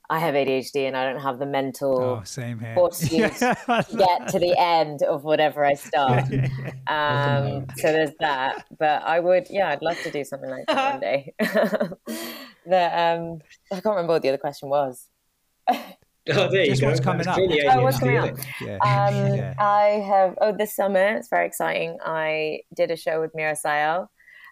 I 0.10 0.20
have 0.20 0.36
ADHD 0.36 0.88
and 0.88 0.96
I 0.96 1.12
don't 1.12 1.22
have 1.22 1.40
the 1.40 1.46
mental 1.46 2.00
oh, 2.00 2.22
same 2.24 2.60
here. 2.60 2.76
fortitude 2.76 3.32
to 3.38 3.86
get 3.98 4.28
to 4.30 4.40
the 4.40 4.56
end 4.58 5.02
of 5.02 5.24
whatever 5.24 5.66
I 5.66 5.74
start. 5.74 6.26
Um, 6.88 7.66
so 7.78 7.92
there's 7.92 8.12
that. 8.20 8.68
But 8.78 9.02
I 9.04 9.20
would, 9.20 9.48
yeah, 9.50 9.70
I'd 9.70 9.82
love 9.82 10.00
to 10.04 10.12
do 10.12 10.24
something 10.24 10.52
like 10.52 10.68
that 10.68 10.92
one 10.92 11.00
day. 11.02 11.34
the, 11.40 13.00
um, 13.00 13.40
I 13.72 13.82
can't 13.82 13.86
remember 13.86 14.14
what 14.14 14.22
the 14.22 14.30
other 14.30 14.38
question 14.38 14.70
was. 14.70 15.08
Oh, 15.68 16.48
there 16.48 16.66
Just 16.66 16.82
you 16.82 16.82
go. 16.82 16.88
what's 16.88 17.00
coming 17.00 17.26
That's 17.26 17.30
up. 17.30 17.36
clearly 17.36 17.68
Oh, 17.68 17.82
what's 17.82 18.00
coming 18.00 18.18
up? 18.18 18.36
Um. 18.82 19.56
I 19.58 20.04
have, 20.08 20.38
oh, 20.42 20.56
this 20.56 20.76
summer, 20.76 21.18
it's 21.18 21.30
very 21.30 21.48
exciting. 21.48 21.98
I 22.06 22.60
did 22.76 22.92
a 22.92 22.96
show 22.96 23.20
with 23.20 23.34
Meera 23.34 23.58
Syal, 23.60 24.02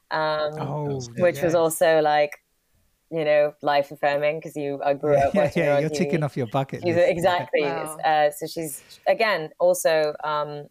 um, 0.09 0.59
oh, 0.59 1.01
which 1.17 1.41
was 1.41 1.53
also 1.53 1.99
like, 2.01 2.31
you 3.13 3.23
know, 3.23 3.53
life 3.61 3.91
affirming 3.91 4.39
because 4.39 4.55
you, 4.55 4.81
I 4.83 4.93
grew 4.95 5.15
up 5.15 5.33
yeah, 5.35 5.43
watching 5.43 5.63
her 5.63 5.69
yeah, 5.69 5.75
on 5.75 5.81
you're 5.81 5.91
TV. 5.91 5.97
ticking 5.97 6.23
off 6.23 6.35
your 6.35 6.47
bucket 6.47 6.81
She's 6.83 6.95
list. 6.95 7.09
exactly. 7.09 7.61
Wow. 7.61 7.97
Uh, 8.03 8.31
so 8.31 8.47
she's 8.47 8.81
again 9.07 9.49
also 9.59 10.13
um, 10.23 10.67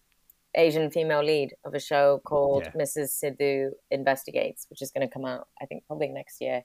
Asian 0.57 0.91
female 0.91 1.23
lead 1.23 1.55
of 1.65 1.73
a 1.75 1.79
show 1.81 2.21
called 2.25 2.65
Yeah. 2.65 2.83
Mrs. 2.83 3.09
Sidhu 3.23 3.71
Investigates, 3.91 4.67
which 4.71 4.83
is 4.83 4.91
going 4.91 5.07
to 5.07 5.13
come 5.13 5.25
out 5.25 5.47
I 5.63 5.67
think 5.67 5.85
probably 5.87 6.09
next 6.09 6.41
year. 6.41 6.65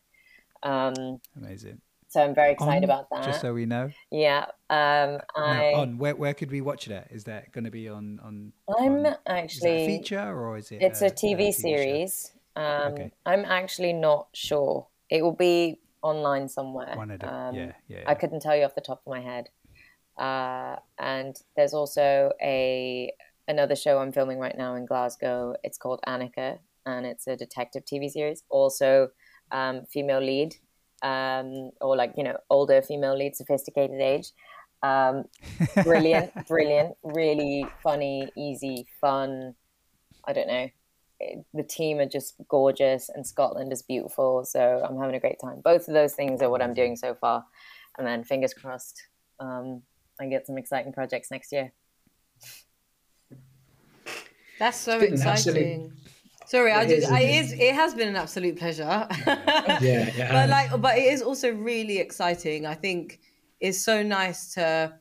Um, 0.63 1.19
Amazing. 1.35 1.79
so 2.07 2.23
I'm 2.23 2.33
very 2.33 2.53
excited 2.53 2.77
On, 2.77 2.83
about 2.83 3.05
that. 3.11 3.23
Just 3.25 3.41
so 3.41 3.53
we 3.53 3.65
know. 3.67 3.91
yeah, 4.09 4.45
um, 4.71 5.19
Now, 5.37 5.43
I 5.45 5.73
on 5.75 5.99
where 5.99 6.15
where 6.15 6.33
could 6.33 6.49
we 6.49 6.61
watch 6.61 6.85
that? 6.87 7.09
Is 7.11 7.25
that 7.25 7.51
going 7.51 7.65
to 7.65 7.71
be 7.71 7.87
on 7.87 8.19
on? 8.23 8.51
I'm 8.79 8.93
on- 8.93 9.05
is 9.05 9.11
that 9.13 9.21
a 9.27 9.31
actually 9.31 9.85
feature 9.85 10.27
or 10.41 10.57
is 10.57 10.71
it? 10.71 10.81
it's 10.81 11.01
a 11.03 11.11
TV, 11.11 11.53
show? 11.53 11.61
series. 11.61 12.31
Um, 12.55 12.93
Okay. 12.93 13.11
I'm 13.27 13.45
actually 13.45 13.93
not 13.93 14.29
sure. 14.33 14.87
It 15.09 15.21
will 15.21 15.35
be 15.35 15.79
online 16.01 16.47
somewhere. 16.47 16.95
One 16.95 17.11
of 17.11 17.19
the 17.19 17.33
Um, 17.33 17.55
yeah 17.55 17.73
yeah. 17.87 18.03
I 18.05 18.15
couldn't 18.15 18.41
tell 18.41 18.55
you 18.55 18.63
off 18.63 18.75
the 18.75 18.81
top 18.81 19.01
of 19.05 19.09
my 19.09 19.21
head. 19.21 19.49
Uh, 20.17 20.77
and 20.97 21.35
there's 21.55 21.73
also 21.73 22.31
a 22.41 23.11
another 23.47 23.75
show 23.75 23.99
I'm 23.99 24.11
filming 24.11 24.39
right 24.39 24.57
now 24.57 24.75
in 24.75 24.85
Glasgow. 24.85 25.55
It's 25.63 25.77
called 25.77 25.99
Annika, 26.07 26.59
and 26.85 27.05
it's 27.05 27.27
a 27.27 27.35
detective 27.35 27.83
TV 27.85 28.09
series. 28.09 28.43
Also, 28.49 29.09
um, 29.51 29.85
female 29.85 30.19
lead, 30.21 30.55
um, 31.03 31.71
or 31.81 31.95
like 31.95 32.13
you 32.17 32.23
know 32.23 32.37
older 32.49 32.81
female 32.81 33.17
lead, 33.17 33.35
sophisticated 33.35 34.01
age. 34.01 34.31
Um, 34.83 35.25
brilliant, 35.83 36.31
brilliant, 36.47 36.95
really 37.03 37.65
funny, 37.83 38.29
easy, 38.35 38.87
fun. 39.01 39.55
I 40.25 40.33
don't 40.33 40.47
know. 40.47 40.69
It, 41.19 41.45
the 41.53 41.63
team 41.63 41.99
are 41.99 42.05
just 42.07 42.35
gorgeous, 42.47 43.09
and 43.09 43.25
Scotland 43.25 43.71
is 43.73 43.81
beautiful. 43.81 44.45
So 44.45 44.85
I'm 44.87 44.97
having 44.99 45.15
a 45.15 45.19
great 45.19 45.39
time. 45.41 45.61
Both 45.61 45.87
of 45.87 45.93
those 45.93 46.13
things 46.13 46.41
are 46.41 46.49
what 46.49 46.61
I'm 46.61 46.73
doing 46.73 46.95
so 46.95 47.15
far, 47.15 47.45
and 47.97 48.05
then 48.05 48.23
fingers 48.23 48.53
crossed, 48.53 49.01
um, 49.39 49.83
I 50.19 50.27
get 50.27 50.45
some 50.47 50.57
exciting 50.57 50.93
projects 50.93 51.31
next 51.31 51.51
year. 51.51 51.73
That's 54.59 54.77
so 54.77 54.99
exciting. 54.99 55.93
Sorry, 56.45 56.71
I 56.71 56.85
just 56.85 56.99
is, 56.99 57.05
I, 57.05 57.19
isn't 57.19 57.29
it 57.29 57.33
it? 57.33 57.45
is 57.45 57.53
it 57.59 57.75
has 57.75 57.93
been 57.93 58.07
an 58.07 58.15
absolute 58.15 58.57
pleasure. 58.57 59.07
Yeah, 59.81 60.07
it 60.07 60.31
but 60.31 60.49
like 60.49 60.81
but 60.81 60.97
it 60.97 61.13
is 61.13 61.21
also 61.21 61.53
really 61.53 61.99
exciting. 61.99 62.65
I 62.65 62.73
think 62.73 63.19
it's 63.59 63.83
so 63.83 64.01
nice 64.01 64.53
to 64.53 64.97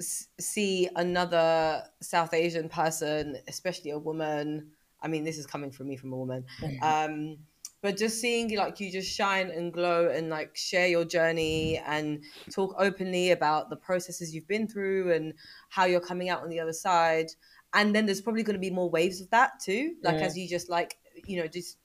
s- 0.00 0.28
see 0.40 0.88
another 0.96 1.84
South 2.00 2.32
Asian 2.34 2.68
person, 2.68 3.36
especially 3.46 3.90
a 3.90 3.98
woman. 3.98 4.72
I 5.02 5.08
mean, 5.08 5.24
this 5.24 5.38
is 5.38 5.46
coming 5.46 5.70
from 5.70 5.88
me 5.88 5.96
from 5.96 6.12
a 6.12 6.16
woman. 6.16 6.44
Um 6.82 7.38
but 7.82 7.96
just 7.96 8.20
seeing 8.20 8.54
like 8.56 8.78
you 8.78 8.92
just 8.92 9.10
shine 9.10 9.48
and 9.50 9.72
glow 9.72 10.10
and 10.10 10.28
like 10.28 10.54
share 10.54 10.86
your 10.86 11.06
journey 11.06 11.78
and 11.78 12.22
talk 12.50 12.74
openly 12.78 13.30
about 13.30 13.70
the 13.70 13.76
processes 13.76 14.34
you've 14.34 14.46
been 14.46 14.68
through 14.68 15.12
and 15.14 15.32
how 15.70 15.86
you're 15.86 15.98
coming 16.00 16.28
out 16.28 16.42
on 16.42 16.50
the 16.50 16.60
other 16.60 16.74
side. 16.74 17.28
And 17.72 17.94
then 17.94 18.04
there's 18.04 18.20
probably 18.20 18.42
going 18.42 18.54
to 18.56 18.60
be 18.60 18.70
more 18.70 18.90
waves 18.90 19.22
of 19.22 19.30
that 19.30 19.52
too. 19.64 19.94
Like 20.02 20.18
Yeah. 20.18 20.26
as 20.26 20.36
you 20.36 20.46
just 20.46 20.68
like 20.68 20.98
you 21.26 21.40
know 21.40 21.46
just 21.46 21.78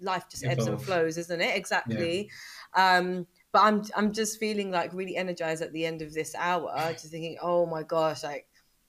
life 0.00 0.24
just 0.28 0.44
ebbs 0.44 0.66
and 0.66 0.82
flows. 0.82 1.16
isn't 1.16 1.40
it? 1.40 1.56
Exactly. 1.56 2.28
Um 2.74 3.26
but 3.52 3.62
i'm 3.62 3.82
i'm 3.96 4.12
just 4.12 4.38
feeling 4.38 4.70
like 4.70 4.92
really 4.92 5.16
energized 5.16 5.62
at 5.62 5.72
the 5.72 5.86
end 5.86 6.02
of 6.02 6.12
this 6.12 6.34
hour 6.36 6.70
just 6.92 7.10
thinking 7.10 7.38
oh 7.40 7.64
my 7.64 7.82
gosh 7.82 8.22
like 8.22 8.46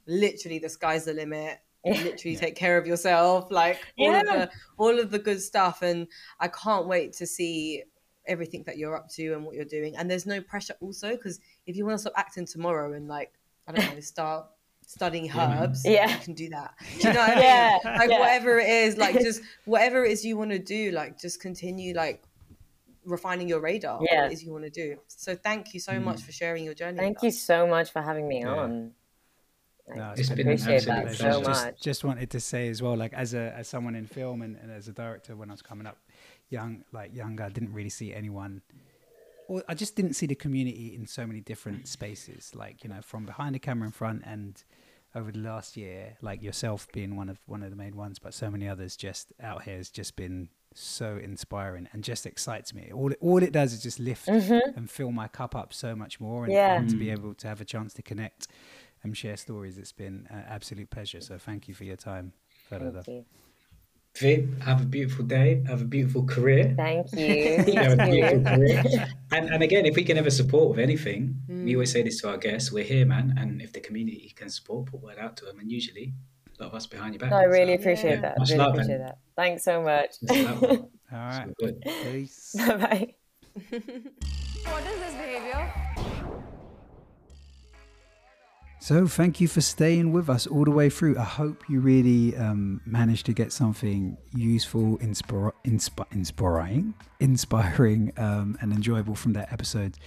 literally 0.07 0.59
the 0.59 0.67
sky's 0.67 1.05
the 1.05 1.13
limit 1.13 1.59
literally 1.91 2.35
take 2.35 2.55
care 2.55 2.77
of 2.77 2.85
yourself 2.87 3.51
like 3.51 3.79
all 3.99 4.15
of 4.15 4.25
the 4.25 4.49
all 4.77 4.99
of 4.99 5.11
the 5.11 5.19
good 5.19 5.41
stuff 5.41 5.81
and 5.81 6.07
i 6.39 6.47
can't 6.47 6.87
wait 6.87 7.13
to 7.13 7.25
see 7.25 7.83
everything 8.25 8.63
that 8.65 8.77
you're 8.77 8.95
up 8.95 9.07
to 9.09 9.33
and 9.33 9.45
what 9.45 9.55
you're 9.55 9.65
doing 9.65 9.95
and 9.95 10.09
there's 10.11 10.25
no 10.25 10.41
pressure 10.41 10.75
also 10.81 11.11
because 11.11 11.39
if 11.65 11.75
you 11.75 11.85
want 11.85 11.95
to 11.95 12.01
stop 12.01 12.13
acting 12.17 12.45
tomorrow 12.45 12.93
and 12.93 13.07
like 13.07 13.31
i 13.67 13.71
don't 13.71 13.93
know 13.93 13.99
start 14.01 14.45
studying 14.85 15.29
herbs 15.37 15.83
Yeah. 15.85 16.09
you 16.09 16.19
can 16.23 16.33
do 16.33 16.49
that 16.49 16.73
do 16.99 17.07
you 17.07 17.13
know 17.13 17.19
what 17.19 17.29
i 17.31 17.35
mean 17.35 17.43
Yeah, 17.43 17.77
like 17.83 18.09
yeah. 18.09 18.19
whatever 18.19 18.57
it 18.59 18.69
is 18.69 18.97
like 18.97 19.19
just 19.21 19.41
whatever 19.65 20.05
it 20.05 20.11
is 20.11 20.25
you 20.25 20.37
want 20.37 20.51
to 20.51 20.59
do 20.59 20.91
like 20.91 21.19
just 21.19 21.41
continue 21.41 21.93
like 21.93 22.23
refining 23.05 23.47
your 23.47 23.59
radar 23.61 23.99
Yeah. 24.01 24.23
what 24.23 24.31
it 24.31 24.33
is 24.33 24.43
you 24.43 24.51
want 24.51 24.63
to 24.65 24.69
do 24.69 24.97
so 25.07 25.35
thank 25.35 25.73
you 25.73 25.79
so 25.79 25.99
much 25.99 26.17
mm. 26.17 26.23
for 26.25 26.31
sharing 26.31 26.63
your 26.65 26.73
journey 26.73 26.97
Thank 26.97 27.23
you 27.23 27.31
so 27.31 27.65
much 27.67 27.91
for 27.91 28.01
having 28.01 28.27
me 28.27 28.41
Yeah. 28.41 28.49
on. 28.55 28.91
No, 29.95 30.13
It's 30.17 30.29
been 30.29 30.39
an 30.39 30.53
appreciate 30.53 30.87
absolute 30.87 30.95
that 30.95 31.03
pleasure. 31.03 31.31
so 31.33 31.43
just, 31.43 31.65
much. 31.65 31.81
just 31.81 32.03
wanted 32.03 32.29
to 32.31 32.39
say 32.39 32.67
as 32.67 32.81
well, 32.81 32.95
like 32.97 33.13
as 33.13 33.33
a 33.33 33.53
as 33.55 33.67
someone 33.67 33.95
in 33.95 34.05
film 34.05 34.41
and, 34.41 34.57
and 34.57 34.71
as 34.71 34.87
a 34.87 34.91
director, 34.91 35.35
when 35.35 35.49
I 35.49 35.53
was 35.53 35.61
coming 35.61 35.87
up, 35.87 35.97
young 36.49 36.83
like 36.91 37.15
younger, 37.15 37.43
I 37.43 37.49
didn't 37.49 37.73
really 37.73 37.89
see 37.89 38.13
anyone. 38.13 38.61
Or 39.47 39.63
I 39.69 39.75
just 39.75 39.95
didn't 39.95 40.15
see 40.15 40.25
the 40.25 40.35
community 40.35 40.93
in 40.93 41.07
so 41.07 41.25
many 41.25 41.39
different 41.39 41.87
spaces, 41.87 42.51
like 42.53 42.83
you 42.83 42.89
know, 42.89 43.01
from 43.01 43.25
behind 43.25 43.55
the 43.55 43.59
camera 43.59 43.85
in 43.85 43.93
front, 43.93 44.23
and 44.25 44.61
over 45.15 45.31
the 45.31 45.39
last 45.39 45.77
year, 45.77 46.17
like 46.21 46.43
yourself 46.43 46.87
being 46.91 47.15
one 47.15 47.29
of 47.29 47.39
one 47.45 47.63
of 47.63 47.69
the 47.69 47.77
main 47.77 47.95
ones, 47.95 48.19
but 48.19 48.33
so 48.33 48.51
many 48.51 48.67
others 48.67 48.97
just 48.97 49.31
out 49.41 49.63
here 49.63 49.77
has 49.77 49.89
just 49.89 50.17
been 50.17 50.49
so 50.73 51.17
inspiring 51.17 51.87
and 51.93 52.03
just 52.03 52.25
excites 52.25 52.73
me. 52.73 52.91
All 52.93 53.11
it, 53.11 53.17
all 53.21 53.41
it 53.41 53.53
does 53.53 53.71
is 53.73 53.81
just 53.81 53.99
lift 53.99 54.27
mm-hmm. 54.27 54.77
and 54.77 54.89
fill 54.89 55.11
my 55.11 55.29
cup 55.29 55.55
up 55.55 55.73
so 55.73 55.95
much 55.95 56.19
more, 56.19 56.43
and, 56.43 56.53
Yeah. 56.53 56.75
and 56.75 56.89
to 56.89 56.97
be 56.97 57.05
mm. 57.05 57.13
able 57.13 57.33
to 57.35 57.47
have 57.47 57.61
a 57.61 57.65
chance 57.65 57.93
to 57.93 58.01
connect 58.01 58.47
and 59.03 59.15
share 59.17 59.37
stories. 59.37 59.77
It's 59.77 59.91
been 59.91 60.27
an 60.29 60.43
absolute 60.47 60.89
pleasure. 60.89 61.21
So 61.21 61.37
thank 61.37 61.67
you 61.67 61.73
for 61.73 61.83
your 61.83 61.95
time, 61.97 62.33
Varada. 62.71 63.03
Thank 63.03 63.07
you. 63.07 63.25
Viv, 64.15 64.61
have 64.63 64.81
a 64.81 64.85
beautiful 64.85 65.25
day. 65.25 65.63
Have 65.67 65.81
a 65.81 65.85
beautiful 65.85 66.23
career. 66.25 66.73
Thank 66.75 67.11
you. 67.13 67.63
You 67.71 67.79
have 67.83 67.99
a 67.99 68.05
beautiful 68.09 68.43
career. 68.43 68.83
And, 69.31 69.49
and 69.51 69.61
again, 69.61 69.85
if 69.85 69.95
we 69.95 70.03
can 70.03 70.17
ever 70.17 70.31
support 70.31 70.69
with 70.69 70.79
anything, 70.79 71.35
we 71.47 71.55
Mm. 71.55 71.73
always 71.75 71.91
say 71.91 72.01
this 72.01 72.19
to 72.21 72.29
our 72.29 72.37
guests: 72.37 72.71
we're 72.71 72.83
here, 72.83 73.05
man. 73.05 73.35
And 73.37 73.61
if 73.61 73.73
the 73.73 73.79
community 73.79 74.33
can 74.35 74.49
support, 74.49 74.87
put 74.87 75.01
word 75.01 75.19
out 75.19 75.37
to 75.37 75.45
them. 75.45 75.59
And 75.59 75.71
usually, 75.71 76.13
a 76.59 76.63
lot 76.63 76.69
of 76.71 76.75
us 76.75 76.87
behind 76.87 77.13
your 77.13 77.19
back. 77.19 77.29
No, 77.29 77.37
I 77.37 77.43
really 77.43 77.75
So, 77.75 77.81
appreciate 77.81 78.15
yeah, 78.15 78.21
that. 78.21 78.39
much 78.39 78.49
Really 78.49 78.57
love, 78.59 78.73
appreciate 78.73 78.97
man. 78.97 79.05
that. 79.07 79.17
Thanks 79.35 79.63
so 79.63 79.83
much. 79.83 80.15
Much 80.23 80.39
love, 80.39 80.61
man. 80.63 80.71
All 81.13 81.19
right. 81.19 81.47
So 81.47 81.53
good. 81.59 81.81
Peace. 81.81 82.55
Bye 82.57 82.77
bye. 82.77 83.13
What 84.67 84.83
is 84.83 84.99
this 84.99 85.13
behavior? 85.13 85.73
So 88.87 89.05
thank 89.05 89.41
you 89.41 89.49
for 89.49 89.59
staying 89.59 90.13
with 90.13 90.29
us 90.29 90.47
all 90.47 90.63
the 90.63 90.71
way 90.71 90.89
through. 90.89 91.17
I 91.17 91.25
hope 91.25 91.61
you 91.67 91.81
really 91.81 92.37
um, 92.37 92.79
managed 92.85 93.25
to 93.25 93.33
get 93.33 93.51
something 93.51 94.15
useful, 94.33 94.97
inspir- 94.99 95.51
inspi- 95.65 96.05
inspiring, 96.13 96.93
inspiring, 97.19 98.13
um, 98.15 98.57
and 98.61 98.71
enjoyable 98.71 99.13
from 99.13 99.33
that 99.33 99.51
episode. 99.51 99.97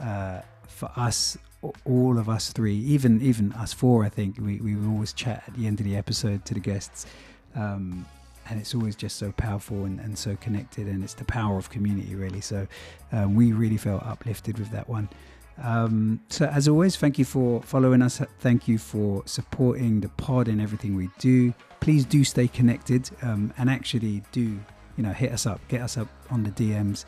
Uh, 0.00 0.40
for 0.66 0.90
us, 0.96 1.36
all 1.84 2.16
of 2.16 2.30
us 2.30 2.52
three, 2.52 2.76
even 2.76 3.20
even 3.20 3.52
us 3.52 3.74
four, 3.74 4.02
I 4.02 4.08
think 4.08 4.38
we 4.38 4.62
we 4.62 4.76
always 4.76 5.12
chat 5.12 5.44
at 5.46 5.52
the 5.52 5.66
end 5.66 5.80
of 5.80 5.84
the 5.84 5.94
episode 5.94 6.46
to 6.46 6.54
the 6.54 6.60
guests. 6.60 7.04
Um, 7.54 8.06
and 8.48 8.58
it's 8.58 8.74
always 8.74 8.96
just 8.96 9.16
so 9.16 9.30
powerful 9.32 9.84
and, 9.84 10.00
and 10.00 10.18
so 10.18 10.36
connected 10.36 10.88
and 10.88 11.04
it's 11.04 11.14
the 11.14 11.24
power 11.24 11.58
of 11.58 11.70
community 11.70 12.16
really 12.16 12.40
so 12.40 12.66
um, 13.12 13.36
we 13.36 13.52
really 13.52 13.76
felt 13.76 14.02
uplifted 14.02 14.58
with 14.58 14.68
that 14.72 14.88
one 14.88 15.08
um, 15.60 16.20
so 16.28 16.46
as 16.46 16.68
always 16.68 16.96
thank 16.96 17.18
you 17.18 17.24
for 17.24 17.62
following 17.62 18.02
us. 18.02 18.20
Thank 18.40 18.68
you 18.68 18.78
for 18.78 19.22
supporting 19.26 20.00
the 20.00 20.08
pod 20.10 20.48
and 20.48 20.60
everything 20.60 20.96
we 20.96 21.10
do. 21.18 21.52
Please 21.80 22.04
do 22.04 22.24
stay 22.24 22.48
connected 22.48 23.10
um, 23.22 23.52
and 23.58 23.68
actually 23.68 24.22
do 24.32 24.58
you 24.96 25.02
know 25.02 25.12
hit 25.12 25.32
us 25.32 25.46
up 25.46 25.60
get 25.68 25.80
us 25.80 25.96
up 25.96 26.06
on 26.30 26.44
the 26.44 26.50
dms 26.50 27.06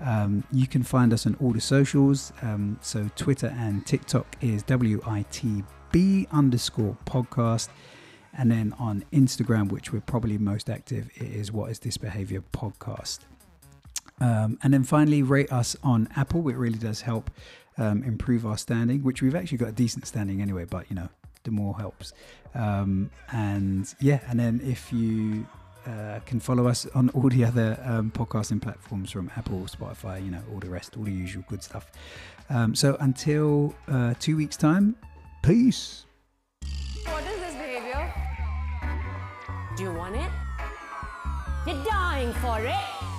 um, 0.00 0.44
you 0.52 0.66
can 0.66 0.82
find 0.82 1.12
us 1.12 1.26
on 1.26 1.36
all 1.40 1.52
the 1.52 1.60
socials. 1.60 2.32
Um, 2.42 2.78
so 2.80 3.08
twitter 3.16 3.54
and 3.58 3.86
tiktok 3.86 4.36
is 4.40 4.62
witb 4.64 6.30
underscore 6.30 6.96
podcast. 7.06 7.68
And 8.34 8.50
then 8.50 8.74
on 8.78 9.04
Instagram, 9.12 9.70
which 9.70 9.92
we're 9.92 10.00
probably 10.00 10.38
most 10.38 10.70
active, 10.70 11.10
it 11.16 11.22
is 11.22 11.52
What 11.52 11.70
Is 11.70 11.78
This 11.78 11.98
Behavior 11.98 12.42
podcast. 12.52 13.20
Um, 14.20 14.58
and 14.62 14.72
then 14.72 14.84
finally, 14.84 15.22
rate 15.22 15.52
us 15.52 15.76
on 15.82 16.08
Apple. 16.16 16.48
It 16.48 16.56
really 16.56 16.78
does 16.78 17.02
help 17.02 17.30
um, 17.78 18.02
improve 18.02 18.46
our 18.46 18.58
standing, 18.58 19.02
which 19.02 19.22
we've 19.22 19.34
actually 19.34 19.58
got 19.58 19.68
a 19.68 19.72
decent 19.72 20.06
standing 20.06 20.42
anyway, 20.42 20.64
but 20.64 20.88
you 20.90 20.96
know, 20.96 21.08
the 21.44 21.50
more 21.50 21.76
helps. 21.76 22.12
Um, 22.54 23.10
and 23.30 23.92
yeah, 24.00 24.20
and 24.28 24.38
then 24.38 24.60
if 24.64 24.92
you 24.92 25.46
uh, 25.86 26.20
can 26.26 26.38
follow 26.40 26.68
us 26.68 26.86
on 26.94 27.08
all 27.10 27.28
the 27.28 27.44
other 27.44 27.78
um, 27.84 28.10
podcasting 28.10 28.60
platforms 28.60 29.10
from 29.10 29.30
Apple, 29.36 29.60
Spotify, 29.60 30.24
you 30.24 30.30
know, 30.30 30.42
all 30.52 30.60
the 30.60 30.70
rest, 30.70 30.96
all 30.96 31.04
the 31.04 31.10
usual 31.10 31.44
good 31.48 31.62
stuff. 31.62 31.90
Um, 32.50 32.74
so 32.74 32.96
until 33.00 33.74
uh, 33.88 34.14
two 34.20 34.36
weeks' 34.36 34.56
time, 34.56 34.96
peace. 35.42 36.06
What 37.04 37.24
is 37.24 37.40
this 37.40 37.54
behavior? 37.54 38.14
Do 39.76 39.82
you 39.84 39.92
want 39.92 40.16
it? 40.16 40.30
You're 41.66 41.84
dying 41.84 42.32
for 42.34 42.60
it. 42.60 43.11